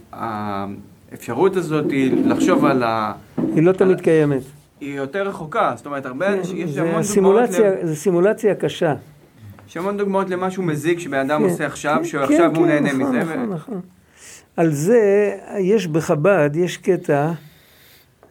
האפשרות 1.12 1.56
הזאת 1.56 1.90
היא 1.90 2.26
לחשוב 2.26 2.64
על 2.64 2.82
ה... 2.82 3.12
היא 3.54 3.62
לא 3.62 3.72
תמיד 3.72 4.00
קיימת. 4.00 4.42
היא 4.80 4.96
יותר 4.96 5.28
רחוקה, 5.28 5.72
זאת 5.76 5.86
אומרת, 5.86 6.06
הרבה 6.06 6.32
אנשים, 6.32 6.56
יש 6.56 6.70
זה 6.70 6.82
המון 6.82 7.02
דוגמאות, 7.14 7.50
זה 7.82 7.96
סימולציה 7.96 8.54
קשה. 8.54 8.94
יש 9.68 9.76
המון 9.76 9.96
דוגמאות 9.96 10.30
למשהו 10.30 10.62
מזיק 10.62 10.98
שבן 10.98 11.30
אדם 11.30 11.42
כן, 11.42 11.48
עושה 11.48 11.66
עכשיו, 11.66 11.96
כן, 11.98 12.04
שעכשיו 12.04 12.50
כן, 12.50 12.56
הוא 12.56 12.66
כן, 12.66 12.84
נהנה 12.84 12.92
נכון, 12.92 13.16
מזה. 13.16 13.34
נכון, 13.34 13.52
נכון. 13.52 13.80
על 14.56 14.72
זה 14.72 15.32
יש 15.58 15.86
בחב"ד, 15.86 16.50
יש 16.54 16.76
קטע, 16.76 17.32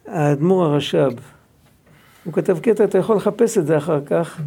האדמו"ר 0.07 0.65
הרש"ב, 0.65 1.11
הוא 2.23 2.33
כתב 2.33 2.59
קטע, 2.59 2.83
אתה 2.83 2.97
יכול 2.97 3.15
לחפש 3.15 3.57
את 3.57 3.67
זה 3.67 3.77
אחר 3.77 3.99
כך. 4.05 4.41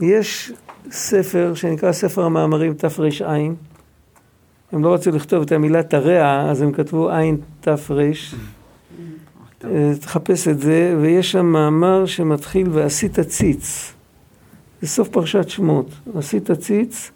יש 0.00 0.52
ספר 0.90 1.54
שנקרא 1.54 1.92
ספר 1.92 2.24
המאמרים 2.24 2.74
תר"ע, 2.74 3.36
הם 4.72 4.84
לא 4.84 4.94
רצו 4.94 5.10
לכתוב 5.10 5.42
את 5.42 5.52
המילה 5.52 5.82
תרע, 5.82 6.50
אז 6.50 6.62
הם 6.62 6.72
כתבו 6.72 7.10
עין 7.10 7.36
תר. 7.60 7.74
תחפש 10.00 10.48
את 10.48 10.60
זה, 10.60 10.96
ויש 11.00 11.32
שם 11.32 11.46
מאמר 11.46 12.06
שמתחיל 12.06 12.68
ועשית 12.70 13.20
ציץ. 13.20 13.92
זה 14.80 14.88
סוף 14.88 15.08
פרשת 15.08 15.48
שמות. 15.48 15.86
עשית 16.14 16.50
ציץ, 16.50 17.10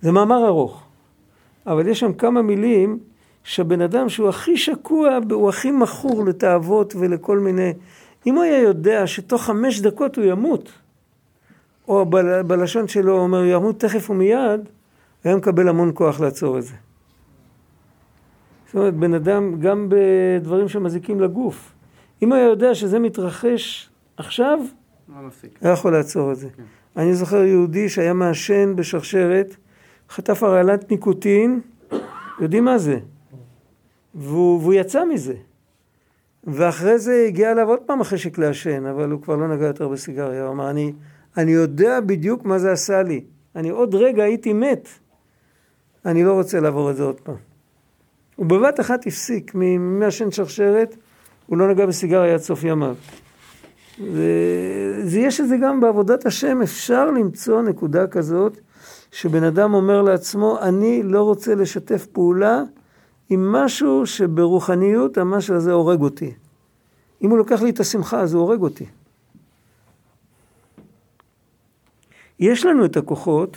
זה 0.00 0.12
מאמר 0.12 0.46
ארוך, 0.46 0.82
אבל 1.66 1.88
יש 1.88 2.00
שם 2.00 2.12
כמה 2.12 2.42
מילים 2.42 2.98
שהבן 3.44 3.80
אדם 3.80 4.08
שהוא 4.08 4.28
הכי 4.28 4.56
שקוע, 4.56 5.18
הוא 5.30 5.48
הכי 5.48 5.70
מכור 5.70 6.24
לתאוות 6.24 6.94
ולכל 6.98 7.38
מיני 7.38 7.72
אם 8.26 8.34
הוא 8.34 8.44
היה 8.44 8.58
יודע 8.58 9.06
שתוך 9.06 9.42
חמש 9.42 9.80
דקות 9.80 10.16
הוא 10.16 10.24
ימות, 10.24 10.72
או 11.88 12.06
בל, 12.06 12.42
בלשון 12.42 12.88
שלו 12.88 13.12
הוא 13.12 13.20
אומר, 13.20 13.44
ימות 13.44 13.80
תכף 13.80 14.10
ומיד, 14.10 14.60
היה 15.26 15.36
מקבל 15.36 15.68
המון 15.68 15.90
כוח 15.94 16.20
לעצור 16.20 16.58
את 16.58 16.62
זה. 16.62 16.74
זאת 18.66 18.74
אומרת, 18.74 18.94
בן 18.94 19.14
אדם, 19.14 19.60
גם 19.60 19.88
בדברים 19.88 20.68
שמזיקים 20.68 21.20
לגוף, 21.20 21.72
אם 22.22 22.28
הוא 22.28 22.36
היה 22.36 22.48
יודע 22.48 22.74
שזה 22.74 22.98
מתרחש 22.98 23.90
עכשיו, 24.16 24.58
לא. 25.08 25.14
היה 25.60 25.72
יכול 25.72 25.92
לעצור 25.92 26.32
את 26.32 26.36
זה. 26.36 26.48
כן. 26.56 26.62
אני 26.96 27.14
זוכר 27.14 27.42
יהודי 27.42 27.88
שהיה 27.88 28.12
מעשן 28.12 28.76
בשרשרת, 28.76 29.56
חטף 30.10 30.42
הרעלת 30.42 30.90
ניקוטין, 30.90 31.60
יודעים 32.40 32.64
מה 32.64 32.78
זה? 32.78 32.98
והוא, 34.14 34.60
והוא 34.60 34.74
יצא 34.74 35.04
מזה. 35.04 35.34
ואחרי 36.44 36.98
זה 36.98 37.24
הגיע 37.28 37.52
אליו 37.52 37.68
עוד 37.68 37.80
פעם 37.86 38.00
החשק 38.00 38.38
לעשן, 38.38 38.86
אבל 38.86 39.10
הוא 39.10 39.22
כבר 39.22 39.36
לא 39.36 39.48
נגע 39.48 39.66
יותר 39.66 39.88
בסיגריה. 39.88 40.42
הוא 40.42 40.52
אמר, 40.52 40.70
אני, 40.70 40.92
אני 41.36 41.52
יודע 41.52 42.00
בדיוק 42.00 42.44
מה 42.44 42.58
זה 42.58 42.72
עשה 42.72 43.02
לי. 43.02 43.24
אני 43.56 43.68
עוד 43.68 43.94
רגע 43.94 44.22
הייתי 44.22 44.52
מת. 44.52 44.88
אני 46.06 46.24
לא 46.24 46.32
רוצה 46.32 46.60
לעבור 46.60 46.90
את 46.90 46.96
זה 46.96 47.02
עוד 47.02 47.20
פעם. 47.20 47.36
הוא 48.36 48.46
בבת 48.46 48.80
אחת 48.80 49.06
הפסיק 49.06 49.52
ממעשן 49.54 50.30
שרשרת, 50.30 50.96
הוא 51.46 51.58
לא 51.58 51.68
נגע 51.68 51.86
בסיגריה 51.86 52.34
עד 52.34 52.40
סוף 52.40 52.64
ימיו. 52.64 52.94
זה, 53.98 55.00
זה 55.04 55.20
יש 55.20 55.40
את 55.40 55.48
זה 55.48 55.56
גם 55.62 55.80
בעבודת 55.80 56.26
השם, 56.26 56.62
אפשר 56.62 57.10
למצוא 57.10 57.62
נקודה 57.62 58.06
כזאת 58.06 58.58
שבן 59.12 59.44
אדם 59.44 59.74
אומר 59.74 60.02
לעצמו, 60.02 60.58
אני 60.62 61.02
לא 61.02 61.22
רוצה 61.22 61.54
לשתף 61.54 62.06
פעולה 62.06 62.62
עם 63.30 63.52
משהו 63.52 64.06
שברוחניות 64.06 65.18
המשהו 65.18 65.54
הזה 65.54 65.72
הורג 65.72 66.00
אותי. 66.00 66.34
אם 67.22 67.30
הוא 67.30 67.38
לוקח 67.38 67.62
לי 67.62 67.70
את 67.70 67.80
השמחה, 67.80 68.20
אז 68.20 68.34
הוא 68.34 68.42
הורג 68.42 68.60
אותי. 68.60 68.86
יש 72.40 72.66
לנו 72.66 72.84
את 72.84 72.96
הכוחות, 72.96 73.56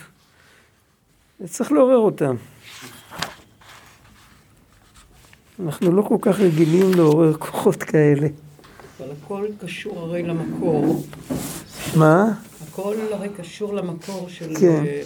צריך 1.46 1.72
לעורר 1.72 1.96
אותם. 1.96 2.36
אנחנו 5.64 5.92
לא 5.92 6.02
כל 6.02 6.16
כך 6.20 6.40
רגילים 6.40 6.94
לעורר 6.96 7.34
כוחות 7.34 7.82
כאלה. 7.82 8.28
אבל 9.00 9.08
הכל 9.22 9.46
קשור 9.60 9.98
הרי 9.98 10.22
למקור. 10.22 11.04
מה? 11.96 12.32
הכל 12.68 12.94
הרי 13.12 13.28
קשור 13.28 13.74
למקור 13.74 14.28
של 14.28 14.54
כן. 14.60 14.84
אה, 14.86 15.02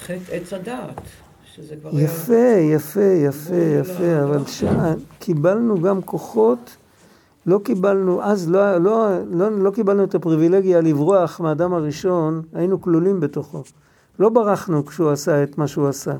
חטא 0.00 0.32
עץ 0.32 0.52
הדעת. 0.52 1.00
כבר 1.80 1.90
היה... 1.92 2.04
יפה, 2.04 2.56
יפה, 2.74 3.00
יפה, 3.00 3.54
יפה, 3.80 4.22
אבל 4.22 4.46
שעה, 4.46 4.94
קיבלנו 5.18 5.80
גם 5.80 6.02
כוחות, 6.02 6.76
לא 7.46 7.60
קיבלנו, 7.64 8.22
אז 8.22 8.50
לא, 8.50 8.78
לא, 8.78 9.08
לא, 9.30 9.50
לא 9.50 9.70
קיבלנו 9.70 10.04
את 10.04 10.14
הפריבילגיה 10.14 10.80
לברוח 10.80 11.40
מהאדם 11.40 11.74
הראשון, 11.74 12.42
היינו 12.52 12.80
כלולים 12.80 13.20
בתוכו. 13.20 13.62
לא 14.18 14.28
ברחנו 14.28 14.86
כשהוא 14.86 15.10
עשה 15.10 15.42
את 15.42 15.58
מה 15.58 15.66
שהוא 15.66 15.88
עשה. 15.88 16.12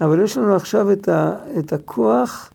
אבל 0.00 0.24
יש 0.24 0.36
לנו 0.36 0.56
עכשיו 0.56 0.92
את, 0.92 1.08
ה, 1.08 1.36
את 1.58 1.72
הכוח 1.72 2.50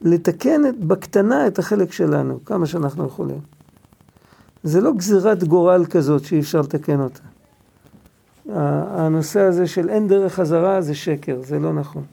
לתקן 0.00 0.66
את, 0.68 0.84
בקטנה 0.84 1.46
את 1.46 1.58
החלק 1.58 1.92
שלנו, 1.92 2.44
כמה 2.44 2.66
שאנחנו 2.66 3.06
יכולים. 3.06 3.40
זה 4.62 4.80
לא 4.80 4.92
גזירת 4.92 5.44
גורל 5.44 5.84
כזאת 5.90 6.24
שאי 6.24 6.40
אפשר 6.40 6.60
לתקן 6.60 7.00
אותה. 7.00 7.20
הנושא 8.90 9.40
הזה 9.40 9.66
של 9.66 9.88
אין 9.88 10.08
דרך 10.08 10.34
חזרה 10.34 10.80
זה 10.80 10.94
שקר, 10.94 11.40
זה 11.42 11.58
לא 11.58 11.72
נכון. 11.72 12.04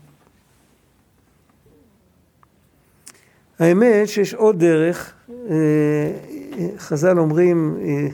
האמת 3.60 4.08
שיש 4.08 4.34
עוד 4.34 4.60
דרך, 4.60 5.14
אה, 5.50 5.56
חז"ל 6.78 7.20
אומרים 7.20 7.78
אה, 7.82 8.08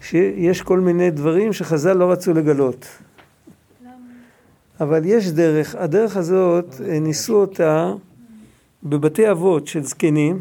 שיש 0.00 0.62
כל 0.62 0.80
מיני 0.80 1.10
דברים 1.10 1.52
שחז"ל 1.52 1.92
לא 1.92 2.12
רצו 2.12 2.34
לגלות. 2.34 2.86
אבל 4.80 5.02
יש 5.04 5.30
דרך, 5.30 5.74
הדרך 5.74 6.16
הזאת, 6.16 6.80
אה, 6.88 7.00
ניסו 7.00 7.34
אותה 7.34 7.92
בבתי 8.82 9.30
אבות 9.30 9.66
של 9.66 9.82
זקנים, 9.82 10.40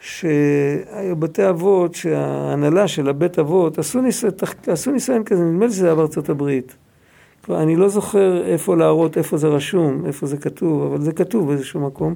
שהיו 0.00 1.16
בתי 1.18 1.48
אבות 1.48 1.94
שההנהלה 1.94 2.88
של 2.88 3.08
הבית 3.08 3.38
אבות 3.38 3.78
עשו, 3.78 4.00
ניס... 4.00 4.24
עשו 4.66 4.90
ניסיון 4.90 5.24
כזה, 5.24 5.44
נדמה 5.44 5.66
לי 5.66 5.72
שזה 5.72 5.86
היה 5.86 5.94
בארצות 5.94 6.28
הברית. 6.28 6.76
כבר 7.42 7.62
אני 7.62 7.76
לא 7.76 7.88
זוכר 7.88 8.44
איפה 8.46 8.76
להראות, 8.76 9.18
איפה 9.18 9.36
זה 9.36 9.48
רשום, 9.48 10.06
איפה 10.06 10.26
זה 10.26 10.36
כתוב, 10.36 10.82
אבל 10.82 11.02
זה 11.02 11.12
כתוב 11.12 11.48
באיזשהו 11.48 11.80
מקום, 11.80 12.14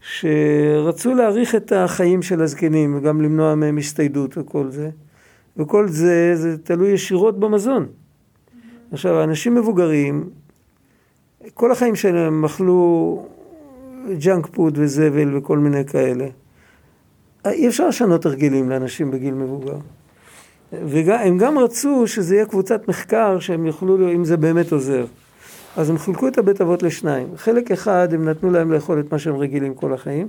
שרצו 0.00 1.14
להאריך 1.14 1.54
את 1.54 1.72
החיים 1.72 2.22
של 2.22 2.42
הזקנים 2.42 2.96
וגם 2.96 3.20
למנוע 3.20 3.54
מהם 3.54 3.78
הסתיידות 3.78 4.38
וכל 4.38 4.70
זה, 4.70 4.90
וכל 5.56 5.88
זה, 5.88 6.32
זה 6.36 6.58
תלוי 6.58 6.90
ישירות 6.90 7.40
במזון. 7.40 7.86
עכשיו, 8.92 9.22
אנשים 9.22 9.54
מבוגרים, 9.54 10.30
כל 11.54 11.72
החיים 11.72 11.96
שלהם 11.96 12.44
אכלו 12.44 13.26
junk 14.18 14.46
food 14.46 14.78
וזבל 14.78 15.36
וכל 15.36 15.58
מיני 15.58 15.84
כאלה. 15.84 16.26
אי 17.46 17.68
אפשר 17.68 17.88
לשנות 17.88 18.26
הרגלים 18.26 18.70
לאנשים 18.70 19.10
בגיל 19.10 19.34
מבוגר. 19.34 19.76
והם 20.72 21.38
גם 21.38 21.58
רצו 21.58 22.06
שזה 22.06 22.34
יהיה 22.34 22.46
קבוצת 22.46 22.88
מחקר 22.88 23.38
שהם 23.38 23.66
יוכלו, 23.66 24.12
אם 24.12 24.24
זה 24.24 24.36
באמת 24.36 24.72
עוזר. 24.72 25.04
אז 25.76 25.90
הם 25.90 25.98
חילקו 25.98 26.28
את 26.28 26.38
הבית 26.38 26.60
אבות 26.60 26.82
לשניים. 26.82 27.28
חלק 27.36 27.70
אחד, 27.70 28.08
הם 28.14 28.28
נתנו 28.28 28.50
להם 28.50 28.72
לאכול 28.72 29.00
את 29.00 29.12
מה 29.12 29.18
שהם 29.18 29.36
רגילים 29.36 29.74
כל 29.74 29.94
החיים. 29.94 30.28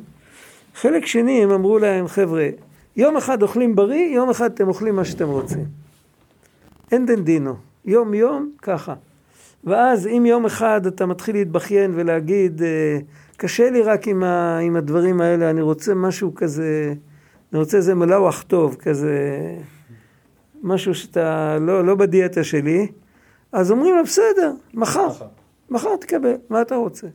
חלק 0.75 1.05
שני, 1.05 1.43
הם 1.43 1.51
אמרו 1.51 1.79
להם, 1.79 2.07
חבר'ה, 2.07 2.49
יום 2.95 3.17
אחד 3.17 3.41
אוכלים 3.41 3.75
בריא, 3.75 4.15
יום 4.15 4.29
אחד 4.29 4.51
אתם 4.51 4.67
אוכלים 4.67 4.95
מה 4.95 5.05
שאתם 5.05 5.27
רוצים. 5.27 5.65
אין 6.91 7.05
דין 7.05 7.47
דינו. 7.85 7.97
יום 7.97 8.13
יום, 8.13 8.51
ככה. 8.61 8.93
ואז 9.63 10.07
אם 10.07 10.25
יום 10.25 10.45
אחד 10.45 10.85
אתה 10.85 11.05
מתחיל 11.05 11.35
להתבכיין 11.35 11.91
ולהגיד, 11.95 12.63
אה, 12.63 12.99
קשה 13.37 13.69
לי 13.69 13.81
רק 13.81 14.07
עם, 14.07 14.23
ה, 14.23 14.57
עם 14.57 14.75
הדברים 14.75 15.21
האלה, 15.21 15.49
אני 15.49 15.61
רוצה 15.61 15.93
משהו 15.93 16.35
כזה, 16.35 16.93
אני 17.51 17.59
רוצה 17.59 17.77
איזה 17.77 17.95
מלאווח 17.95 18.41
טוב, 18.41 18.75
כזה, 18.75 19.29
משהו 20.63 20.95
שאתה 20.95 21.57
לא, 21.61 21.85
לא 21.85 21.95
בדיאטה 21.95 22.43
שלי, 22.43 22.87
אז 23.51 23.71
אומרים 23.71 23.95
לו, 23.95 24.03
בסדר, 24.03 24.53
מחר, 24.73 25.07
מחר 25.69 25.95
תקבל, 25.95 26.35
מה 26.49 26.61
אתה 26.61 26.75
רוצה? 26.75 27.07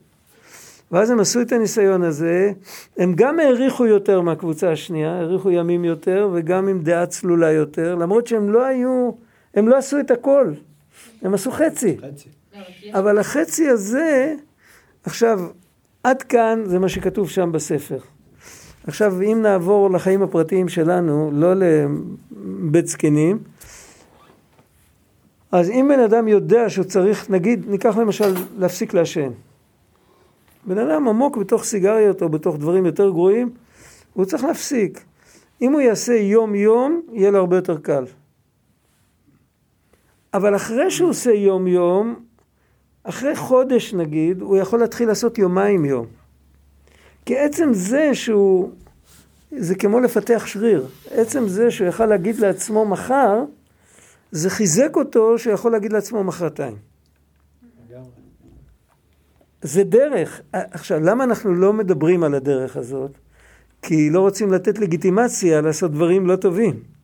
ואז 0.93 1.11
הם 1.11 1.21
עשו 1.21 1.41
את 1.41 1.53
הניסיון 1.53 2.03
הזה, 2.03 2.53
הם 2.99 3.13
גם 3.17 3.41
העריכו 3.41 3.87
יותר 3.87 4.21
מהקבוצה 4.21 4.73
השנייה, 4.73 5.13
העריכו 5.13 5.51
ימים 5.51 5.85
יותר 5.85 6.29
וגם 6.33 6.69
עם 6.69 6.81
דעה 6.83 7.07
צלולה 7.07 7.53
יותר, 7.53 7.95
למרות 7.95 8.27
שהם 8.27 8.51
לא 8.51 8.65
היו, 8.65 9.11
הם 9.57 9.69
לא 9.69 9.77
עשו 9.77 10.01
את 10.01 10.11
הכל, 10.11 10.53
הם 11.23 11.35
עשו 11.35 11.51
חצי. 11.51 11.97
חצי. 11.99 12.29
אבל 12.93 13.19
החצי 13.19 13.69
הזה, 13.69 14.35
עכשיו, 15.05 15.41
עד 16.03 16.23
כאן 16.23 16.63
זה 16.65 16.79
מה 16.79 16.89
שכתוב 16.89 17.31
שם 17.31 17.53
בספר. 17.53 17.99
עכשיו, 18.87 19.23
אם 19.23 19.39
נעבור 19.43 19.91
לחיים 19.91 20.23
הפרטיים 20.23 20.69
שלנו, 20.69 21.31
לא 21.33 21.55
לבית 21.55 22.87
זקנים, 22.87 23.39
אז 25.53 25.71
אם 25.71 25.87
בן 25.89 26.01
אדם 26.01 26.29
יודע 26.29 26.71
שהוא 26.71 26.85
צריך, 26.85 27.31
נגיד, 27.31 27.65
ניקח 27.69 27.97
למשל 27.97 28.35
להפסיק 28.59 28.95
לעשן. 28.95 29.31
בן 30.67 30.79
אדם 30.79 31.09
עמוק 31.09 31.37
בתוך 31.37 31.65
סיגריות 31.65 32.23
או 32.23 32.29
בתוך 32.29 32.57
דברים 32.57 32.87
יותר 32.87 33.11
גרועים, 33.11 33.51
הוא 34.13 34.25
צריך 34.25 34.45
להפסיק. 34.45 35.05
אם 35.63 35.73
הוא 35.73 35.81
יעשה 35.81 36.15
יום-יום, 36.15 37.01
יהיה 37.13 37.31
לו 37.31 37.39
הרבה 37.39 37.57
יותר 37.57 37.79
קל. 37.79 38.05
אבל 40.37 40.57
אחרי 40.57 40.91
שהוא 40.91 41.11
עושה 41.11 41.31
יום-יום, 41.31 42.15
אחרי 43.05 43.37
חודש 43.37 43.95
נגיד, 43.95 44.41
הוא 44.41 44.57
יכול 44.57 44.81
להתחיל 44.81 45.09
לעשות 45.09 45.39
יומיים 45.39 45.85
יום. 45.85 46.07
כי 47.27 47.39
עצם 47.39 47.69
זה 47.73 48.15
שהוא, 48.15 48.71
זה 49.51 49.75
כמו 49.75 50.01
לפתח 50.01 50.47
שריר. 50.47 50.87
עצם 51.11 51.49
זה 51.49 51.71
שהוא 51.71 51.89
יכל 51.89 52.07
להגיד 52.07 52.39
לעצמו 52.39 52.85
מחר, 52.85 53.45
זה 54.31 54.51
חיזק 54.51 54.97
אותו 54.97 55.39
שהוא 55.39 55.53
יכול 55.53 55.73
להגיד 55.73 55.93
לעצמו 55.93 56.25
מחרתיים. 56.25 56.77
זה 59.63 59.85
דרך. 59.85 60.41
עכשיו, 60.53 61.01
למה 61.01 61.25
אנחנו 61.25 61.55
לא 61.55 61.73
מדברים 61.73 62.25
על 62.25 62.35
הדרך 62.35 62.77
הזאת? 62.77 63.11
כי 63.83 64.11
לא 64.11 64.21
רוצים 64.21 64.53
לתת 64.53 64.79
לגיטימציה 64.79 65.61
לעשות 65.61 65.91
דברים 65.93 66.27
לא 66.27 66.37
טובים. 66.37 66.96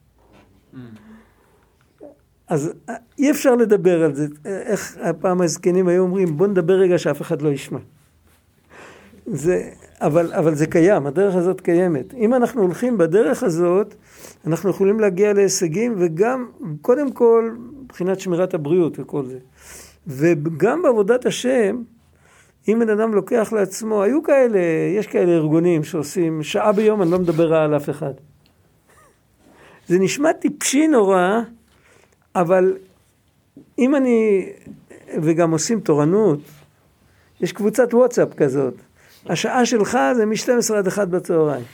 אז 2.52 2.72
אי 3.18 3.30
אפשר 3.30 3.54
לדבר 3.54 4.04
על 4.04 4.14
זה. 4.14 4.26
איך 4.44 4.96
הפעם 5.00 5.40
הזקנים 5.40 5.88
היו 5.88 6.02
אומרים, 6.02 6.36
בוא 6.36 6.46
נדבר 6.46 6.72
רגע 6.72 6.98
שאף 6.98 7.22
אחד 7.22 7.42
לא 7.42 7.48
ישמע. 7.48 7.78
זה, 9.26 9.68
אבל, 10.00 10.32
אבל 10.32 10.54
זה 10.54 10.66
קיים, 10.66 11.06
הדרך 11.06 11.34
הזאת 11.34 11.60
קיימת. 11.60 12.14
אם 12.14 12.34
אנחנו 12.34 12.62
הולכים 12.62 12.98
בדרך 12.98 13.42
הזאת, 13.42 13.94
אנחנו 14.46 14.70
יכולים 14.70 15.00
להגיע 15.00 15.32
להישגים, 15.32 15.94
וגם, 15.98 16.46
קודם 16.80 17.12
כל, 17.12 17.50
מבחינת 17.84 18.20
שמירת 18.20 18.54
הבריאות 18.54 18.98
וכל 18.98 19.24
זה. 19.26 19.38
וגם 20.06 20.82
בעבודת 20.82 21.26
השם, 21.26 21.82
אם 22.68 22.78
בן 22.80 22.88
אדם 22.88 23.14
לוקח 23.14 23.52
לעצמו, 23.52 24.02
היו 24.02 24.22
כאלה, 24.22 24.60
יש 24.96 25.06
כאלה 25.06 25.32
ארגונים 25.32 25.84
שעושים 25.84 26.42
שעה 26.42 26.72
ביום, 26.72 27.02
אני 27.02 27.10
לא 27.10 27.18
מדבר 27.18 27.54
על 27.54 27.76
אף 27.76 27.90
אחד. 27.90 28.12
זה 29.88 29.98
נשמע 29.98 30.32
טיפשי 30.32 30.86
נורא, 30.86 31.40
אבל 32.34 32.76
אם 33.78 33.96
אני, 33.96 34.48
וגם 35.22 35.50
עושים 35.50 35.80
תורנות, 35.80 36.40
יש 37.40 37.52
קבוצת 37.52 37.94
וואטסאפ 37.94 38.34
כזאת. 38.34 38.74
השעה 39.26 39.66
שלך 39.66 39.98
זה 40.16 40.26
מ-12 40.26 40.74
עד 40.74 40.86
1 40.86 41.08
בצהריים. 41.08 41.64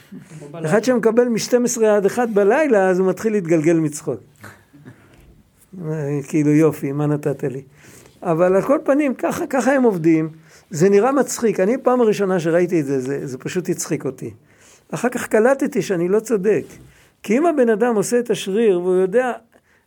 אחד 0.65 0.83
שמקבל 0.83 1.27
מ-12 1.29 1.85
עד 1.85 2.05
1 2.05 2.29
בלילה, 2.29 2.89
אז 2.89 2.99
הוא 2.99 3.09
מתחיל 3.09 3.31
להתגלגל 3.31 3.77
מצחוק. 3.77 4.19
כאילו 6.27 6.51
יופי, 6.51 6.91
מה 6.91 7.05
נתת 7.05 7.43
לי? 7.43 7.61
אבל 8.23 8.55
על 8.55 8.61
כל 8.61 8.77
פנים, 8.83 9.13
ככה, 9.13 9.47
ככה 9.47 9.71
הם 9.71 9.83
עובדים. 9.83 10.29
זה 10.69 10.89
נראה 10.89 11.11
מצחיק. 11.11 11.59
אני 11.59 11.77
פעם 11.77 12.01
הראשונה 12.01 12.39
שראיתי 12.39 12.79
את 12.79 12.85
זה, 12.85 12.99
זה, 12.99 13.27
זה 13.27 13.37
פשוט 13.37 13.69
הצחיק 13.69 14.05
אותי. 14.05 14.33
אחר 14.91 15.09
כך 15.09 15.27
קלטתי 15.27 15.81
שאני 15.81 16.07
לא 16.07 16.19
צודק. 16.19 16.63
כי 17.23 17.37
אם 17.37 17.45
הבן 17.45 17.69
אדם 17.69 17.95
עושה 17.95 18.19
את 18.19 18.29
השריר 18.29 18.81
והוא 18.81 18.95
יודע, 18.95 19.31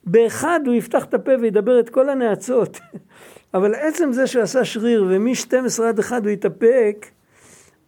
באחד 0.04 0.60
הוא 0.66 0.74
יפתח 0.74 1.04
את 1.04 1.14
הפה 1.14 1.32
וידבר 1.40 1.80
את 1.80 1.90
כל 1.90 2.08
הנאצות. 2.08 2.80
אבל 3.54 3.74
עצם 3.74 4.12
זה 4.12 4.26
שהוא 4.26 4.42
עשה 4.42 4.64
שריר 4.64 5.04
ומ-12 5.08 5.82
עד 5.82 5.98
1 5.98 6.22
הוא 6.22 6.30
יתאפק, 6.30 7.06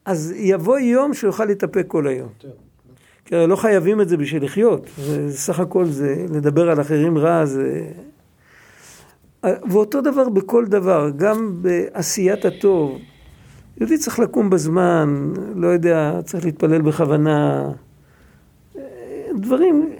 אז 0.04 0.34
יבוא 0.36 0.78
יום 0.78 1.14
שהוא 1.14 1.28
יוכל 1.28 1.44
להתאפק 1.44 1.84
כל 1.88 2.06
היום. 2.06 2.28
כי 3.24 3.34
לא 3.46 3.56
חייבים 3.56 4.00
את 4.00 4.08
זה 4.08 4.16
בשביל 4.16 4.44
לחיות. 4.44 4.86
סך 5.30 5.60
הכל 5.60 5.84
זה, 5.84 6.26
לדבר 6.34 6.70
על 6.70 6.80
אחרים 6.80 7.18
רע 7.18 7.44
זה... 7.44 7.86
ואותו 9.42 10.00
דבר 10.00 10.28
בכל 10.28 10.66
דבר, 10.66 11.10
גם 11.16 11.62
בעשיית 11.62 12.44
הטוב. 12.44 12.98
יהודי 13.80 13.98
צריך 13.98 14.18
לקום 14.18 14.50
בזמן, 14.50 15.32
לא 15.54 15.68
יודע, 15.68 16.20
צריך 16.24 16.44
להתפלל 16.44 16.82
בכוונה. 16.82 17.70
דברים, 19.34 19.90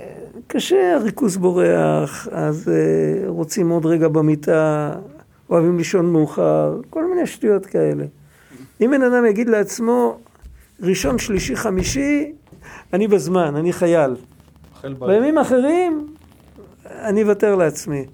קשה, 0.47 0.95
הריכוז 0.95 1.37
בורח, 1.37 2.29
אז 2.31 2.69
אה, 2.69 3.29
רוצים 3.29 3.69
עוד 3.69 3.87
רגע 3.87 4.09
במיטה, 4.09 4.93
אוהבים 5.51 5.79
לישון 5.79 6.13
מאוחר, 6.13 6.81
כל 6.91 7.05
מיני 7.05 7.27
שטויות 7.27 7.67
כאלה. 7.67 8.05
אם 8.81 8.91
בן 8.91 9.03
אדם 9.03 9.27
יגיד 9.27 9.49
לעצמו, 9.49 10.19
ראשון, 10.81 11.19
שלישי, 11.19 11.57
חמישי, 11.57 12.33
אני 12.93 13.09
בזמן, 13.09 13.57
אני 13.57 13.73
חייל. 13.73 14.17
בימים 15.07 15.39
אחרים, 15.39 16.07
אני 16.87 17.23
אוותר 17.23 17.55
לעצמי. 17.55 18.07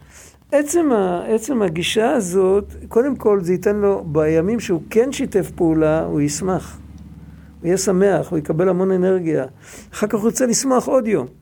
עצם, 0.53 0.93
ה, 0.93 1.24
עצם 1.26 1.62
הגישה 1.62 2.11
הזאת, 2.11 2.64
קודם 2.89 3.16
כל 3.16 3.41
זה 3.43 3.53
ייתן 3.53 3.76
לו, 3.76 4.05
בימים 4.07 4.61
שהוא 4.61 4.83
כן 4.91 5.12
שיתף 5.12 5.51
פעולה, 5.51 6.05
הוא 6.05 6.20
ישמח. 6.20 6.78
הוא 7.61 7.66
יהיה 7.66 7.78
שמח, 7.78 8.31
הוא 8.31 8.39
יקבל 8.39 8.68
המון 8.68 8.91
אנרגיה. 8.91 9.45
אחר 9.93 10.07
כך 10.07 10.18
הוא 10.18 10.24
ירצה 10.24 10.47
לשמוח 10.47 10.89
עוד 10.89 11.07
יום. 11.07 11.39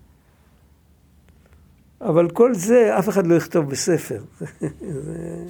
אבל 2.00 2.30
כל 2.30 2.54
זה, 2.54 2.98
אף 2.98 3.08
אחד 3.08 3.26
לא 3.26 3.34
יכתוב 3.34 3.70
בספר. 3.70 4.20
זה... 5.04 5.44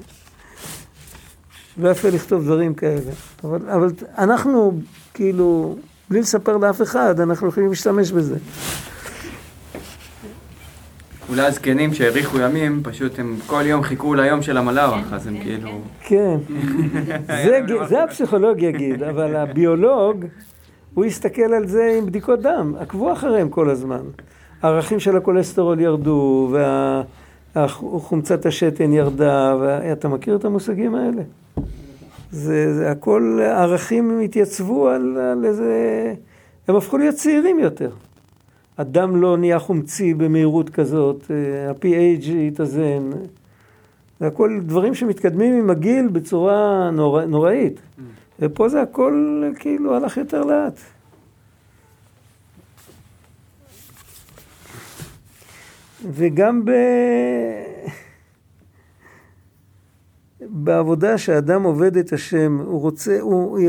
לא 1.79 1.89
יפה 1.89 2.09
לכתוב 2.09 2.45
דברים 2.45 2.75
כאלה. 2.75 3.11
אבל, 3.45 3.71
אבל 3.71 3.91
אנחנו, 4.19 4.81
כאילו, 5.15 5.77
בלי 6.11 6.21
לספר 6.21 6.57
לאף 6.57 6.83
אחד, 6.83 7.21
אנחנו 7.21 7.49
יכולים 7.49 7.69
להשתמש 7.69 8.13
בזה. 8.13 8.37
אולי 11.29 11.47
הזקנים 11.47 11.95
שהאריכו 11.95 12.39
ימים, 12.39 12.81
פשוט 12.85 13.19
הם 13.19 13.37
כל 13.47 13.63
יום 13.67 13.83
חיכו 13.83 14.15
ליום 14.15 14.43
של 14.43 14.57
המלאך, 14.57 15.13
אז 15.13 15.27
הם 15.27 15.39
כאילו... 15.41 15.81
כן, 16.01 16.37
זה, 17.45 17.61
זה 17.89 18.05
הפסיכולוג 18.05 18.63
יגיד, 18.63 19.03
אבל 19.03 19.37
הביולוג, 19.37 20.25
הוא 20.95 21.05
יסתכל 21.05 21.55
על 21.57 21.67
זה 21.67 21.95
עם 21.99 22.07
בדיקות 22.07 22.41
דם, 22.41 22.75
עקבו 22.81 23.13
אחריהם 23.13 23.49
כל 23.49 23.71
הזמן. 23.71 24.03
הערכים 24.63 25.01
של 25.01 25.17
הכולסטרול 25.17 25.81
ירדו, 25.81 26.55
וחומצת 27.55 28.47
השתן 28.47 28.93
ירדה, 28.93 29.57
ואתה 29.61 30.09
מכיר 30.09 30.37
את 30.37 30.45
המושגים 30.45 30.95
האלה? 30.95 31.23
זה, 32.31 32.75
זה 32.75 32.91
הכל, 32.91 33.41
הערכים 33.43 34.21
התייצבו 34.21 34.89
על, 34.89 35.17
על 35.17 35.45
איזה... 35.45 36.15
הם 36.69 36.77
הפכו 36.77 36.99
להיות 36.99 37.15
צעירים 37.15 37.59
יותר. 37.59 37.91
הדם 38.79 39.17
לא 39.17 39.37
נהיה 39.37 39.59
חומצי 39.59 40.15
במהירות 40.15 40.71
כזאת, 40.71 41.31
אה, 41.31 41.71
ה-PH 41.71 42.31
התאזן. 42.49 43.11
זה 44.21 44.27
הכל 44.27 44.61
דברים 44.63 44.95
שמתקדמים 44.95 45.55
עם 45.55 45.71
הגיל 45.71 46.09
בצורה 46.09 46.91
נורא, 46.91 47.25
נוראית. 47.25 47.81
ופה 48.41 48.69
זה 48.69 48.83
הכל 48.83 49.43
כאילו 49.59 49.97
הלך 49.97 50.17
יותר 50.17 50.43
לאט. 50.43 50.81
וגם 56.05 56.65
ב... 56.65 56.71
בעבודה 60.41 61.19
שאדם 61.19 61.63
עובד 61.63 61.97
את 61.97 62.13
השם, 62.13 62.59
הוא 62.67 62.81
רוצה, 62.81 63.21
הוא. 63.21 63.61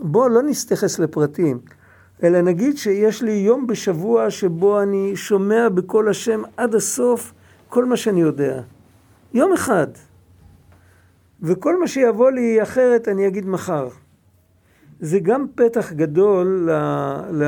בוא 0.00 0.28
לא 0.28 0.42
נסתייחס 0.42 0.98
לפרטים, 0.98 1.58
אלא 2.22 2.40
נגיד 2.40 2.78
שיש 2.78 3.22
לי 3.22 3.32
יום 3.32 3.66
בשבוע 3.66 4.30
שבו 4.30 4.82
אני 4.82 5.16
שומע 5.16 5.68
בקול 5.68 6.08
השם 6.08 6.42
עד 6.56 6.74
הסוף 6.74 7.32
כל 7.68 7.84
מה 7.84 7.96
שאני 7.96 8.20
יודע. 8.20 8.62
יום 9.34 9.52
אחד. 9.52 9.86
וכל 11.42 11.80
מה 11.80 11.88
שיבוא 11.88 12.30
לי 12.30 12.62
אחרת 12.62 13.08
אני 13.08 13.26
אגיד 13.26 13.46
מחר. 13.46 13.88
זה 15.00 15.18
גם 15.18 15.46
פתח 15.54 15.92
גדול 15.92 16.70
ל... 16.70 16.72
ל... 17.32 17.44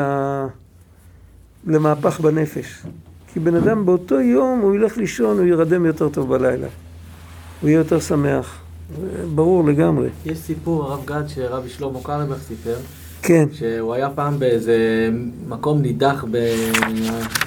למהפך 1.67 2.21
בנפש. 2.21 2.87
כי 3.35 3.41
בן 3.41 3.55
אדם 3.55 3.87
באותו 3.87 4.21
יום 4.21 4.61
הוא 4.61 4.75
ילך 4.75 4.97
לישון, 4.97 5.39
הוא 5.39 5.47
ירדם 5.47 5.87
יותר 5.87 6.09
טוב 6.09 6.29
בלילה. 6.29 6.67
הוא 7.61 7.69
יהיה 7.69 7.79
יותר 7.79 8.01
שמח. 8.01 8.59
ברור 9.35 9.65
לגמרי. 9.65 10.09
יש 10.27 10.39
סיפור, 10.39 10.85
הרב 10.85 11.01
גד, 11.05 11.23
שרבי 11.29 11.69
שלמה 11.69 11.99
קרליבך 12.03 12.39
סיפר, 12.43 12.75
כן. 13.23 13.47
שהוא 13.53 13.95
היה 13.95 14.11
פעם 14.11 14.39
באיזה 14.39 14.77
מקום 15.49 15.83
נידח 15.83 16.25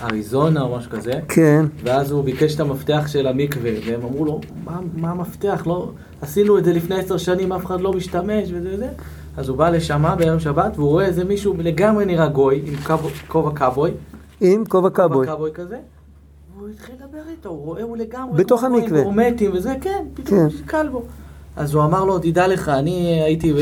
באריזונה 0.01 0.61
או 0.61 0.77
משהו 0.77 0.91
כזה, 0.91 1.11
כן. 1.27 1.65
ואז 1.83 2.11
הוא 2.11 2.23
ביקש 2.23 2.55
את 2.55 2.59
המפתח 2.59 3.03
של 3.07 3.27
המקווה, 3.27 3.71
והם 3.88 4.01
אמרו 4.01 4.25
לו, 4.25 4.41
מה, 4.65 4.79
מה 4.95 5.11
המפתח? 5.11 5.63
לא, 5.67 5.91
עשינו 6.21 6.57
את 6.57 6.65
זה 6.65 6.73
לפני 6.73 6.95
עשר 6.95 7.17
שנים, 7.17 7.51
אף 7.53 7.65
אחד 7.65 7.81
לא 7.81 7.93
משתמש 7.93 8.49
וזה 8.53 8.69
וזה. 8.73 8.88
אז 9.38 9.49
הוא 9.49 9.57
בא 9.57 9.69
לשמה 9.69 10.15
בערב 10.15 10.39
שבת, 10.39 10.71
והוא 10.75 10.89
רואה 10.89 11.05
איזה 11.05 11.23
מישהו 11.23 11.55
לגמרי 11.59 12.05
נראה 12.05 12.27
גוי, 12.27 12.61
עם 12.65 12.75
כובע- 12.75 13.09
כובע 13.27 13.51
קאבוי, 13.53 13.91
עם 14.41 14.65
כובע 14.65 14.89
כובע 14.89 14.89
קאבוי. 14.89 15.27
קאבוי 15.27 15.51
כזה, 15.53 15.77
והוא 16.57 16.69
התחיל 16.69 16.95
לדבר 16.95 17.29
איתו, 17.31 17.49
הוא 17.49 17.65
רואה, 17.65 17.83
הוא 17.83 17.97
לגמרי... 17.97 18.43
בתוך 18.43 18.63
המקווה. 18.63 18.99
עם 18.99 19.03
גורמטים 19.03 19.51
וזה, 19.53 19.75
כן, 19.81 20.05
פתאום 20.13 20.49
כן. 20.49 20.55
קל 20.65 20.89
בו. 20.89 21.03
אז 21.55 21.73
הוא 21.73 21.83
אמר 21.83 22.05
לו, 22.05 22.19
תדע 22.19 22.47
לך, 22.47 22.69
אני 22.69 23.21
הייתי, 23.23 23.53
ב... 23.53 23.57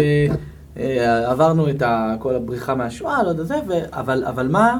אה, 0.78 1.32
עברנו 1.32 1.70
את. 1.70 1.84
כל 2.20 2.36
הבריחה 2.36 2.76
מהשואה, 2.76 3.24
לא 3.24 3.30
יודע 3.30 3.44
זה, 3.44 3.56
ו... 3.68 3.74
אבל, 3.92 4.24
אבל 4.24 4.48
מה, 4.48 4.78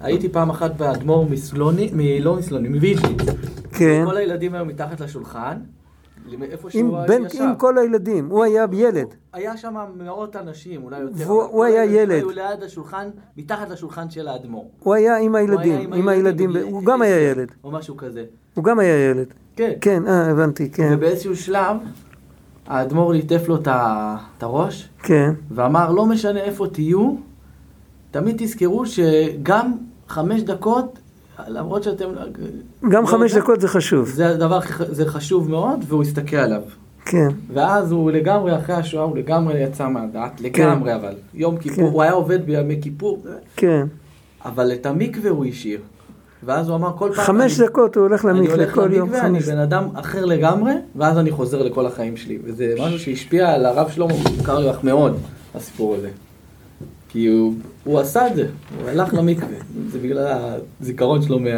הייתי 0.00 0.28
פעם 0.28 0.50
אחת 0.50 0.76
באדמו"ר 0.76 1.26
מסלוני. 1.30 1.90
לא 2.20 2.36
מסלוני, 2.36 2.68
מוויז'ניץ. 2.68 3.20
כן. 3.72 4.02
כל 4.06 4.16
הילדים 4.16 4.54
היו 4.54 4.64
מתחת 4.64 5.00
לשולחן, 5.00 5.56
עם, 6.32 6.42
שהוא 6.70 6.98
בין, 7.08 7.26
ישב. 7.26 7.42
עם 7.42 7.54
כל 7.54 7.78
הילדים, 7.78 8.28
הוא 8.30 8.44
היה 8.44 8.66
ילד. 8.72 9.06
היה 9.32 9.56
שם 9.56 9.74
מאות 9.96 10.36
אנשים, 10.36 10.82
אולי 10.84 10.98
יותר. 11.00 11.14
והוא- 11.16 11.42
הוא 11.42 11.64
היה 11.64 11.84
ילד. 11.84 12.10
היו 12.12 12.30
ליד 12.30 12.62
השולחן, 12.66 13.08
מתחת 13.36 13.70
לשולחן 13.70 14.10
של 14.10 14.28
האדמו"ר. 14.28 14.68
הוא 14.80 14.94
היה 14.94 15.16
עם 15.18 15.34
היה 15.34 15.44
הילדים, 15.44 15.92
עם 15.92 16.08
הילדים, 16.08 16.56
הוא 16.56 16.84
גם 16.84 17.02
היה 17.02 17.30
ילד. 17.30 17.48
או 17.64 17.70
משהו 17.70 17.96
כזה. 17.96 18.24
הוא 18.54 18.64
גם 18.64 18.78
היה 18.78 19.10
ילד. 19.10 19.26
כן. 19.56 19.72
כן, 19.80 20.06
אה, 20.06 20.30
הבנתי, 20.30 20.70
כן. 20.70 20.90
ובאיזשהו 20.94 21.36
שלב, 21.36 21.76
האדמו"ר 22.66 23.12
ליטף 23.12 23.48
לו 23.48 23.56
את 23.56 24.42
הראש, 24.42 24.88
כן, 25.02 25.30
ואמר, 25.50 25.90
לא 25.92 26.06
משנה 26.06 26.40
איפה 26.40 26.66
תהיו, 26.66 27.14
תמיד 28.10 28.36
תזכרו 28.38 28.86
שגם 28.86 29.72
חמש 30.08 30.42
דקות, 30.42 30.98
למרות 31.48 31.82
שאתם... 31.82 32.08
גם 32.90 33.02
לא 33.02 33.06
חמש 33.08 33.34
דקות 33.34 33.60
זה 33.60 33.68
חשוב. 33.68 34.08
זה 34.08 34.28
הדבר, 34.28 34.58
זה 34.90 35.06
חשוב 35.06 35.50
מאוד, 35.50 35.84
והוא 35.88 36.02
הסתכל 36.02 36.36
עליו. 36.36 36.62
כן, 37.04 37.28
ואז 37.52 37.92
הוא 37.92 38.10
לגמרי, 38.10 38.56
אחרי 38.56 38.74
השואה, 38.74 39.02
הוא 39.04 39.16
לגמרי 39.16 39.58
יצא 39.62 39.88
מהדעת, 39.88 40.40
לגמרי 40.40 40.94
אבל. 40.94 41.14
יום 41.34 41.56
כיפור, 41.56 41.76
כן. 41.88 41.92
הוא 41.92 42.02
היה 42.02 42.12
עובד 42.12 42.46
בימי 42.46 42.78
כיפור, 42.82 43.24
כן. 43.56 43.86
אבל 44.44 44.72
את 44.72 44.86
המקווה 44.86 45.30
הוא 45.30 45.44
השאיר. 45.46 45.80
ואז 46.44 46.68
הוא 46.68 46.76
אמר 46.76 46.92
כל 46.96 47.10
פעם... 47.16 47.24
חמש 47.24 47.60
אני- 47.60 47.68
דקות 47.68 47.96
הוא 47.96 48.02
הולך 48.02 48.24
אני 48.24 48.38
למקווה 48.38 48.54
הולך 48.56 48.74
כל 48.74 48.92
יום. 48.92 49.08
למקווה, 49.08 49.26
אני 49.26 49.38
בן 49.40 49.58
אדם 49.58 49.88
אחר 49.94 50.24
לגמרי, 50.24 50.72
ואז 50.96 51.18
אני 51.18 51.30
חוזר 51.30 51.62
לכל 51.62 51.86
החיים 51.86 52.16
שלי. 52.16 52.38
וזה 52.44 52.74
משהו 52.80 52.98
שהשפיע 52.98 53.52
על 53.52 53.66
הרב 53.66 53.90
שלמה 53.90 54.12
קרליבך 54.44 54.84
מאוד, 54.84 55.16
הסיפור 55.54 55.94
הזה. 55.94 56.08
כי 57.12 57.26
הוא, 57.26 57.54
הוא 57.84 58.00
עשה 58.00 58.26
את 58.26 58.34
זה, 58.36 58.48
הוא 58.78 58.88
הלך 58.88 59.14
למקווה, 59.14 59.56
זה 59.88 59.98
בגלל 59.98 60.58
הזיכרון 60.80 61.22
שלו 61.22 61.38
מה... 61.38 61.48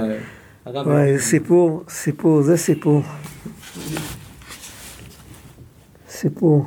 וואי, 0.66 1.18
סיפור, 1.18 1.84
סיפור, 1.88 2.42
זה 2.42 2.56
סיפור. 2.56 3.02
סיפור. 6.08 6.66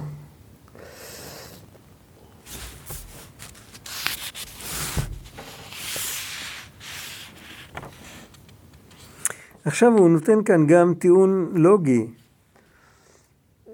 עכשיו 9.66 9.98
הוא 9.98 10.10
נותן 10.10 10.44
כאן 10.44 10.68
גם 10.68 10.94
טיעון 10.94 11.52
לוגי. 11.56 12.08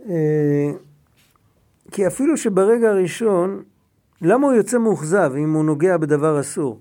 אה, 0.10 0.72
כי 1.92 2.08
אפילו 2.08 2.38
שברגע 2.38 2.90
הראשון 2.90 3.64
למה 4.22 4.48
הוא 4.48 4.54
יוצא 4.54 4.78
מאוכזב 4.78 5.32
אם 5.38 5.54
הוא 5.54 5.66
נוגע 5.66 5.98
בדבר 5.98 6.40
אסור? 6.40 6.80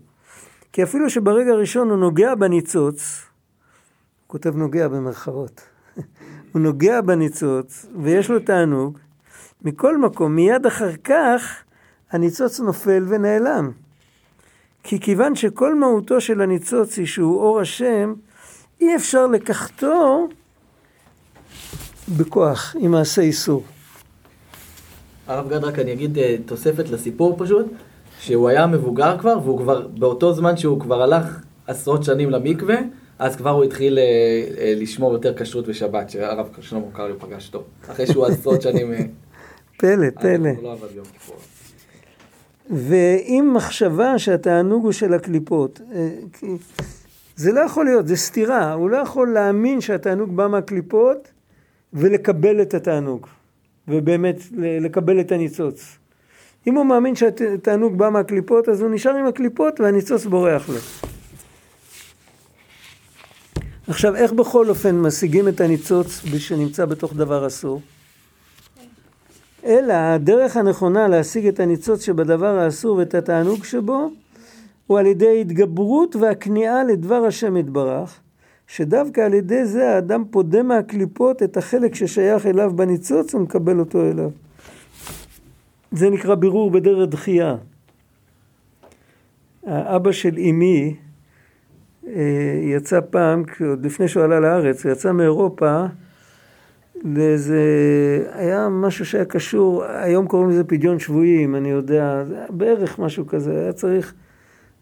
כי 0.72 0.82
אפילו 0.82 1.10
שברגע 1.10 1.52
הראשון 1.52 1.90
הוא 1.90 1.98
נוגע 1.98 2.34
בניצוץ, 2.34 3.22
הוא 4.20 4.26
כותב 4.26 4.56
נוגע 4.56 4.88
במרכאות, 4.88 5.60
הוא 6.52 6.62
נוגע 6.62 7.00
בניצוץ 7.00 7.86
ויש 8.02 8.30
לו 8.30 8.40
תענוג, 8.40 8.98
מכל 9.62 9.98
מקום, 9.98 10.36
מיד 10.36 10.66
אחר 10.66 10.96
כך 11.04 11.42
הניצוץ 12.10 12.60
נופל 12.60 13.04
ונעלם. 13.08 13.70
כי 14.82 15.00
כיוון 15.00 15.34
שכל 15.34 15.74
מהותו 15.74 16.20
של 16.20 16.40
הניצוץ 16.40 16.98
היא 16.98 17.06
שהוא 17.06 17.40
אור 17.40 17.60
השם, 17.60 18.14
אי 18.80 18.96
אפשר 18.96 19.26
לקחתו 19.26 20.28
בכוח, 22.08 22.76
עם 22.78 22.90
מעשה 22.90 23.22
איסור. 23.22 23.64
הרב 25.30 25.48
גד, 25.48 25.64
רק 25.64 25.78
אני 25.78 25.92
אגיד 25.92 26.18
אה, 26.18 26.36
תוספת 26.46 26.88
לסיפור 26.88 27.34
פשוט, 27.38 27.66
שהוא 28.20 28.48
היה 28.48 28.66
מבוגר 28.66 29.18
כבר, 29.18 29.38
והוא 29.44 29.58
כבר, 29.58 29.86
באותו 29.86 30.32
זמן 30.32 30.56
שהוא 30.56 30.80
כבר 30.80 31.02
הלך 31.02 31.42
עשרות 31.66 32.04
שנים 32.04 32.30
למקווה, 32.30 32.76
אז 33.18 33.36
כבר 33.36 33.50
הוא 33.50 33.64
התחיל 33.64 33.98
אה, 33.98 34.04
אה, 34.58 34.74
לשמור 34.76 35.12
יותר 35.12 35.34
כשרות 35.36 35.64
ושבת, 35.68 36.10
שהרב 36.10 36.48
שלמה 36.60 36.86
קרליו 36.92 37.18
פגש 37.18 37.46
אותו. 37.46 37.64
אחרי 37.90 38.06
שהוא 38.06 38.26
עשרות 38.26 38.62
שנים... 38.62 38.92
פלא, 39.80 40.10
פלא. 40.20 40.48
הוא 40.56 40.62
לא 40.62 40.72
עבד 40.72 40.88
יום 40.94 41.06
כיפור. 41.12 41.36
ועם 42.70 43.54
מחשבה 43.54 44.18
שהתענוג 44.18 44.84
הוא 44.84 44.92
של 44.92 45.14
הקליפות. 45.14 45.80
זה 47.36 47.52
לא 47.52 47.60
יכול 47.60 47.84
להיות, 47.84 48.08
זה 48.08 48.16
סתירה. 48.16 48.72
הוא 48.72 48.90
לא 48.90 48.96
יכול 48.96 49.32
להאמין 49.32 49.80
שהתענוג 49.80 50.36
בא 50.36 50.46
מהקליפות 50.46 51.28
ולקבל 51.92 52.62
את 52.62 52.74
התענוג. 52.74 53.26
ובאמת 53.88 54.36
לקבל 54.56 55.20
את 55.20 55.32
הניצוץ. 55.32 55.98
אם 56.66 56.74
הוא 56.74 56.86
מאמין 56.86 57.16
שהתענוג 57.16 57.98
בא 57.98 58.08
מהקליפות, 58.08 58.68
אז 58.68 58.82
הוא 58.82 58.90
נשאר 58.90 59.16
עם 59.16 59.26
הקליפות 59.26 59.80
והניצוץ 59.80 60.26
בורח 60.26 60.68
לו. 60.68 60.78
עכשיו, 63.88 64.16
איך 64.16 64.32
בכל 64.32 64.68
אופן 64.68 65.00
משיגים 65.00 65.48
את 65.48 65.60
הניצוץ 65.60 66.22
שנמצא 66.38 66.84
בתוך 66.84 67.14
דבר 67.14 67.46
אסור? 67.46 67.80
אלא 69.64 69.92
הדרך 69.92 70.56
הנכונה 70.56 71.08
להשיג 71.08 71.46
את 71.46 71.60
הניצוץ 71.60 72.04
שבדבר 72.04 72.58
האסור 72.58 72.96
ואת 72.96 73.14
התענוג 73.14 73.64
שבו, 73.64 74.10
הוא 74.86 74.98
על 74.98 75.06
ידי 75.06 75.40
התגברות 75.40 76.16
והכניעה 76.16 76.84
לדבר 76.84 77.24
השם 77.24 77.56
יתברך, 77.56 78.20
שדווקא 78.72 79.20
על 79.20 79.34
ידי 79.34 79.64
זה 79.64 79.94
האדם 79.94 80.24
פודה 80.30 80.62
מהקליפות 80.62 81.42
את 81.42 81.56
החלק 81.56 81.94
ששייך 81.94 82.46
אליו 82.46 82.72
בניצוץ 82.76 83.34
ומקבל 83.34 83.78
אותו 83.78 84.10
אליו. 84.10 84.30
זה 85.92 86.10
נקרא 86.10 86.34
בירור 86.34 86.70
בדרך 86.70 87.08
דחייה. 87.08 87.56
האבא 89.66 90.12
של 90.12 90.38
אמי 90.38 90.96
אה, 92.06 92.60
יצא 92.62 93.00
פעם, 93.10 93.42
עוד 93.68 93.86
לפני 93.86 94.08
שהוא 94.08 94.24
עלה 94.24 94.40
לארץ, 94.40 94.84
הוא 94.84 94.92
יצא 94.92 95.12
מאירופה 95.12 95.84
לאיזה, 97.04 97.62
היה 98.32 98.68
משהו 98.68 99.06
שהיה 99.06 99.24
קשור, 99.24 99.84
היום 99.84 100.26
קוראים 100.26 100.50
לזה 100.50 100.64
פדיון 100.64 100.98
שבויים, 100.98 101.56
אני 101.56 101.70
יודע, 101.70 102.24
בערך 102.50 102.98
משהו 102.98 103.26
כזה, 103.26 103.60
היה 103.60 103.72
צריך 103.72 104.14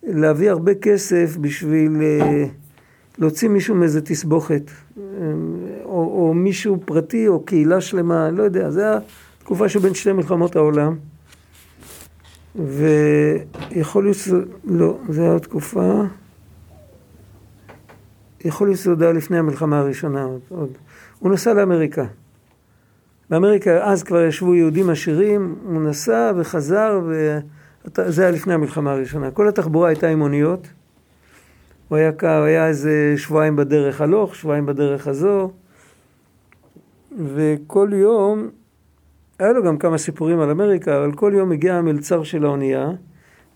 להביא 0.02 0.50
הרבה 0.50 0.74
כסף 0.74 1.36
בשביל 1.36 2.02
אה, 2.02 2.44
להוציא 3.18 3.48
מישהו 3.48 3.74
מאיזה 3.74 4.00
תסבוכת, 4.00 4.62
אה, 4.98 5.02
או, 5.84 5.90
או 5.90 6.34
מישהו 6.34 6.80
פרטי 6.84 7.28
או 7.28 7.44
קהילה 7.44 7.80
שלמה, 7.80 8.30
לא 8.30 8.42
יודע, 8.42 8.70
זה 8.70 8.82
היה 8.82 8.98
תקופה 9.38 9.68
שבין 9.68 9.94
שתי 9.94 10.12
מלחמות 10.12 10.56
העולם. 10.56 10.96
ויכול 12.56 14.04
להיות 14.04 14.16
שזה, 14.16 14.36
לא, 14.64 14.98
זה 15.08 15.22
היה 15.22 15.38
תקופה, 15.38 16.02
יכול 18.44 18.66
להיות 18.66 18.78
שזה 18.78 18.90
עוד 18.90 19.02
היה 19.02 19.12
לפני 19.12 19.38
המלחמה 19.38 19.78
הראשונה, 19.78 20.26
עוד. 20.48 20.70
הוא 21.18 21.30
נסע 21.30 21.54
לאמריקה. 21.54 22.04
באמריקה 23.30 23.84
אז 23.84 24.02
כבר 24.02 24.24
ישבו 24.24 24.54
יהודים 24.54 24.90
עשירים, 24.90 25.54
הוא 25.64 25.82
נסע 25.82 26.32
וחזר, 26.36 27.00
וזה 27.04 28.22
היה 28.22 28.30
לפני 28.30 28.54
המלחמה 28.54 28.92
הראשונה. 28.92 29.30
כל 29.30 29.48
התחבורה 29.48 29.88
הייתה 29.88 30.08
עם 30.08 30.20
אוניות. 30.20 30.68
הוא 31.88 31.98
היה, 31.98 32.10
הוא 32.20 32.44
היה 32.44 32.68
איזה 32.68 33.14
שבועיים 33.16 33.56
בדרך 33.56 34.00
הלוך, 34.00 34.34
שבועיים 34.34 34.66
בדרך 34.66 35.08
הזו, 35.08 35.50
וכל 37.34 37.90
יום, 37.92 38.48
היה 39.38 39.52
לו 39.52 39.62
גם 39.62 39.78
כמה 39.78 39.98
סיפורים 39.98 40.40
על 40.40 40.50
אמריקה, 40.50 40.96
אבל 40.96 41.12
כל 41.12 41.32
יום 41.34 41.52
הגיע 41.52 41.74
המלצר 41.74 42.22
של 42.22 42.44
האונייה, 42.44 42.90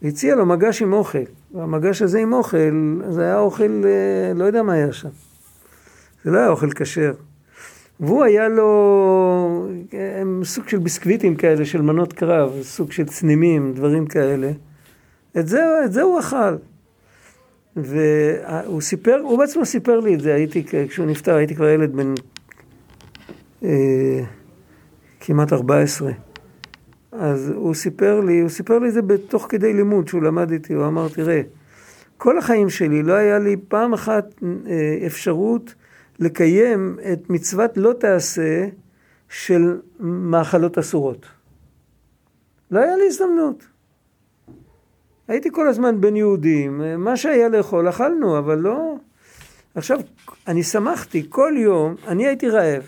והציע 0.02 0.34
לו 0.34 0.46
מגש 0.46 0.82
עם 0.82 0.92
אוכל. 0.92 1.18
והמגש 1.54 2.02
הזה 2.02 2.18
עם 2.18 2.32
אוכל, 2.32 3.00
זה 3.10 3.22
היה 3.22 3.38
אוכל, 3.38 3.82
אה, 3.84 4.34
לא 4.34 4.44
יודע 4.44 4.62
מה 4.62 4.72
היה 4.72 4.92
שם. 4.92 5.08
זה 6.24 6.30
לא 6.30 6.38
היה 6.38 6.48
אוכל 6.48 6.70
כשר. 6.70 7.12
והוא 8.00 8.24
היה 8.24 8.48
לו 8.48 9.68
אה, 9.94 10.22
סוג 10.44 10.68
של 10.68 10.78
ביסקוויטים 10.78 11.36
כאלה, 11.36 11.64
של 11.64 11.82
מנות 11.82 12.12
קרב, 12.12 12.52
סוג 12.62 12.92
של 12.92 13.04
צנימים, 13.04 13.72
דברים 13.74 14.06
כאלה. 14.06 14.50
את 15.38 15.48
זה, 15.48 15.64
את 15.84 15.92
זה 15.92 16.02
הוא 16.02 16.20
אכל. 16.20 16.56
והוא 17.76 18.80
סיפר, 18.80 19.20
הוא 19.22 19.38
בעצמו 19.38 19.66
סיפר 19.66 20.00
לי 20.00 20.14
את 20.14 20.20
זה, 20.20 20.34
הייתי, 20.34 20.64
כשהוא 20.88 21.06
נפטר, 21.06 21.34
הייתי 21.34 21.54
כבר 21.54 21.68
ילד 21.68 21.96
בן 21.96 22.14
אה, 23.64 24.24
כמעט 25.20 25.52
14. 25.52 26.12
אז 27.12 27.48
הוא 27.48 27.74
סיפר 27.74 28.20
לי, 28.20 28.40
הוא 28.40 28.48
סיפר 28.48 28.78
לי 28.78 28.88
את 28.88 28.92
זה 28.92 29.02
בתוך 29.02 29.46
כדי 29.48 29.72
לימוד 29.72 30.08
שהוא 30.08 30.22
למד 30.22 30.50
איתי, 30.50 30.74
הוא 30.74 30.86
אמר, 30.86 31.08
תראה, 31.08 31.42
כל 32.16 32.38
החיים 32.38 32.70
שלי 32.70 33.02
לא 33.02 33.12
היה 33.12 33.38
לי 33.38 33.56
פעם 33.68 33.92
אחת 33.92 34.24
אה, 34.42 35.06
אפשרות 35.06 35.74
לקיים 36.18 36.98
את 37.12 37.30
מצוות 37.30 37.76
לא 37.76 37.92
תעשה 37.92 38.66
של 39.28 39.80
מאכלות 40.00 40.78
אסורות. 40.78 41.26
לא 42.70 42.80
היה 42.80 42.96
לי 42.96 43.06
הזדמנות. 43.06 43.71
הייתי 45.32 45.48
כל 45.52 45.68
הזמן 45.68 46.00
בין 46.00 46.16
יהודים, 46.16 46.82
מה 46.98 47.16
שהיה 47.16 47.48
לאכול 47.48 47.88
אכלנו, 47.88 48.38
אבל 48.38 48.58
לא... 48.58 48.94
עכשיו, 49.74 50.00
אני 50.46 50.62
שמחתי, 50.62 51.26
כל 51.28 51.54
יום, 51.56 51.94
אני 52.06 52.26
הייתי 52.26 52.48
רעב, 52.48 52.82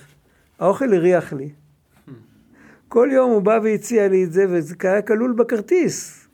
האוכל 0.59 0.95
הריח 0.95 1.33
לי. 1.33 1.49
כל 2.89 3.09
יום 3.13 3.31
הוא 3.31 3.43
בא 3.43 3.59
והציע 3.63 4.09
לי 4.09 4.25
את 4.25 4.33
זה, 4.33 4.47
וזה 4.49 4.75
היה 4.83 5.03
כלול 5.03 5.33
בכרטיס. 5.33 6.27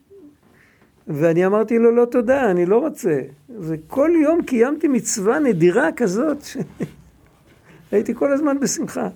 ואני 1.07 1.45
אמרתי 1.45 1.79
לו, 1.79 1.95
לא 1.95 2.05
תודה, 2.05 2.51
אני 2.51 2.65
לא 2.65 2.77
רוצה. 2.77 3.21
וכל 3.59 4.11
יום 4.23 4.41
קיימתי 4.43 4.87
מצווה 4.87 5.39
נדירה 5.39 5.91
כזאת, 5.91 6.43
שהייתי 7.89 8.15
כל 8.15 8.33
הזמן 8.33 8.59
בשמחה. 8.59 9.07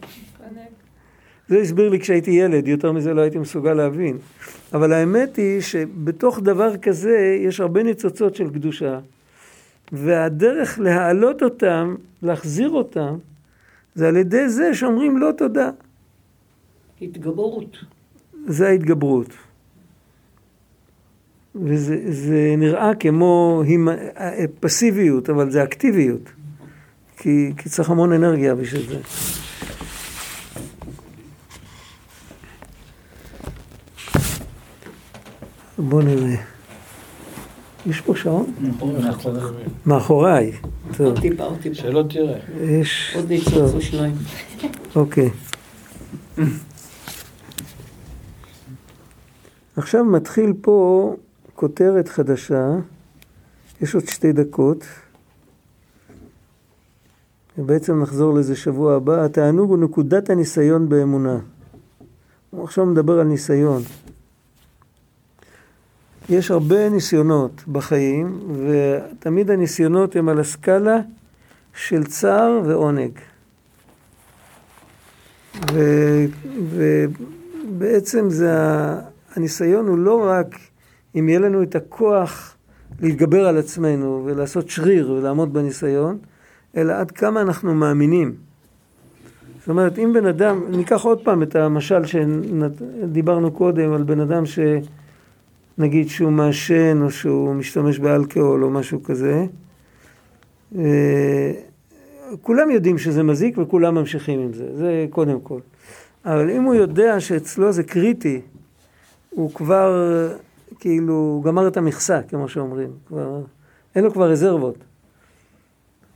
זה 1.50 1.60
הסביר 1.62 1.89
לי 1.89 2.00
כשהייתי 2.00 2.32
ילד, 2.32 2.68
יותר 2.68 2.91
מזה 2.91 3.14
לא 3.14 3.22
הייתי 3.22 3.38
מסוגל 3.38 3.74
להבין. 3.74 4.18
אבל 4.74 4.93
האמת 4.93 5.36
היא 5.36 5.62
שבתוך 5.62 6.39
דבר 6.39 6.78
כזה 6.78 7.38
יש 7.41 7.60
הרבה 7.60 7.84
ניצוצות 7.84 8.36
של 8.36 8.50
קדושה, 8.50 9.00
והדרך 9.91 10.80
להעלות 10.80 11.43
אותם, 11.43 11.96
להחזיר 12.22 12.70
אותם, 12.70 13.18
זה 13.96 14.08
על 14.08 14.18
ידי 14.18 14.50
זה 14.50 14.74
שאומרים 14.74 15.18
לא 15.18 15.32
תודה. 15.38 15.70
התגברות. 17.02 17.78
זה 18.48 18.68
ההתגברות. 18.68 19.30
וזה 21.56 21.98
זה 22.10 22.56
נראה 22.58 22.96
כמו 22.96 23.64
הימ... 23.66 23.88
פסיביות, 24.60 25.30
אבל 25.30 25.52
זה 25.52 25.64
אקטיביות. 25.64 26.30
כי, 27.18 27.52
כי 27.58 27.70
צריך 27.70 27.89
המון 27.89 28.12
אנרגיה 28.12 28.56
בשביל 28.56 28.82
זה. 28.89 29.00
בוא 35.78 36.01
נראה. 36.01 36.36
יש 37.86 38.01
פה 38.01 38.15
שעון? 38.15 38.53
מאחוריי. 39.86 40.51
טוב, 40.97 41.19
טיפה, 41.19 41.43
עוד 41.43 41.57
טיפה. 41.61 41.76
שלא 41.76 42.03
תראה. 42.09 42.39
יש... 42.61 43.11
עוד 43.15 43.23
טוב, 43.23 43.32
ניצוץ 43.32 43.73
או 43.73 43.82
שניים. 43.82 44.15
אוקיי. 44.95 45.30
עכשיו 49.78 50.05
מתחיל 50.05 50.53
פה 50.61 51.15
כותרת 51.55 52.07
חדשה, 52.07 52.69
יש 53.82 53.95
עוד 53.95 54.07
שתי 54.07 54.32
דקות, 54.32 54.86
ובעצם 57.57 58.01
נחזור 58.01 58.34
לזה 58.34 58.55
שבוע 58.55 58.95
הבא. 58.95 59.26
התענוג 59.26 59.69
הוא 59.69 59.78
נקודת 59.78 60.30
הניסיון 60.30 60.89
באמונה. 60.89 61.39
הוא 62.49 62.63
עכשיו 62.63 62.86
מדבר 62.86 63.19
על 63.19 63.28
ניסיון. 63.28 63.82
יש 66.30 66.51
הרבה 66.51 66.89
ניסיונות 66.89 67.63
בחיים, 67.67 68.39
ותמיד 68.65 69.51
הניסיונות 69.51 70.15
הם 70.15 70.30
על 70.30 70.39
הסקאלה 70.39 70.97
של 71.73 72.03
צער 72.03 72.61
ועונג. 72.65 73.11
ו- 75.71 76.26
ובעצם 76.69 78.30
זה, 78.30 78.51
הניסיון 79.36 79.88
הוא 79.88 79.97
לא 79.97 80.28
רק 80.30 80.55
אם 81.15 81.30
יהיה 81.30 81.39
לנו 81.39 81.63
את 81.63 81.76
הכוח 81.76 82.55
להתגבר 83.01 83.47
על 83.47 83.57
עצמנו 83.57 84.23
ולעשות 84.26 84.69
שריר 84.69 85.11
ולעמוד 85.11 85.53
בניסיון, 85.53 86.17
אלא 86.78 86.93
עד 86.93 87.11
כמה 87.11 87.41
אנחנו 87.41 87.76
מאמינים. 87.76 88.36
זאת 89.59 89.69
אומרת, 89.69 89.99
אם 89.99 90.13
בן 90.13 90.26
אדם, 90.26 90.63
ניקח 90.69 91.03
עוד 91.03 91.23
פעם 91.23 91.43
את 91.43 91.55
המשל 91.55 92.01
שדיברנו 92.05 93.51
קודם 93.51 93.93
על 93.93 94.03
בן 94.03 94.19
אדם 94.19 94.43
שנגיד 95.78 96.09
שהוא 96.09 96.32
מעשן 96.32 97.01
או 97.01 97.11
שהוא 97.11 97.53
משתמש 97.53 97.99
באלכוהול 97.99 98.63
או 98.63 98.69
משהו 98.69 99.03
כזה, 99.03 99.45
אה, 100.78 101.51
כולם 102.41 102.69
יודעים 102.69 102.97
שזה 102.97 103.23
מזיק 103.23 103.57
וכולם 103.57 103.95
ממשיכים 103.95 104.39
עם 104.39 104.53
זה, 104.53 104.76
זה 104.76 105.05
קודם 105.09 105.39
כל. 105.41 105.59
אבל 106.26 106.49
אם 106.49 106.63
הוא 106.63 106.76
יודע 106.76 107.19
שאצלו 107.19 107.71
זה 107.71 107.84
קריטי, 107.84 108.41
הוא 109.30 109.53
כבר 109.53 109.91
כאילו 110.80 111.41
גמר 111.45 111.67
את 111.67 111.78
המכסה, 111.78 112.21
כמו 112.21 112.49
שאומרים, 112.49 112.89
כבר, 113.07 113.41
אין 113.95 114.03
לו 114.03 114.13
כבר 114.13 114.32
רזרבות. 114.32 114.78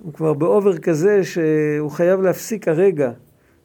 הוא 0.04 0.14
כבר 0.14 0.34
באובר 0.34 0.78
כזה 0.78 1.24
שהוא 1.24 1.92
חייב 1.92 2.22
להפסיק 2.22 2.68
הרגע, 2.68 3.12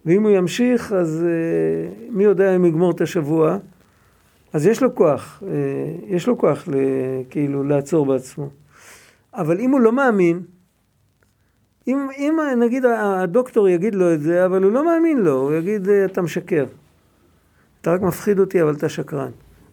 ואם 0.07 0.23
הוא 0.23 0.31
ימשיך, 0.31 0.93
אז 0.93 1.25
אה, 1.25 2.09
מי 2.11 2.25
יודע 2.25 2.57
אם 2.57 2.65
יגמור 2.65 2.91
את 2.91 3.01
השבוע, 3.01 3.59
אז 4.55 4.67
יש 4.67 4.83
לו 4.83 4.95
כוח, 4.95 5.43
אה, 5.47 5.51
יש 6.07 6.29
לו 6.29 6.39
כוח 6.39 6.69
כאילו 7.31 7.65
לעצור 7.65 8.07
בעצמו. 8.07 8.51
אבל 9.35 9.61
אם 9.61 9.71
הוא 9.71 9.81
לא 9.81 9.93
מאמין, 9.93 10.43
אם, 11.89 12.09
אם 12.17 12.37
נגיד 12.59 12.85
הדוקטור 12.85 13.69
יגיד 13.69 13.95
לו 13.95 14.15
את 14.15 14.21
זה, 14.21 14.47
אבל 14.47 14.63
הוא 14.63 14.73
לא 14.73 14.85
מאמין 14.85 15.19
לו, 15.19 15.33
הוא 15.33 15.53
יגיד, 15.53 15.89
אה, 15.89 16.05
אתה 16.05 16.23
משקר. 16.23 16.67
אתה 17.81 17.93
רק 17.93 18.01
מפחיד 18.01 18.39
אותי, 18.39 18.63
אבל 18.63 18.75
אתה 18.75 18.89
שקרן. 18.89 19.31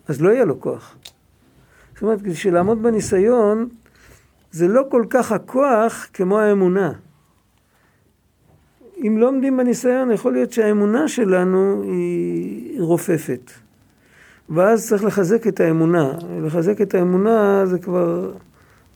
אז 0.08 0.22
לא 0.22 0.30
יהיה 0.30 0.46
לו 0.46 0.60
כוח. 0.60 0.96
זאת 1.94 2.04
אומרת, 2.04 2.22
בשביל 2.22 2.54
לעמוד 2.54 2.84
בניסיון, 2.84 3.70
זה 4.52 4.68
לא 4.68 4.82
כל 4.92 5.06
כך 5.10 5.32
הכוח 5.32 6.08
כמו 6.14 6.40
האמונה. 6.40 6.94
אם 8.98 9.18
לא 9.18 9.28
עומדים 9.28 9.58
בניסיון, 9.58 10.12
יכול 10.12 10.34
להיות 10.34 10.52
שהאמונה 10.52 11.08
שלנו 11.08 11.84
היא 11.84 12.82
רופפת. 12.82 13.52
ואז 14.50 14.88
צריך 14.88 15.04
לחזק 15.04 15.48
את 15.48 15.60
האמונה. 15.60 16.12
לחזק 16.46 16.82
את 16.82 16.96
האמונה 16.96 17.66
זה 17.66 17.80
כבר 17.80 18.32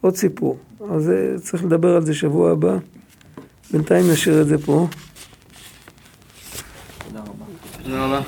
עוד 0.01 0.15
סיפור. 0.15 0.57
אז 0.91 1.11
צריך 1.41 1.63
לדבר 1.63 1.95
על 1.95 2.05
זה 2.05 2.13
שבוע 2.13 2.51
הבא. 2.51 2.77
בינתיים 3.71 4.11
נשאיר 4.11 4.41
את 4.41 4.47
זה 4.47 4.57
פה. 4.57 4.87
תודה 7.83 8.05
רבה. 8.05 8.21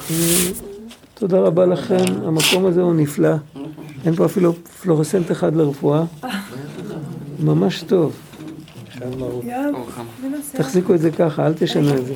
תודה 1.13 1.39
רבה 1.39 1.65
לכם, 1.65 2.05
המקום 2.26 2.65
הזה 2.65 2.82
הוא 2.82 2.93
נפלא. 2.95 3.36
אין 4.05 4.15
פה 4.15 4.26
אפילו 4.26 4.53
פלורסנט 4.53 5.32
אחד 5.32 5.55
לרפואה. 5.55 6.03
ממש 7.39 7.84
טוב. 7.84 8.15
תחזיקו 10.51 10.93
את 10.93 10.99
זה 10.99 11.11
ככה, 11.11 11.47
אל 11.47 11.53
תשנו 11.53 11.97
את 11.97 12.05
זה. 12.05 12.13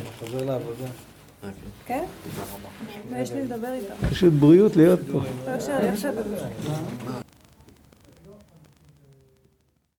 מה 3.12 3.20
יש 3.20 3.32
לי 3.32 3.42
לדבר 3.42 3.74
איתו? 3.74 3.94
פשוט 4.10 4.34
בריאות 4.34 4.76
להיות 4.76 5.00
פה. 5.12 5.22
לא. 5.48 7.22